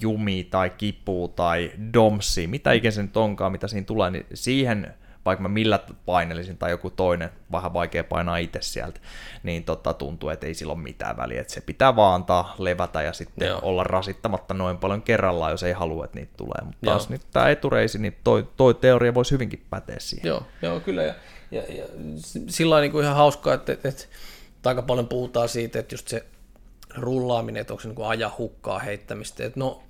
jumi 0.00 0.48
tai 0.50 0.70
kipu 0.70 1.32
tai 1.36 1.72
domsi, 1.94 2.46
mitä 2.46 2.72
ikinä 2.72 2.90
se 2.90 3.02
nyt 3.02 3.16
onkaan, 3.16 3.52
mitä 3.52 3.68
siinä 3.68 3.84
tulee, 3.84 4.10
niin 4.10 4.26
siihen 4.34 4.94
vaikka 5.24 5.42
mä 5.42 5.48
millä 5.48 5.78
painelisin 6.06 6.58
tai 6.58 6.70
joku 6.70 6.90
toinen, 6.90 7.30
vähän 7.52 7.72
vaikea 7.72 8.04
painaa 8.04 8.36
itse 8.36 8.58
sieltä, 8.62 9.00
niin 9.42 9.64
tota, 9.64 9.94
tuntuu, 9.94 10.28
että 10.28 10.46
ei 10.46 10.54
sillä 10.54 10.72
ole 10.72 10.82
mitään 10.82 11.16
väliä, 11.16 11.40
että 11.40 11.52
se 11.52 11.60
pitää 11.60 11.96
vaan 11.96 12.14
antaa 12.14 12.54
levätä 12.58 13.02
ja 13.02 13.12
sitten 13.12 13.48
Joo. 13.48 13.58
olla 13.62 13.84
rasittamatta 13.84 14.54
noin 14.54 14.78
paljon 14.78 15.02
kerrallaan, 15.02 15.50
jos 15.50 15.62
ei 15.62 15.72
halua, 15.72 16.04
että 16.04 16.18
niitä 16.18 16.32
tulee. 16.36 16.64
Mutta 16.64 16.86
taas 16.86 17.08
nyt 17.08 17.22
tämä 17.32 17.48
etureisi, 17.48 17.98
niin 17.98 18.16
toi, 18.24 18.48
toi 18.56 18.74
teoria 18.74 19.14
voisi 19.14 19.30
hyvinkin 19.30 19.66
päteä 19.70 19.96
siihen. 19.98 20.28
Joo, 20.28 20.42
joo 20.62 20.80
kyllä, 20.80 21.02
ja, 21.02 21.14
ja, 21.50 21.62
ja 21.68 21.84
sillä 22.48 22.76
on 22.76 22.82
niin 22.82 23.02
ihan 23.02 23.16
hauskaa, 23.16 23.54
että, 23.54 23.72
että, 23.72 23.88
että 23.88 24.08
aika 24.64 24.82
paljon 24.82 25.08
puhutaan 25.08 25.48
siitä, 25.48 25.78
että 25.78 25.94
just 25.94 26.08
se 26.08 26.24
rullaaminen, 26.96 27.60
että 27.60 27.72
onko 27.72 27.80
se 27.80 27.88
niin 27.88 28.06
aja 28.06 28.30
hukkaa 28.38 28.78
heittämistä. 28.78 29.44
Että 29.44 29.60
no, 29.60 29.82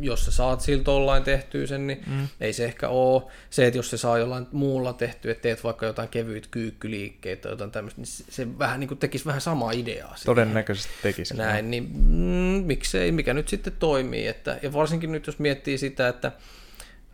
jos 0.00 0.24
sä 0.24 0.30
saat 0.30 0.60
siltä 0.60 0.90
jollain 0.90 1.22
tehtyä 1.22 1.66
sen, 1.66 1.86
niin 1.86 2.02
mm. 2.06 2.28
ei 2.40 2.52
se 2.52 2.64
ehkä 2.64 2.88
ole. 2.88 3.22
Se, 3.50 3.66
että 3.66 3.78
jos 3.78 3.90
se 3.90 3.96
saa 3.96 4.18
jollain 4.18 4.46
muulla 4.52 4.92
tehtyä, 4.92 5.32
että 5.32 5.42
teet 5.42 5.64
vaikka 5.64 5.86
jotain 5.86 6.08
kevyitä 6.08 6.48
kyykkyliikkeitä 6.50 7.42
tai 7.42 7.52
jotain 7.52 7.70
tämmöistä, 7.70 8.00
niin 8.00 8.06
se 8.30 8.58
vähän 8.58 8.80
niin 8.80 8.88
kuin 8.88 8.98
tekisi 8.98 9.24
vähän 9.24 9.40
samaa 9.40 9.72
ideaa. 9.72 10.16
Siihen. 10.16 10.26
Todennäköisesti 10.26 10.92
tekisi. 11.02 11.36
Näin, 11.36 11.70
niin 11.70 11.90
mm, 11.94 12.66
miksei, 12.66 13.12
mikä 13.12 13.34
nyt 13.34 13.48
sitten 13.48 13.72
toimii. 13.78 14.26
Että, 14.26 14.58
ja 14.62 14.72
varsinkin 14.72 15.12
nyt 15.12 15.26
jos 15.26 15.38
miettii 15.38 15.78
sitä, 15.78 16.08
että 16.08 16.32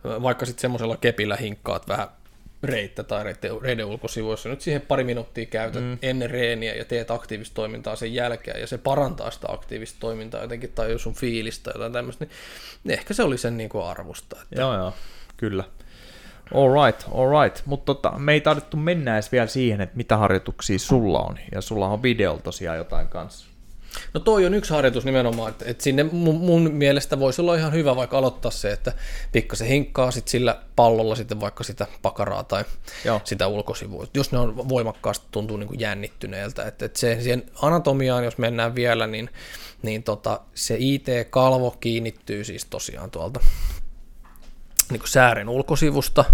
vaikka 0.03 0.45
sitten 0.45 0.61
semmoisella 0.61 0.97
kepillä 0.97 1.35
hinkkaat 1.35 1.87
vähän 1.87 2.07
reittä 2.63 3.03
tai 3.03 3.23
reiden 3.61 3.85
ulkosivuissa. 3.85 4.49
Nyt 4.49 4.61
siihen 4.61 4.81
pari 4.81 5.03
minuuttia 5.03 5.45
käytät 5.45 5.83
mm. 5.83 5.97
ennen 6.01 6.29
reeniä 6.29 6.75
ja 6.75 6.85
teet 6.85 7.11
aktiivista 7.11 7.55
toimintaa 7.55 7.95
sen 7.95 8.13
jälkeen 8.13 8.61
ja 8.61 8.67
se 8.67 8.77
parantaa 8.77 9.31
sitä 9.31 9.47
aktiivista 9.51 9.99
toimintaa 9.99 10.41
jotenkin 10.41 10.71
tai 10.75 10.91
jos 10.91 11.03
sun 11.03 11.15
fiilistä 11.15 11.63
tai 11.63 11.73
jotain 11.75 11.93
tämmöistä, 11.93 12.25
niin 12.83 12.99
ehkä 12.99 13.13
se 13.13 13.23
oli 13.23 13.37
sen 13.37 13.57
niin 13.57 13.69
kuin 13.69 13.85
arvosta. 13.85 14.37
Että... 14.41 14.61
Joo, 14.61 14.75
joo, 14.77 14.93
kyllä. 15.37 15.63
All 16.53 16.85
right, 16.85 17.03
all 17.11 17.43
right. 17.43 17.65
Mutta 17.65 17.85
tota, 17.85 18.11
me 18.17 18.33
ei 18.33 18.41
taidettu 18.41 18.77
mennä 18.77 19.13
edes 19.13 19.31
vielä 19.31 19.47
siihen, 19.47 19.81
että 19.81 19.97
mitä 19.97 20.17
harjoituksia 20.17 20.79
sulla 20.79 21.19
on. 21.19 21.37
Ja 21.51 21.61
sulla 21.61 21.87
on 21.87 22.03
videolla 22.03 22.41
tosiaan 22.41 22.77
jotain 22.77 23.07
kanssa. 23.07 23.47
No 24.13 24.19
toi 24.19 24.45
on 24.45 24.53
yksi 24.53 24.73
harjoitus 24.73 25.05
nimenomaan, 25.05 25.49
että, 25.49 25.65
että 25.67 25.83
sinne 25.83 26.03
mun, 26.03 26.35
mun 26.35 26.71
mielestä 26.73 27.19
voisi 27.19 27.41
olla 27.41 27.55
ihan 27.55 27.73
hyvä 27.73 27.95
vaikka 27.95 28.17
aloittaa 28.17 28.51
se, 28.51 28.71
että 28.71 28.93
pikkasen 29.31 29.67
hinkkaa 29.67 30.11
sit 30.11 30.27
sillä 30.27 30.61
pallolla 30.75 31.15
sitten 31.15 31.39
vaikka 31.39 31.63
sitä 31.63 31.87
pakaraa 32.01 32.43
tai 32.43 32.65
Joo. 33.05 33.21
sitä 33.23 33.47
ulkosivua. 33.47 34.07
Jos 34.13 34.31
ne 34.31 34.37
on 34.37 34.69
voimakkaasti 34.69 35.25
tuntuu 35.31 35.57
niin 35.57 35.67
kuin 35.67 35.79
jännittyneeltä. 35.79 36.67
Että, 36.67 36.85
että 36.85 36.99
se, 36.99 37.17
siihen 37.21 37.43
anatomiaan, 37.61 38.23
jos 38.23 38.37
mennään 38.37 38.75
vielä, 38.75 39.07
niin, 39.07 39.29
niin 39.81 40.03
tota, 40.03 40.39
se 40.55 40.75
IT-kalvo 40.79 41.71
kiinnittyy 41.71 42.43
siis 42.43 42.65
tosiaan 42.65 43.11
tuolta 43.11 43.39
niin 44.89 44.99
kuin 44.99 45.09
säären 45.09 45.49
ulkosivusta, 45.49 46.25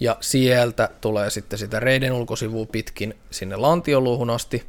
ja 0.00 0.16
sieltä 0.20 0.88
tulee 1.00 1.30
sitten 1.30 1.58
sitä 1.58 1.80
reiden 1.80 2.12
ulkosivua 2.12 2.66
pitkin 2.66 3.14
sinne 3.30 3.56
lantioluuhun 3.56 4.30
asti, 4.30 4.62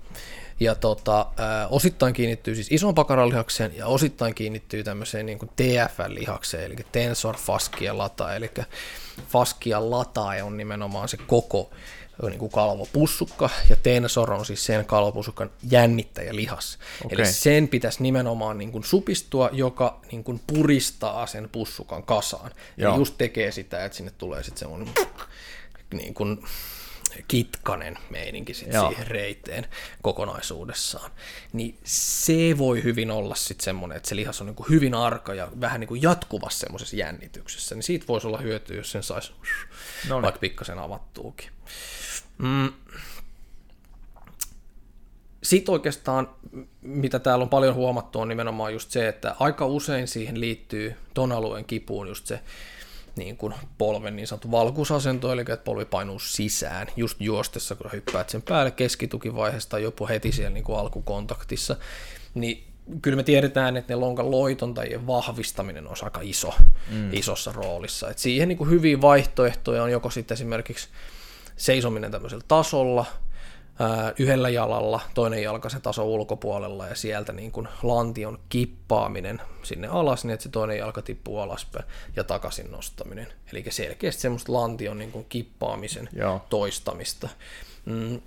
ja 0.64 0.76
tota, 0.76 1.26
ää, 1.38 1.68
osittain 1.68 2.14
kiinnittyy 2.14 2.56
siis 2.56 2.72
ison 2.72 2.96
pakaralihakseen 2.96 3.76
ja 3.76 3.88
osittain 3.88 4.36
kiinnittyy 4.36 4.84
tämmöiseen 4.84 5.26
niin 5.26 5.40
TFL-lihakseen, 5.40 6.66
eli 6.66 6.76
tensor 6.92 7.38
fascia 7.38 7.98
lata, 7.98 8.36
eli 8.36 8.52
fascia 9.30 9.90
lata 9.90 10.22
on 10.22 10.58
nimenomaan 10.58 11.10
se 11.10 11.18
koko 11.18 11.70
niin 12.22 12.40
kuin 12.40 12.52
kalvopussukka, 12.52 13.50
ja 13.70 13.76
tensor 13.76 14.34
on 14.34 14.46
siis 14.46 14.66
sen 14.66 14.86
kalvopussukan 14.86 15.52
jännittäjälihas. 15.72 16.78
Okay. 17.06 17.18
Eli 17.18 17.26
sen 17.26 17.68
pitäisi 17.68 18.04
nimenomaan 18.04 18.58
niin 18.58 18.72
kuin 18.72 18.84
supistua, 18.84 19.50
joka 19.52 20.00
niin 20.12 20.24
kuin 20.24 20.42
puristaa 20.48 21.28
sen 21.28 21.50
pussukan 21.52 22.04
kasaan. 22.04 22.52
Ja 22.78 22.96
just 22.96 23.16
tekee 23.18 23.52
sitä, 23.52 23.86
että 23.86 23.96
sinne 23.98 24.12
tulee 24.18 24.44
sitten 24.44 24.60
semmoinen 24.60 24.94
niin 25.94 26.14
kuin, 26.14 26.44
kitkanen 27.28 27.98
meininki 28.10 28.54
sit 28.54 28.68
siihen 28.72 29.08
reiteen 29.08 29.66
kokonaisuudessaan, 30.02 31.12
niin 31.54 31.78
se 31.84 32.58
voi 32.58 32.84
hyvin 32.84 33.12
olla 33.12 33.36
sitten 33.36 33.64
semmoinen, 33.66 33.96
että 33.98 34.10
se 34.10 34.16
lihas 34.16 34.42
on 34.42 34.48
niinku 34.48 34.66
hyvin 34.70 34.94
arka 34.94 35.34
ja 35.34 35.48
vähän 35.62 35.80
niinku 35.80 35.96
jatkuvassa 35.96 36.60
semmoisessa 36.60 36.96
jännityksessä, 36.96 37.76
niin 37.76 37.84
siitä 37.84 38.08
voisi 38.08 38.28
olla 38.28 38.38
hyötyä, 38.38 38.78
jos 38.78 38.92
sen 38.92 39.04
saisi 39.04 39.32
vaikka 40.10 40.40
pikkasen 40.40 40.80
avattuukin. 40.80 41.50
Mm. 42.38 42.74
Sitten 45.44 45.74
oikeastaan, 45.74 46.30
mitä 46.82 47.20
täällä 47.20 47.44
on 47.44 47.50
paljon 47.50 47.76
huomattu, 47.76 48.20
on 48.20 48.28
nimenomaan 48.28 48.74
just 48.74 48.92
se, 48.92 49.08
että 49.08 49.36
aika 49.40 49.66
usein 49.66 50.08
siihen 50.08 50.40
liittyy 50.40 50.96
ton 51.14 51.32
alueen 51.32 51.66
kipuun 51.66 52.08
just 52.08 52.28
se 52.28 52.40
niin 53.16 53.38
kuin 53.38 53.54
polven 53.78 54.16
niin 54.16 54.28
sanottu 54.28 54.52
valkuusasento, 54.52 55.32
eli 55.34 55.42
että 55.42 55.58
polvi 55.58 55.86
painuu 55.86 56.20
sisään 56.20 56.88
just 56.96 57.22
juostessa, 57.22 57.76
kun 57.76 57.92
hyppäät 57.92 58.30
sen 58.30 58.42
päälle 58.42 58.72
keskitukivaiheesta 58.72 59.80
jopa 59.80 60.08
heti 60.08 60.32
siellä 60.32 60.54
niin 60.54 60.64
kuin 60.64 60.80
alkukontaktissa, 60.80 61.76
niin 62.34 62.68
kyllä 63.02 63.16
me 63.16 63.24
tiedetään, 63.24 63.78
että 63.78 63.94
ne 63.94 64.00
lonkan 64.00 64.32
loitontajien 64.32 65.08
vahvistaminen 65.08 65.88
on 65.88 65.96
aika 66.02 66.20
iso, 66.24 66.54
mm. 66.92 67.14
isossa 67.14 67.52
roolissa. 67.52 68.10
Et 68.10 68.18
siihen 68.18 68.48
niin 68.48 68.58
kuin 68.58 68.70
hyviä 68.70 69.02
vaihtoehtoja 69.02 69.84
on 69.84 69.92
joko 69.92 70.10
sitten 70.10 70.36
esimerkiksi 70.36 70.88
seisominen 71.58 72.12
tämmöisellä 72.12 72.44
tasolla, 72.48 73.06
yhdellä 74.20 74.50
jalalla, 74.50 75.02
toinen 75.14 75.44
jalka 75.44 75.70
sen 75.70 75.82
tason 75.82 76.06
ulkopuolella 76.06 76.88
ja 76.88 76.96
sieltä 76.96 77.34
niin 77.34 77.52
kuin 77.52 77.68
lantion 77.84 78.40
kippaaminen 78.50 79.42
sinne 79.64 79.88
alas, 79.88 80.26
niin 80.26 80.34
että 80.34 80.44
se 80.44 80.50
toinen 80.50 80.78
jalka 80.78 81.02
tippuu 81.02 81.40
alaspäin 81.40 81.86
ja 82.16 82.24
takaisin 82.24 82.72
nostaminen. 82.72 83.28
Eli 83.52 83.64
selkeästi 83.70 84.22
semmoista 84.22 84.54
lantion 84.54 84.98
niin 84.98 85.12
kuin 85.12 85.26
kippaamisen 85.30 86.10
Joo. 86.16 86.46
toistamista. 86.50 87.30
Mm, 87.86 88.22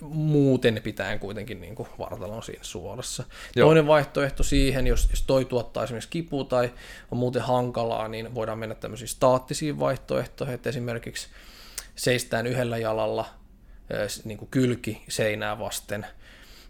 muuten 0.00 0.80
pitäen 0.82 1.18
kuitenkin 1.18 1.60
niin 1.60 1.74
kuin 1.74 1.88
vartalon 1.98 2.42
siinä 2.42 2.64
suorassa. 2.64 3.24
Joo. 3.56 3.66
Toinen 3.66 3.86
vaihtoehto 3.86 4.42
siihen, 4.42 4.86
jos, 4.86 5.08
jos 5.10 5.22
toi 5.22 5.44
tuottaa 5.44 5.84
esimerkiksi 5.84 6.10
kipua 6.10 6.44
tai 6.44 6.70
on 7.10 7.18
muuten 7.18 7.42
hankalaa, 7.42 8.08
niin 8.08 8.34
voidaan 8.34 8.58
mennä 8.58 8.74
tämmöisiin 8.74 9.08
staattisiin 9.08 9.78
vaihtoehtoihin, 9.78 10.54
että 10.54 10.68
esimerkiksi 10.68 11.28
seistään 12.00 12.46
yhdellä 12.46 12.78
jalalla 12.78 13.26
niin 14.24 14.38
kuin 14.38 14.48
kylki 14.50 15.04
seinää 15.08 15.58
vasten 15.58 16.06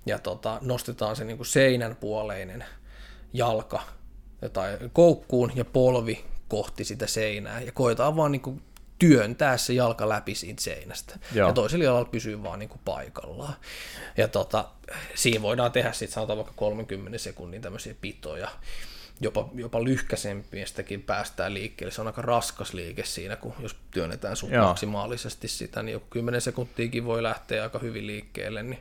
ja 0.07 0.18
tota, 0.18 0.59
nostetaan 0.61 1.16
se 1.16 1.24
niin 1.24 1.37
kuin 1.37 1.47
seinän 1.47 1.97
puoleinen 1.97 2.64
jalka 3.33 3.83
tai 4.53 4.78
koukkuun 4.93 5.53
ja 5.55 5.64
polvi 5.64 6.24
kohti 6.49 6.85
sitä 6.85 7.07
seinää 7.07 7.61
ja 7.61 7.72
koetaan 7.72 8.16
vaan 8.16 8.33
niin 8.33 8.43
kuin 8.43 8.62
työntää 8.99 9.57
se 9.57 9.72
jalka 9.72 10.09
läpi 10.09 10.35
siitä 10.35 10.62
seinästä. 10.62 11.18
Joo. 11.35 11.49
Ja 11.49 11.55
toisella 11.55 11.85
jalalla 11.85 12.09
pysyy 12.11 12.43
vaan 12.43 12.59
niin 12.59 12.68
kuin 12.68 12.81
paikallaan. 12.85 13.55
Ja 14.16 14.28
tota, 14.28 14.68
siinä 15.14 15.43
voidaan 15.43 15.72
tehdä 15.72 15.93
sitten 15.93 16.14
sanotaan 16.14 16.37
vaikka 16.37 16.55
30 16.57 17.18
sekunnin 17.18 17.62
tämmöisiä 17.62 17.95
pitoja, 18.01 18.49
jopa, 19.21 19.49
jopa 19.55 19.85
lyhkäisempiästäkin 19.85 21.03
päästään 21.03 21.55
liikkeelle. 21.55 21.93
Se 21.93 22.01
on 22.01 22.07
aika 22.07 22.23
raskas 22.23 22.75
liike 22.75 23.05
siinä, 23.05 23.37
kun 23.37 23.55
jos 23.61 23.77
työnnetään 23.91 24.37
sun 24.37 24.51
Joo. 24.51 24.66
maksimaalisesti 24.66 25.49
sitä, 25.49 25.83
niin 25.83 25.93
joku 25.93 26.07
10 26.11 26.41
sekuntiakin 26.41 27.05
voi 27.05 27.23
lähteä 27.23 27.62
aika 27.62 27.79
hyvin 27.79 28.07
liikkeelle, 28.07 28.62
niin 28.62 28.81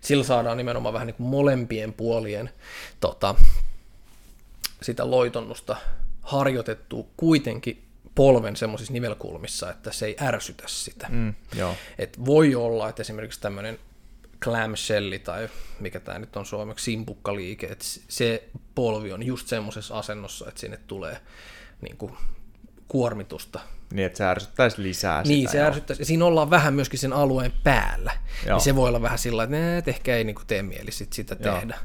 sillä 0.00 0.24
saadaan 0.24 0.56
nimenomaan 0.56 0.92
vähän 0.92 1.06
niin 1.06 1.14
kuin 1.14 1.26
molempien 1.26 1.92
puolien 1.92 2.50
tota, 3.00 3.34
sitä 4.82 5.10
loitonnusta 5.10 5.76
harjoitettua 6.22 7.06
kuitenkin 7.16 7.84
polven 8.14 8.56
semmoisissa 8.56 8.92
nivelkulmissa, 8.92 9.70
että 9.70 9.92
se 9.92 10.06
ei 10.06 10.16
ärsytä 10.20 10.64
sitä. 10.66 11.06
Mm, 11.10 11.34
joo. 11.56 11.74
Et 11.98 12.24
voi 12.24 12.54
olla, 12.54 12.88
että 12.88 13.02
esimerkiksi 13.02 13.40
tämmöinen 13.40 13.78
clamshelli 14.40 15.18
tai 15.18 15.48
mikä 15.80 16.00
tämä 16.00 16.18
nyt 16.18 16.36
on 16.36 16.46
suomeksi, 16.46 16.84
simpukkaliike, 16.84 17.66
että 17.66 17.84
se 18.08 18.48
polvi 18.74 19.12
on 19.12 19.22
just 19.22 19.48
semmoisessa 19.48 19.98
asennossa, 19.98 20.48
että 20.48 20.60
sinne 20.60 20.78
tulee 20.86 21.16
niin 21.80 21.96
kuin 21.96 22.12
kuormitusta. 22.88 23.60
Niin, 23.92 24.06
että 24.06 24.16
se 24.16 24.24
ärsyttäisi 24.24 24.82
lisää 24.82 25.22
Niin, 25.22 25.40
sitä. 25.40 25.52
se 25.52 25.58
joo. 25.58 25.66
ärsyttäisi. 25.66 26.02
Ja 26.02 26.06
siinä 26.06 26.24
ollaan 26.24 26.50
vähän 26.50 26.74
myöskin 26.74 26.98
sen 26.98 27.12
alueen 27.12 27.52
päällä. 27.64 28.12
Joo. 28.46 28.56
Niin 28.56 28.64
se 28.64 28.76
voi 28.76 28.88
olla 28.88 29.02
vähän 29.02 29.18
sillä 29.18 29.42
että 29.42 29.56
"Nää, 29.56 29.78
et 29.78 29.88
ehkä 29.88 30.16
ei 30.16 30.24
niin 30.24 30.34
kuin 30.36 30.46
tee 30.46 30.62
mieli 30.62 30.92
sit 30.92 31.12
sitä 31.12 31.36
Joo. 31.40 31.54
tehdä. 31.54 31.78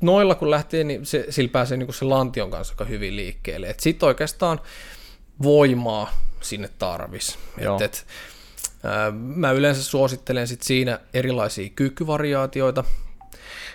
Noilla 0.00 0.34
kun 0.34 0.50
lähtee, 0.50 0.84
niin 0.84 1.06
se, 1.06 1.26
sillä 1.30 1.48
pääsee 1.50 1.76
niin 1.76 1.86
kuin 1.86 1.94
se 1.94 2.04
lantion 2.04 2.50
kanssa 2.50 2.72
aika 2.72 2.84
hyvin 2.84 3.16
liikkeelle. 3.16 3.74
Sitten 3.78 4.06
oikeastaan 4.06 4.60
voimaa 5.42 6.10
sinne 6.40 6.70
tarvis. 6.78 7.38
Joo. 7.60 7.80
Et, 7.82 8.06
mä 9.12 9.50
yleensä 9.50 9.82
suosittelen 9.84 10.48
sit 10.48 10.62
siinä 10.62 11.00
erilaisia 11.14 11.68
kyykkyvariaatioita, 11.70 12.84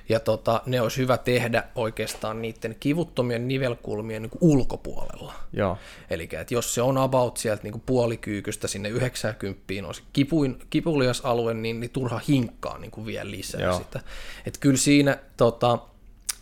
ja 0.10 0.20
tota, 0.20 0.62
ne 0.66 0.82
olisi 0.82 0.98
hyvä 0.98 1.18
tehdä 1.18 1.64
oikeastaan 1.76 2.42
niiden 2.42 2.76
kivuttomien 2.80 3.48
nivelkulmien 3.48 4.22
niin 4.22 4.32
ulkopuolella. 4.42 5.34
Joo. 5.54 5.78
Eli 6.10 6.30
jos 6.50 6.74
se 6.74 6.82
on 6.82 6.98
about 6.98 7.38
sieltä 7.38 7.64
niin 7.64 7.84
puolikyykystä 7.86 8.68
sinne 8.68 8.90
90 8.90 9.64
on 9.88 9.96
se 9.96 10.02
kipuin, 10.14 10.60
kipulias 10.70 11.22
alue, 11.22 11.54
niin, 11.54 11.80
niin 11.80 11.90
turha 11.90 12.22
hinkkaa 12.28 12.78
niin 12.78 13.06
vielä 13.06 13.32
lisää 13.32 13.62
Joo. 13.62 13.78
sitä. 13.78 14.00
Että 14.46 14.60
kyllä 14.60 14.78
siinä 14.78 15.18
tota, 15.38 15.80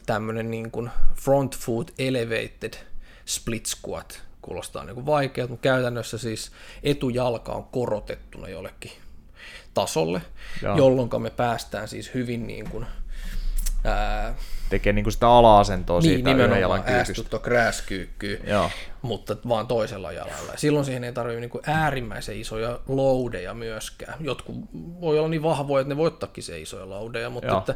tämmöinen 0.06 0.52
niin 0.52 0.72
kuin 0.72 0.90
front 1.16 1.58
foot 1.58 1.94
elevated 2.00 2.74
split 3.26 3.66
squat 3.66 4.26
kuulostaa 4.42 4.84
niin 4.84 4.96
kuin 4.96 5.06
vaikealta, 5.06 5.52
mutta 5.52 5.64
käytännössä 5.64 6.18
siis 6.18 6.52
etujalka 6.84 7.52
on 7.52 7.64
korotettuna 7.64 8.50
jollekin 8.50 8.92
tasolle, 9.74 10.22
Joo. 10.62 10.78
jolloin 10.78 11.22
me 11.22 11.30
päästään 11.30 11.88
siis 11.88 12.14
hyvin 12.14 12.48
niin 12.48 12.70
kuin, 12.70 12.86
ää, 13.86 14.36
Tekee 14.70 14.94
niinku 14.94 15.12
sitä 15.12 15.30
ala-asentoa 15.30 16.00
niin, 16.00 16.16
siitä 16.16 16.32
yhden 16.32 16.62
jalan 16.62 16.84
kyykystä. 16.84 17.16
Joo. 18.48 18.70
mutta 19.02 19.38
vaan 19.48 19.68
toisella 19.68 20.12
jalalla. 20.12 20.52
Ja 20.52 20.58
silloin 20.58 20.86
siihen 20.86 21.04
ei 21.04 21.14
tarvitse 21.14 21.40
niinku 21.40 21.62
äärimmäisen 21.68 22.40
isoja 22.40 22.80
loudeja 22.88 23.54
myöskään. 23.54 24.18
Jotkut 24.20 24.56
voi 25.02 25.20
olla 25.20 25.30
niin 25.30 25.44
vahvoja, 25.44 25.82
että 25.82 25.94
ne 25.94 25.98
voittakin 25.98 26.44
se 26.44 26.60
isoja 26.60 26.90
loudeja, 26.90 27.30
mutta 27.30 27.48
Joo. 27.48 27.58
että, 27.58 27.76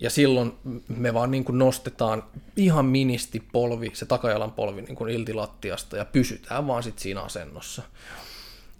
ja 0.00 0.10
silloin 0.10 0.52
me 0.88 1.14
vaan 1.14 1.30
niin 1.30 1.44
kuin 1.44 1.58
nostetaan 1.58 2.22
ihan 2.56 2.84
ministi 2.84 3.42
polvi, 3.52 3.90
se 3.92 4.06
takajalan 4.06 4.52
polvi 4.52 4.82
niin 4.82 4.96
kuin 4.96 5.12
ilti 5.12 5.34
lattiasta 5.34 5.96
ja 5.96 6.04
pysytään 6.04 6.66
vaan 6.66 6.82
sit 6.82 6.98
siinä 6.98 7.20
asennossa 7.20 7.82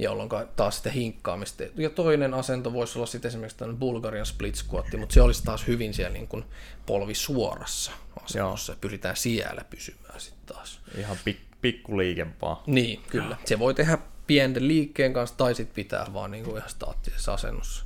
jolloin 0.03 0.29
taas 0.57 0.77
sitä 0.77 0.91
hinkkaamista. 0.91 1.63
Ja 1.77 1.91
toinen 1.91 2.35
asento 2.35 2.73
voisi 2.73 2.99
olla 2.99 3.07
sitten 3.07 3.29
esimerkiksi 3.29 3.59
tämmöinen 3.59 3.81
Bulgarian 3.81 4.27
split 4.27 4.55
squat, 4.55 4.87
mutta 4.99 5.13
se 5.13 5.23
olisi 5.23 5.45
taas 5.45 5.67
hyvin 5.67 5.95
siellä 5.95 6.13
niin 6.13 6.29
kuin 6.29 6.45
polvi 6.87 7.15
suorassa 7.15 7.93
asennossa. 8.25 8.73
Ja 8.73 8.77
pyritään 8.81 9.17
siellä 9.17 9.65
pysymään 9.71 10.21
sitten 10.21 10.55
taas. 10.55 10.81
Ihan 10.99 11.17
pik, 11.25 11.39
pikkuliikempaa. 11.61 12.63
Niin, 12.67 13.03
kyllä. 13.11 13.37
Se 13.45 13.59
voi 13.59 13.75
tehdä 13.75 13.99
pienen 14.27 14.69
liikkeen 14.69 15.13
kanssa 15.13 15.37
tai 15.37 15.55
sitten 15.55 15.75
pitää 15.75 16.07
vaan 16.13 16.31
niin 16.31 16.45
kuin 16.45 16.57
ihan 16.57 16.71
staattisessa 16.71 17.35
asennossa. 17.35 17.85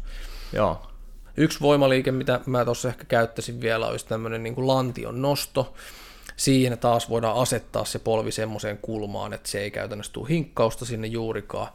Joo. 0.52 0.90
Yksi 1.36 1.60
voimaliike, 1.60 2.12
mitä 2.12 2.40
mä 2.46 2.64
tuossa 2.64 2.88
ehkä 2.88 3.04
käyttäisin 3.04 3.60
vielä, 3.60 3.86
olisi 3.86 4.06
tämmöinen 4.06 4.42
niin 4.42 4.54
kuin 4.54 4.66
lantion 4.66 5.22
nosto. 5.22 5.74
Siinä 6.36 6.76
taas 6.76 7.08
voidaan 7.10 7.36
asettaa 7.36 7.84
se 7.84 7.98
polvi 7.98 8.32
semmoiseen 8.32 8.78
kulmaan, 8.78 9.32
että 9.32 9.48
se 9.48 9.60
ei 9.60 9.70
käytännössä 9.70 10.12
tule 10.12 10.28
hinkkausta 10.28 10.84
sinne 10.84 11.06
juurikaan 11.06 11.68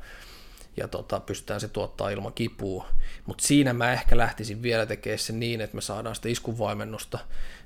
ja 0.80 0.88
tota, 0.88 1.20
pystytään 1.20 1.60
se 1.60 1.68
tuottaa 1.68 2.10
ilman 2.10 2.34
kipua. 2.34 2.88
Mutta 3.26 3.48
siinä 3.48 3.74
mä 3.74 3.94
ehkä 3.94 4.18
lähtisin 4.18 4.62
vielä 4.62 4.86
tekemään 4.86 5.20
sen 5.20 5.40
niin, 5.40 5.62
että 5.62 5.76
me 5.76 5.82
saadaan 5.82 6.16
sitä 6.16 6.30
iskuvaimennusta 6.30 7.20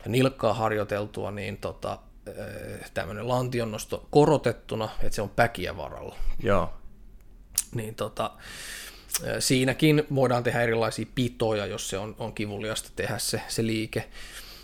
ja 0.05 0.11
nilkkaa 0.11 0.53
harjoiteltua, 0.53 1.32
niin 1.32 1.57
tota, 1.57 1.99
tämmöinen 2.93 3.28
lantionnosto 3.28 4.07
korotettuna, 4.09 4.89
että 5.01 5.16
se 5.16 5.22
on 5.22 5.30
päkiä 5.30 5.78
varalla. 5.78 6.16
Joo. 6.43 6.74
Niin 7.76 7.95
tota, 7.95 8.32
ö, 9.28 9.41
siinäkin 9.41 10.03
voidaan 10.16 10.43
tehdä 10.43 10.61
erilaisia 10.61 11.05
pitoja, 11.16 11.66
jos 11.66 11.89
se 11.89 11.97
on, 11.97 12.16
on 12.20 12.34
kivuliasta 12.34 12.89
tehdä 12.95 13.18
se, 13.18 13.41
se 13.47 13.66
liike, 13.66 14.09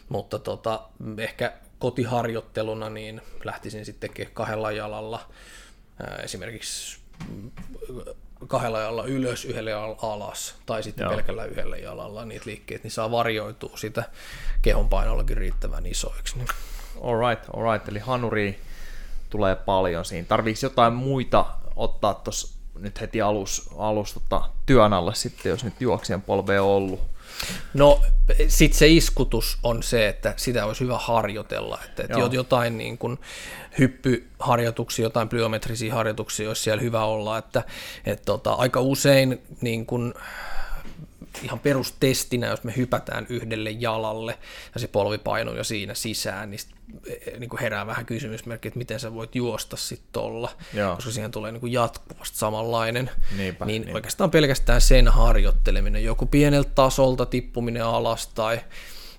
mutta 0.10 0.40
tota, 0.40 0.90
ehkä 1.18 1.54
kotiharjoitteluna 1.80 2.90
niin 2.90 3.22
lähtisin 3.44 3.86
sitten 3.86 4.10
tekemään 4.10 4.34
kahdella 4.34 4.72
jalalla, 4.72 5.30
ää, 6.00 6.20
esimerkiksi 6.24 7.00
mm, 7.30 7.52
kahdella 8.48 8.80
jalalla 8.80 9.06
ylös, 9.06 9.46
yhdellä 9.46 9.70
jalalla 9.70 9.98
alas, 10.02 10.56
tai 10.66 10.84
sitten 10.84 11.04
Joo. 11.04 11.14
Pelkällä 11.14 11.46
yhdellä 11.46 11.78
jalalla 11.78 12.26
niitä 12.26 12.46
liikkeitä, 12.46 12.84
niin 12.84 12.92
saa 12.92 13.12
varjoitua 13.12 13.78
sitä 13.78 14.04
kehon 14.62 14.90
painollakin 14.90 15.38
riittävän 15.38 15.86
isoiksi. 15.86 16.38
Niin. 16.38 16.48
Alright, 17.04 17.44
alright. 17.54 17.90
Eli 17.90 18.00
hanuri 18.00 18.60
tulee 19.30 19.56
paljon 19.56 20.06
siinä. 20.06 20.28
Tarviiko 20.28 20.60
jotain 20.64 20.94
muita 20.94 21.46
ottaa 21.76 22.14
tuossa 22.14 22.60
nyt 22.80 23.02
heti 23.02 23.22
alus, 23.22 23.70
alus 23.78 24.14
tota, 24.14 24.50
työn 24.66 24.94
alle 24.94 25.16
sitten, 25.16 25.50
jos 25.50 25.64
nyt 25.64 25.82
juoksien 25.82 26.22
polve 26.22 26.60
on 26.60 26.68
ollut? 26.68 27.00
No 27.74 28.02
sitten 28.48 28.80
se 28.80 28.88
iskutus 28.88 29.58
on 29.64 29.84
se, 29.84 30.08
että 30.08 30.34
sitä 30.38 30.66
olisi 30.66 30.84
hyvä 30.84 30.98
harjoitella, 30.98 31.80
että, 31.86 32.04
että 32.04 32.20
jotain 32.32 32.78
niin 32.78 32.98
kuin 32.98 33.18
hyppyharjoituksia, 33.80 35.04
jotain 35.04 35.30
plyometrisiä 35.30 35.94
harjoituksia 35.94 36.48
olisi 36.50 36.64
siellä 36.64 36.82
hyvä 36.82 37.06
olla, 37.06 37.38
että, 37.38 37.64
että 38.06 38.26
tota, 38.26 38.54
aika 38.54 38.82
usein 38.82 39.42
niin 39.62 39.86
kuin, 39.86 40.14
ihan 41.44 41.60
perustestinä, 41.60 42.48
jos 42.48 42.64
me 42.64 42.74
hypätään 42.78 43.26
yhdelle 43.30 43.72
jalalle 43.72 44.40
ja 44.74 44.80
se 44.80 44.88
polvi 44.88 45.18
painuu 45.18 45.56
jo 45.56 45.64
siinä 45.64 45.94
sisään, 45.94 46.52
niin, 46.52 46.60
sit, 46.60 46.70
eh, 47.08 47.40
niin 47.40 47.50
kuin 47.50 47.60
herää 47.60 47.88
vähän 47.88 48.06
kysymysmerkki, 48.06 48.68
että 48.68 48.78
miten 48.78 49.00
sä 49.00 49.14
voit 49.14 49.36
juosta 49.36 49.78
sitten 49.78 50.10
tolla, 50.12 50.52
Joo. 50.74 50.96
koska 50.96 51.12
siihen 51.12 51.32
tulee 51.32 51.52
niin 51.52 51.62
kuin 51.62 51.74
jatkuvasti 51.74 52.38
samanlainen. 52.38 53.12
Niinpä, 53.38 53.66
niin 53.66 53.82
niinpä. 53.82 53.98
oikeastaan 53.98 54.32
pelkästään 54.32 54.82
sen 54.82 55.08
harjoitteleminen, 55.08 56.04
joku 56.04 56.26
pieneltä 56.26 56.72
tasolta 56.76 57.26
tippuminen 57.26 57.86
alas 57.86 58.28
tai, 58.28 58.60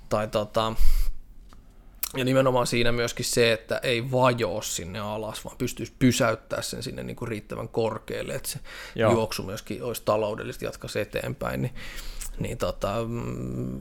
tai 0.09 0.29
tota, 0.29 0.73
ja 2.17 2.25
nimenomaan 2.25 2.67
siinä 2.67 2.93
myöskin 2.93 3.25
se, 3.25 3.53
että 3.53 3.81
ei 3.83 4.11
vajoo 4.11 4.63
sinne 4.63 4.99
alas, 4.99 5.45
vaan 5.45 5.57
pystyisi 5.57 5.93
pysäyttää 5.99 6.63
sen 6.63 6.83
sinne 6.83 7.03
niin 7.03 7.17
kuin 7.17 7.29
riittävän 7.29 7.69
korkealle, 7.69 8.35
että 8.35 8.49
se 8.49 8.59
Joo. 8.95 9.11
Joo. 9.11 9.19
juoksu 9.19 9.43
myöskin 9.43 9.83
olisi 9.83 10.03
taloudellisesti 10.05 10.65
jatkaisi 10.65 11.01
eteenpäin. 11.01 11.63
Niin, 11.63 11.75
niin 12.39 12.59
tota, 12.59 12.95
mm, 13.09 13.81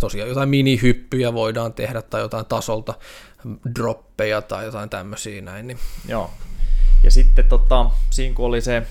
tosiaan 0.00 0.28
jotain 0.28 0.48
minihyppyjä 0.48 1.32
voidaan 1.32 1.72
tehdä 1.72 2.02
tai 2.02 2.20
jotain 2.20 2.46
tasolta 2.46 2.94
droppeja 3.74 4.42
tai 4.42 4.64
jotain 4.64 4.90
tämmöisiä 4.90 5.42
näin. 5.42 5.66
Niin. 5.66 5.78
Joo. 6.08 6.30
Ja 7.02 7.10
sitten 7.10 7.48
tota, 7.48 7.90
siinä 8.10 8.34
kun 8.34 8.46
oli 8.46 8.60
se 8.60 8.82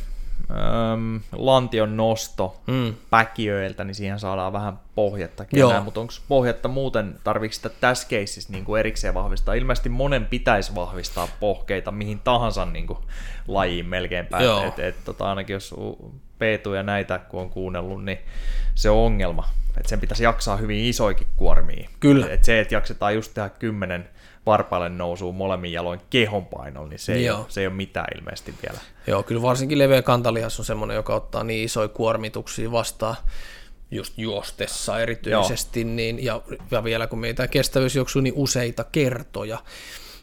äm, 0.52 1.22
lantion 1.32 1.98
nosto 1.98 2.62
mm. 2.68 2.94
päkiöiltä, 3.10 3.84
niin 3.84 3.96
siihen 3.96 4.20
saadaan 4.20 4.54
vähän 4.54 4.80
pohjetta. 4.96 5.46
Joo. 5.54 5.82
mutta 5.84 6.00
onko 6.00 6.14
pohjetta 6.28 6.68
muuten, 6.68 7.16
tarvitsetko 7.24 7.70
sitä 7.70 7.82
tässä 7.82 8.08
keississä 8.08 8.54
niin 8.54 8.66
kuin 8.66 8.80
erikseen 8.80 9.14
vahvistaa? 9.14 9.54
Ilmeisesti 9.54 9.90
monen 9.90 10.26
pitäisi 10.26 10.76
vahvistaa 10.76 11.28
pohkeita 11.40 11.92
mihin 11.92 12.20
tahansa 12.20 12.66
niin 12.66 12.88
kuin, 12.88 13.00
lajiin 13.48 13.86
melkeinpä. 13.86 14.38
Et, 14.68 14.80
et, 14.80 14.96
tota, 15.06 15.30
ainakin 15.30 15.54
jos 15.54 15.76
Peetu 16.40 16.74
ja 16.74 16.84
näitä 16.84 17.20
kun 17.20 17.42
on 17.42 17.50
kuunnellut, 17.50 18.06
niin 18.06 18.20
se 18.76 18.90
on 18.90 18.98
ongelma. 18.98 19.48
Et 19.78 19.86
sen 19.86 20.00
pitäisi 20.00 20.24
jaksaa 20.24 20.58
hyvin 20.58 20.86
isoikin 20.86 21.28
kuormia. 21.36 21.90
Kyllä. 22.00 22.28
Et 22.30 22.44
se, 22.44 22.60
että 22.60 22.76
jaksetaan 22.76 23.16
just 23.16 23.34
tehdä 23.34 23.50
kymmenen 23.50 24.10
varpaille 24.50 24.90
nousuu 24.90 25.34
molemmin 25.34 25.72
jaloin 25.72 26.02
kehonpainolla, 26.10 26.90
niin 26.90 27.00
se 27.00 27.14
ei, 27.14 27.30
ole, 27.30 27.46
se 27.50 27.62
ei 27.62 27.68
ole 27.68 27.76
mitään 27.76 28.08
ilmeisesti 28.18 28.54
vielä. 28.64 28.80
Joo, 29.08 29.24
kyllä 29.24 29.42
varsinkin 29.42 29.80
leveä 29.80 30.02
kantalihas 30.02 30.60
on 30.60 30.66
semmoinen, 30.66 30.96
joka 30.96 31.16
ottaa 31.16 31.44
niin 31.44 31.66
isoja 31.66 31.88
kuormituksia 31.88 32.72
vastaan 32.72 33.16
just 33.92 34.18
juostessa 34.18 35.00
erityisesti, 35.00 35.84
niin, 35.84 36.24
ja, 36.24 36.42
ja 36.72 36.84
vielä 36.84 37.08
kun 37.08 37.20
meitä 37.20 37.48
kestävyysjuoksuu, 37.48 38.22
niin 38.22 38.34
useita 38.38 38.84
kertoja, 38.84 39.58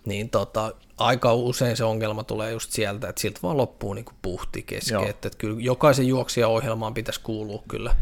niin 0.04 0.30
tota, 0.30 0.72
aika 0.96 1.34
usein 1.34 1.76
se 1.76 1.84
ongelma 1.84 2.24
tulee 2.24 2.52
just 2.52 2.70
sieltä, 2.70 3.08
että 3.08 3.20
siltä 3.20 3.40
vaan 3.42 3.56
loppuu 3.56 3.94
niin 3.94 4.04
kuin 4.04 4.16
puhti 4.22 4.62
kesken. 4.62 5.04
Että, 5.04 5.28
että 5.28 5.38
kyllä 5.38 5.60
jokaisen 5.60 6.06
juoksijan 6.06 6.50
ohjelmaan 6.50 6.94
pitäisi 6.94 7.20
kuulua 7.20 7.62
kyllä 7.68 7.96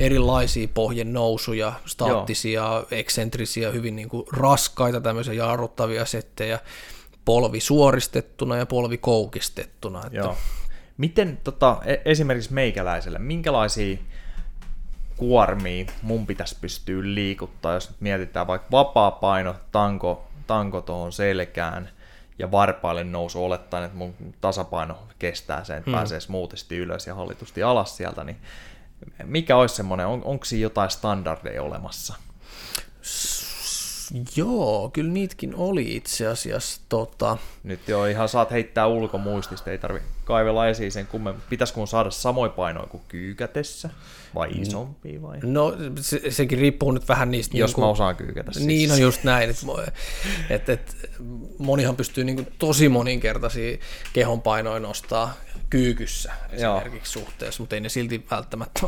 erilaisia 0.00 0.68
pohjen 0.74 1.12
nousuja, 1.12 1.72
staattisia, 1.86 2.62
Joo. 2.62 2.86
eksentrisiä, 2.90 3.70
hyvin 3.70 3.96
niin 3.96 4.08
kuin 4.08 4.24
raskaita 4.32 5.00
tämmöisiä 5.00 5.34
jarruttavia 5.34 6.04
settejä, 6.04 6.58
polvi 7.24 7.60
suoristettuna 7.60 8.56
ja 8.56 8.66
polvi 8.66 8.98
koukistettuna. 8.98 10.06
Että... 10.06 10.18
Joo. 10.18 10.36
Miten 10.96 11.38
tota, 11.44 11.76
e- 11.84 12.02
esimerkiksi 12.04 12.52
meikäläiselle, 12.52 13.18
minkälaisia 13.18 13.98
kuormia 15.16 15.86
mun 16.02 16.26
pitäisi 16.26 16.56
pystyä 16.60 17.02
liikuttaa, 17.02 17.74
jos 17.74 17.90
nyt 17.90 18.00
mietitään 18.00 18.46
vaikka 18.46 18.68
vapaa 18.70 19.10
paino, 19.10 19.54
tanko, 19.72 20.24
tanko 20.46 20.80
tuohon 20.80 21.12
selkään 21.12 21.90
ja 22.38 22.50
varpaille 22.50 23.04
nousu 23.04 23.44
olettaen, 23.44 23.84
että 23.84 23.96
mun 23.96 24.14
tasapaino 24.40 24.98
kestää 25.18 25.64
sen, 25.64 25.78
että 25.78 25.90
hmm. 25.90 25.96
pääsee 25.96 26.20
smoothisti 26.20 26.76
ylös 26.76 27.06
ja 27.06 27.14
hallitusti 27.14 27.62
alas 27.62 27.96
sieltä, 27.96 28.24
niin 28.24 28.36
mikä 29.24 29.56
olisi 29.56 29.74
semmoinen, 29.74 30.06
on, 30.06 30.22
onko 30.24 30.44
siinä 30.44 30.62
jotain 30.62 30.90
standardeja 30.90 31.62
olemassa? 31.62 32.14
Joo, 34.36 34.90
kyllä 34.92 35.12
niitäkin 35.12 35.54
oli 35.54 35.96
itse 35.96 36.26
asiassa. 36.26 36.80
Tota... 36.88 37.38
Nyt 37.62 37.88
jo 37.88 38.04
ihan 38.04 38.28
saat 38.28 38.50
heittää 38.50 38.86
ulkomuistista, 38.86 39.70
ei 39.70 39.78
tarvi 39.78 40.00
kaivella 40.28 40.68
esiin 40.68 40.92
sen 40.92 41.06
kummemmin. 41.06 41.42
Pitäisikö 41.50 41.80
mun 41.80 41.88
saada 41.88 42.10
samoin 42.10 42.50
painoja 42.50 42.86
kuin 42.86 43.02
kyykätessä 43.08 43.90
vai 44.34 44.48
isompi 44.54 45.22
vai? 45.22 45.38
No 45.42 45.76
se, 46.00 46.20
sekin 46.30 46.58
riippuu 46.58 46.90
nyt 46.90 47.08
vähän 47.08 47.30
niistä. 47.30 47.56
Jos 47.56 47.70
niin 47.70 47.74
kuin... 47.74 47.84
mä 47.84 47.88
osaan 47.88 48.16
kyykätä. 48.16 48.52
Siis. 48.52 48.66
Niin, 48.66 48.88
no 48.88 48.96
just 48.96 49.24
näin. 49.24 49.50
Että 49.50 49.66
et, 50.50 50.68
et, 50.68 50.96
monihan 51.58 51.96
pystyy 51.96 52.24
niin 52.24 52.36
kuin 52.36 52.48
tosi 52.58 52.88
moninkertaisia 52.88 53.78
kehonpainoja 54.12 54.80
nostaa 54.80 55.34
kyykyssä 55.70 56.32
esimerkiksi 56.52 57.18
Joo. 57.18 57.26
suhteessa, 57.26 57.62
mutta 57.62 57.76
ei 57.76 57.80
ne 57.80 57.88
silti 57.88 58.26
välttämättä 58.30 58.80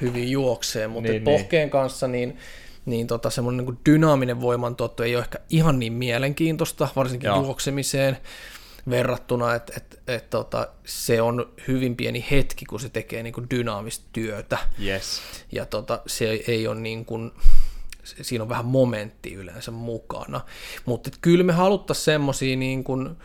hyvin 0.00 0.30
juoksee. 0.30 0.86
Mutta 0.86 1.10
niin, 1.10 1.22
pohkeen 1.22 1.62
niin. 1.62 1.70
kanssa 1.70 2.08
niin 2.08 2.38
niin 2.86 3.06
tota, 3.06 3.30
semmoinen 3.30 3.66
niin 3.66 3.78
dynaaminen 3.86 4.40
voimantuotto 4.40 5.02
ei 5.02 5.16
ole 5.16 5.22
ehkä 5.22 5.38
ihan 5.50 5.78
niin 5.78 5.92
mielenkiintoista, 5.92 6.88
varsinkin 6.96 7.26
Joo. 7.26 7.42
juoksemiseen 7.42 8.16
verrattuna, 8.90 9.54
että 9.54 9.72
et, 9.76 10.00
et, 10.06 10.30
tota, 10.30 10.68
se 10.84 11.22
on 11.22 11.52
hyvin 11.68 11.96
pieni 11.96 12.26
hetki, 12.30 12.64
kun 12.64 12.80
se 12.80 12.88
tekee 12.88 13.22
niin 13.22 13.32
kuin 13.32 13.46
dynaamista 13.50 14.04
työtä. 14.12 14.58
Yes. 14.84 15.20
Ja 15.52 15.66
tota, 15.66 16.00
se 16.06 16.30
ei 16.46 16.66
ole 16.66 16.80
niin 16.80 17.04
kuin, 17.04 17.30
siinä 18.22 18.42
on 18.42 18.48
vähän 18.48 18.66
momentti 18.66 19.34
yleensä 19.34 19.70
mukana. 19.70 20.40
Mutta 20.84 21.10
kyllä 21.20 21.44
me 21.44 21.52
haluttaisiin 21.52 22.04
semmoisia 22.04 22.56
niin 22.56 22.84
kuin, 22.84 23.16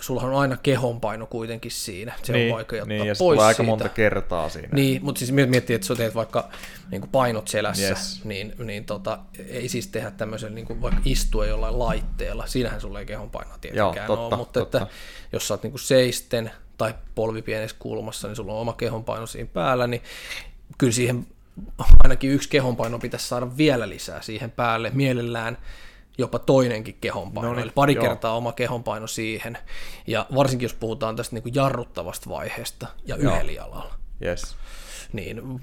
Sulla 0.00 0.22
on 0.22 0.34
aina 0.34 0.56
kehonpaino 0.56 1.26
kuitenkin 1.26 1.70
siinä, 1.70 2.12
se 2.22 2.32
niin, 2.32 2.52
on 2.52 2.56
vaikea 2.56 2.82
ottaa 2.82 2.98
niin, 2.98 3.16
pois 3.18 3.40
aika 3.40 3.62
monta 3.62 3.88
kertaa 3.88 4.48
siinä. 4.48 4.68
Niin, 4.72 5.04
mutta 5.04 5.18
siis 5.18 5.32
miettii, 5.32 5.74
että 5.74 5.86
sä 5.86 5.94
teet 5.94 6.14
vaikka 6.14 6.48
niin 6.90 7.00
kuin 7.00 7.10
painot 7.10 7.48
selässä, 7.48 7.88
yes. 7.88 8.24
niin, 8.24 8.54
niin 8.58 8.84
tota, 8.84 9.18
ei 9.48 9.68
siis 9.68 9.86
tehdä 9.86 10.10
tämmöisen 10.10 10.54
niin 10.54 10.66
kuin 10.66 10.82
vaikka 10.82 11.00
istua 11.04 11.46
jollain 11.46 11.78
laitteella, 11.78 12.46
siinähän 12.46 12.80
sulla 12.80 13.00
ei 13.00 13.06
kehonpainoa 13.06 13.58
tietenkään 13.60 14.06
Joo, 14.06 14.16
totta, 14.16 14.36
ole, 14.36 14.36
mutta 14.36 14.60
totta. 14.60 14.78
Että, 14.82 14.94
jos 15.32 15.48
sä 15.48 15.54
oot 15.54 15.62
niin 15.62 15.72
kuin 15.72 15.80
seisten 15.80 16.50
tai 16.78 16.94
polvi 17.14 17.42
pienessä 17.42 17.76
kulmassa, 17.78 18.28
niin 18.28 18.36
sulla 18.36 18.52
on 18.52 18.60
oma 18.60 18.72
kehonpaino 18.72 19.26
siinä 19.26 19.48
päällä, 19.52 19.86
niin 19.86 20.02
kyllä 20.78 20.92
siihen 20.92 21.26
ainakin 22.02 22.30
yksi 22.30 22.48
kehonpaino 22.48 22.98
pitäisi 22.98 23.28
saada 23.28 23.56
vielä 23.56 23.88
lisää 23.88 24.22
siihen 24.22 24.50
päälle, 24.50 24.90
mielellään 24.94 25.58
jopa 26.18 26.38
toinenkin 26.38 26.96
kehonpaino, 27.00 27.48
no 27.48 27.54
niin, 27.54 27.62
eli 27.62 27.72
pari 27.74 27.94
joo. 27.94 28.04
kertaa 28.04 28.36
oma 28.36 28.52
kehonpaino 28.52 29.06
siihen, 29.06 29.58
ja 30.06 30.26
varsinkin 30.34 30.64
jos 30.64 30.74
puhutaan 30.74 31.16
tästä 31.16 31.36
niin 31.36 31.42
kuin 31.42 31.54
jarruttavasta 31.54 32.30
vaiheesta 32.30 32.86
ja 33.06 33.16
yhdellä 33.16 33.52
jalalla. 33.52 33.94
Yes. 34.24 34.56
Niin 35.12 35.60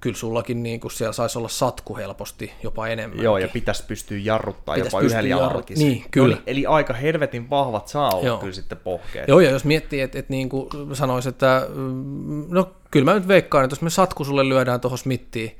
kyllä 0.00 0.16
sullakin 0.16 0.62
niin 0.62 0.80
kuin 0.80 0.90
siellä 0.90 1.12
saisi 1.12 1.38
olla 1.38 1.48
satku 1.48 1.96
helposti 1.96 2.52
jopa 2.62 2.86
enemmän. 2.86 3.24
Joo, 3.24 3.38
ja 3.38 3.48
pitäisi 3.48 3.84
pystyä 3.86 4.18
jarruttaa 4.18 4.74
pitäisi 4.74 4.96
jopa 4.96 5.06
yhdellä 5.06 5.28
jalallakin. 5.28 5.78
Niin, 5.78 6.04
kyllä. 6.10 6.34
No, 6.36 6.42
eli 6.46 6.66
aika 6.66 6.94
helvetin 6.94 7.50
vahvat 7.50 7.88
saa 7.88 8.10
olla 8.10 8.26
Joo. 8.26 8.38
kyllä 8.38 8.52
sitten 8.52 8.78
pohkeet. 8.78 9.28
Joo, 9.28 9.40
ja 9.40 9.50
jos 9.50 9.64
miettii, 9.64 10.00
että, 10.00 10.18
että 10.18 10.32
niin 10.32 10.48
kuin 10.48 10.68
sanoisi, 10.92 11.28
että 11.28 11.66
mm, 11.74 12.46
no 12.48 12.72
kyllä 12.90 13.04
mä 13.04 13.14
nyt 13.14 13.28
veikkaan, 13.28 13.64
että 13.64 13.74
jos 13.74 13.82
me 13.82 13.90
satku 13.90 14.24
sulle 14.24 14.48
lyödään 14.48 14.80
tuohon 14.80 14.98
smittiin, 14.98 15.56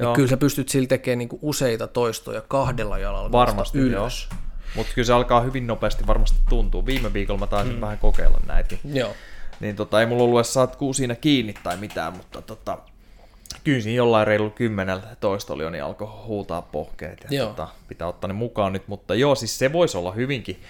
niin 0.00 0.14
kyllä 0.14 0.28
sä 0.28 0.36
pystyt 0.36 0.68
sillä 0.68 0.88
tekemään 0.88 1.18
niin 1.18 1.28
kuin 1.28 1.40
useita 1.42 1.86
toistoja 1.86 2.40
kahdella 2.40 2.98
jalalla 2.98 3.32
Varmasti, 3.32 3.78
ylös. 3.78 4.28
Mutta 4.76 4.92
kyllä 4.94 5.06
se 5.06 5.12
alkaa 5.12 5.40
hyvin 5.40 5.66
nopeasti 5.66 6.06
varmasti 6.06 6.38
tuntuu. 6.48 6.86
Viime 6.86 7.12
viikolla 7.12 7.40
mä 7.40 7.46
taisin 7.46 7.74
mm. 7.74 7.80
vähän 7.80 7.98
kokeilla 7.98 8.40
näitä. 8.46 8.76
Joo. 8.92 9.14
Niin 9.60 9.76
tota, 9.76 10.00
ei 10.00 10.06
mulla 10.06 10.22
ollut 10.22 10.38
edes 10.38 10.52
saatku 10.52 10.92
siinä 10.92 11.14
kiinni 11.14 11.54
tai 11.62 11.76
mitään, 11.76 12.16
mutta 12.16 12.42
tota, 12.42 12.78
kyllä 13.64 13.80
siinä 13.80 13.96
jollain 13.96 14.26
reilu 14.26 14.50
kymmenellä 14.50 15.02
toistolla 15.20 15.62
oli, 15.62 15.70
niin 15.70 15.84
alkoi 15.84 16.08
huutaa 16.26 16.62
pohkeet. 16.62 17.26
Ja 17.30 17.46
tota, 17.46 17.68
pitää 17.88 18.08
ottaa 18.08 18.28
ne 18.28 18.34
mukaan 18.34 18.72
nyt, 18.72 18.88
mutta 18.88 19.14
joo, 19.14 19.34
siis 19.34 19.58
se 19.58 19.72
voisi 19.72 19.96
olla 19.96 20.12
hyvinkin 20.12 20.62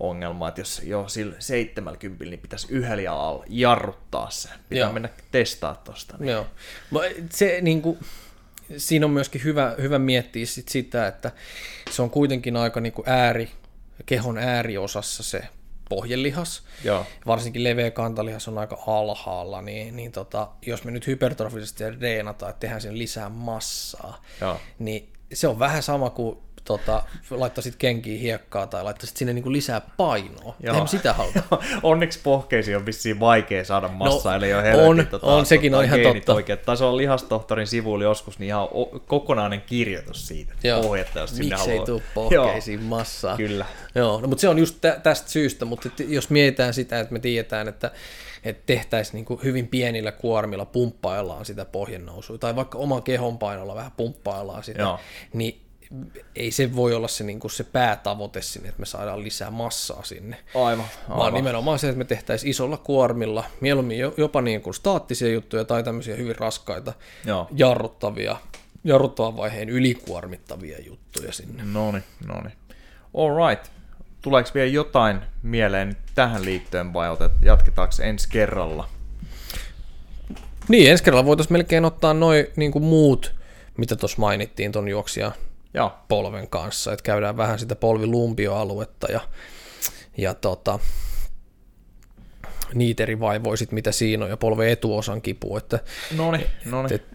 ongelma, 0.00 0.48
että 0.48 0.60
jos 0.60 0.82
jo 0.84 1.08
sillä 1.08 1.36
70 1.38 2.24
niin 2.24 2.38
pitäisi 2.40 2.66
yhdellä 2.70 3.02
jalalla 3.02 3.44
jarruttaa 3.48 4.30
se. 4.30 4.48
Pitää 4.68 4.84
Joo. 4.84 4.92
mennä 4.92 5.08
testaa 5.30 5.74
tuosta. 5.74 6.16
Niin. 6.18 6.32
Joo. 6.32 6.46
Se 7.30 7.58
niin 7.62 7.82
kuin, 7.82 7.98
siinä 8.76 9.06
on 9.06 9.12
myöskin 9.12 9.44
hyvä, 9.44 9.74
hyvä 9.80 9.98
miettiä 9.98 10.46
sit 10.46 10.68
sitä, 10.68 11.06
että 11.06 11.32
se 11.90 12.02
on 12.02 12.10
kuitenkin 12.10 12.56
aika 12.56 12.80
niin 12.80 12.92
kuin 12.92 13.08
ääri, 13.08 13.50
kehon 14.06 14.38
ääriosassa 14.38 15.22
se 15.22 15.42
pohjelihas. 15.88 16.62
Joo. 16.84 17.06
Varsinkin 17.26 17.64
leveä 17.64 17.90
kantalihas 17.90 18.48
on 18.48 18.58
aika 18.58 18.82
alhaalla, 18.86 19.62
niin, 19.62 19.96
niin 19.96 20.12
tota, 20.12 20.48
jos 20.66 20.84
me 20.84 20.90
nyt 20.90 21.06
hypertrofisesti 21.06 21.90
reenataan, 21.90 22.50
että 22.50 22.60
tehdään 22.60 22.80
sen 22.80 22.98
lisää 22.98 23.28
massaa, 23.28 24.24
Joo. 24.40 24.60
niin 24.78 25.12
se 25.32 25.48
on 25.48 25.58
vähän 25.58 25.82
sama 25.82 26.10
kuin 26.10 26.38
tota, 26.66 27.02
laittaisit 27.30 27.76
kenkiin 27.76 28.20
hiekkaa 28.20 28.66
tai 28.66 28.84
laittaisit 28.84 29.16
sinne 29.16 29.32
niinku 29.32 29.52
lisää 29.52 29.80
painoa. 29.96 30.56
Joo. 30.60 30.86
sitä 30.86 31.12
haluta. 31.12 31.42
Onneksi 31.82 32.20
pohkeisiin 32.22 32.76
on 32.76 32.86
vissiin 32.86 33.20
vaikea 33.20 33.64
saada 33.64 33.88
massaa, 33.88 34.38
no, 34.38 34.44
eli 34.44 34.54
on 34.54 35.00
on, 35.00 35.06
tota, 35.06 35.26
on, 35.26 35.46
sekin 35.46 35.72
tota, 35.72 35.78
on 35.78 35.84
ihan 35.84 36.14
totta. 36.14 36.34
Oikein. 36.34 36.58
Taisi 36.58 36.84
olla 36.84 36.96
lihastohtorin 36.96 37.66
sivuilla 37.66 38.04
joskus 38.04 38.38
niin 38.38 38.46
ihan 38.46 38.68
kokonainen 39.06 39.62
kirjoitus 39.66 40.28
siitä. 40.28 40.52
Joo. 40.64 40.82
Pohjetta, 40.82 41.18
jos 41.18 41.38
Miksi 41.38 41.54
haluaa. 41.54 41.80
ei 41.80 41.86
tule 41.86 42.02
pohkeisiin 42.14 42.80
Joo. 42.80 42.88
massaa. 42.88 43.36
Kyllä. 43.36 43.66
Joo, 43.94 44.20
no, 44.20 44.28
mutta 44.28 44.40
se 44.40 44.48
on 44.48 44.58
just 44.58 44.76
tä- 44.80 45.00
tästä 45.02 45.30
syystä, 45.30 45.64
mutta 45.64 45.88
jos 46.08 46.30
mietitään 46.30 46.74
sitä, 46.74 47.00
että 47.00 47.12
me 47.12 47.18
tiedetään, 47.18 47.68
että 47.68 47.90
että 48.44 48.62
tehtäisiin 48.66 49.26
niin 49.28 49.38
hyvin 49.44 49.68
pienillä 49.68 50.12
kuormilla, 50.12 50.64
pumppaillaan 50.64 51.44
sitä 51.44 51.64
pohjennousua, 51.64 52.38
tai 52.38 52.56
vaikka 52.56 52.78
oma 52.78 53.00
kehonpainolla 53.00 53.74
vähän 53.74 53.92
pumppaillaan 53.96 54.64
sitä, 54.64 54.82
Joo. 54.82 55.00
niin 55.32 55.65
ei 56.36 56.50
se 56.50 56.76
voi 56.76 56.94
olla 56.94 57.08
se, 57.08 57.24
niin 57.24 57.40
kuin 57.40 57.50
se 57.50 57.64
päätavoite 57.64 58.42
sinne, 58.42 58.68
että 58.68 58.80
me 58.80 58.86
saadaan 58.86 59.22
lisää 59.22 59.50
massaa 59.50 60.04
sinne. 60.04 60.36
Aivan, 60.54 60.84
aivan. 61.04 61.18
Vaan 61.18 61.34
nimenomaan 61.34 61.78
se, 61.78 61.88
että 61.88 61.98
me 61.98 62.04
tehtäisiin 62.04 62.50
isolla 62.50 62.76
kuormilla, 62.76 63.44
mieluummin 63.60 63.98
jopa 64.16 64.42
niin 64.42 64.60
kuin 64.62 64.74
staattisia 64.74 65.32
juttuja 65.32 65.64
tai 65.64 65.82
tämmöisiä 65.82 66.16
hyvin 66.16 66.36
raskaita, 66.36 66.92
Joo. 67.24 67.48
jarruttavia, 67.52 68.36
jarruttavan 68.84 69.36
vaiheen 69.36 69.68
ylikuormittavia 69.68 70.78
juttuja 70.86 71.32
sinne. 71.32 71.62
No 71.64 71.92
niin, 71.92 72.04
no 72.26 72.40
niin. 72.40 72.54
All 73.14 73.48
right. 73.48 73.66
Tuleeko 74.22 74.50
vielä 74.54 74.70
jotain 74.70 75.20
mieleen 75.42 75.96
tähän 76.14 76.44
liittyen 76.44 76.92
vai 76.92 77.10
otet, 77.10 77.32
jatketaanko 77.42 77.94
ensi 78.02 78.28
kerralla? 78.28 78.88
Niin, 80.68 80.90
ensi 80.90 81.04
kerralla 81.04 81.26
voitaisiin 81.26 81.52
melkein 81.52 81.84
ottaa 81.84 82.14
noin 82.14 82.46
niin 82.56 82.82
muut, 82.82 83.34
mitä 83.76 83.96
tuossa 83.96 84.20
mainittiin 84.20 84.72
ton 84.72 84.88
juoksijan 84.88 85.32
Joo. 85.76 85.92
polven 86.08 86.48
kanssa, 86.48 86.92
että 86.92 87.02
käydään 87.02 87.36
vähän 87.36 87.58
sitä 87.58 87.76
polvilumpioaluetta 87.76 89.12
ja, 89.12 89.20
ja 90.16 90.34
tota, 90.34 90.78
niitä 92.74 93.02
eri 93.02 93.20
vaivoja, 93.20 93.56
sit, 93.56 93.72
mitä 93.72 93.92
siinä 93.92 94.24
on, 94.24 94.30
ja 94.30 94.36
polven 94.36 94.68
etuosan 94.68 95.22
kipu, 95.22 95.56
että 95.56 95.78
Noni, 96.16 96.46
noni. 96.64 96.94
et- 96.94 97.06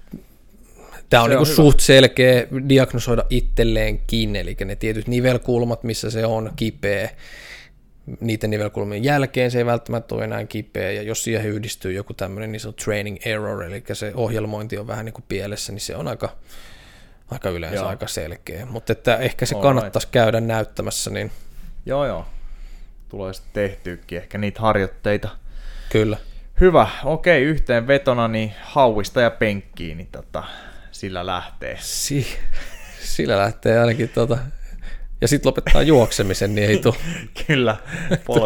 tämä 1.09 1.23
on, 1.23 1.29
Se 1.29 1.33
niinku 1.35 1.41
on 1.41 1.47
hyvä. 1.47 1.55
suht 1.55 1.79
selkeä 1.79 2.47
diagnosoida 2.69 3.25
itselleenkin, 3.29 4.35
eli 4.35 4.57
ne 4.65 4.75
tietyt 4.75 5.07
nivelkulmat, 5.07 5.83
missä 5.83 6.09
se 6.09 6.25
on 6.25 6.51
kipeä, 6.55 7.09
niiden 8.19 8.49
nivelkulmien 8.49 9.03
jälkeen 9.03 9.51
se 9.51 9.57
ei 9.57 9.65
välttämättä 9.65 10.15
ole 10.15 10.23
enää 10.23 10.45
kipeä, 10.45 10.91
ja 10.91 11.01
jos 11.01 11.23
siihen 11.23 11.45
yhdistyy 11.45 11.91
joku 11.93 12.13
tämmöinen 12.13 12.51
niin 12.51 12.59
sanottu 12.59 12.83
training 12.83 13.17
error, 13.25 13.63
eli 13.63 13.83
se 13.93 14.11
ohjelmointi 14.15 14.77
on 14.77 14.87
vähän 14.87 15.05
niin 15.05 15.13
kuin 15.13 15.25
pielessä, 15.27 15.71
niin 15.73 15.81
se 15.81 15.95
on 15.95 16.07
aika, 16.07 16.37
aika 17.31 17.49
yleensä 17.49 17.75
Joo. 17.79 17.87
aika 17.87 18.07
selkeä. 18.07 18.65
Mutta 18.65 18.91
että 18.91 19.15
ehkä 19.17 19.45
se 19.45 19.55
All 19.55 19.61
kannattaisi 19.61 20.07
käydä 20.11 20.39
näyttämässä, 20.39 21.09
niin 21.09 21.31
Joo, 21.85 22.05
joo. 22.05 22.25
Tulee 23.09 23.33
sitten 23.33 23.53
tehtyykin 23.69 24.17
ehkä 24.17 24.37
niitä 24.37 24.61
harjoitteita. 24.61 25.29
kyllä. 25.89 26.17
Hyvä, 26.61 26.87
okei, 27.03 27.43
yhteen 27.43 27.87
vetona 27.87 28.27
niin 28.27 28.53
hauista 28.61 29.21
ja 29.21 29.31
penkkiin, 29.31 29.97
niin 29.97 30.09
tota, 30.11 30.43
sillä 30.91 31.25
lähtee. 31.25 31.77
Si- 31.81 32.37
sillä 33.03 33.37
lähtee 33.37 33.79
ainakin 33.79 34.09
tota, 34.09 34.37
ja 35.21 35.27
sitten 35.27 35.47
lopettaa 35.49 35.81
juoksemisen, 35.81 36.55
niin 36.55 36.69
ei 36.69 36.77
tule 36.77 36.95
Kyllä, 37.47 37.77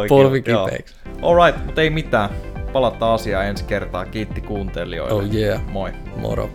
polvi, 0.09 0.41
kipeäksi. 0.41 0.95
Alright, 1.21 1.65
mutta 1.65 1.81
ei 1.81 1.89
mitään. 1.89 2.29
Palataan 2.73 3.13
asiaan 3.13 3.45
ensi 3.45 3.63
kertaa. 3.63 4.05
Kiitti 4.05 4.41
kuuntelijoille. 4.41 5.13
Oh 5.13 5.33
yeah, 5.35 5.65
Moi. 5.65 5.91
moro. 6.15 6.49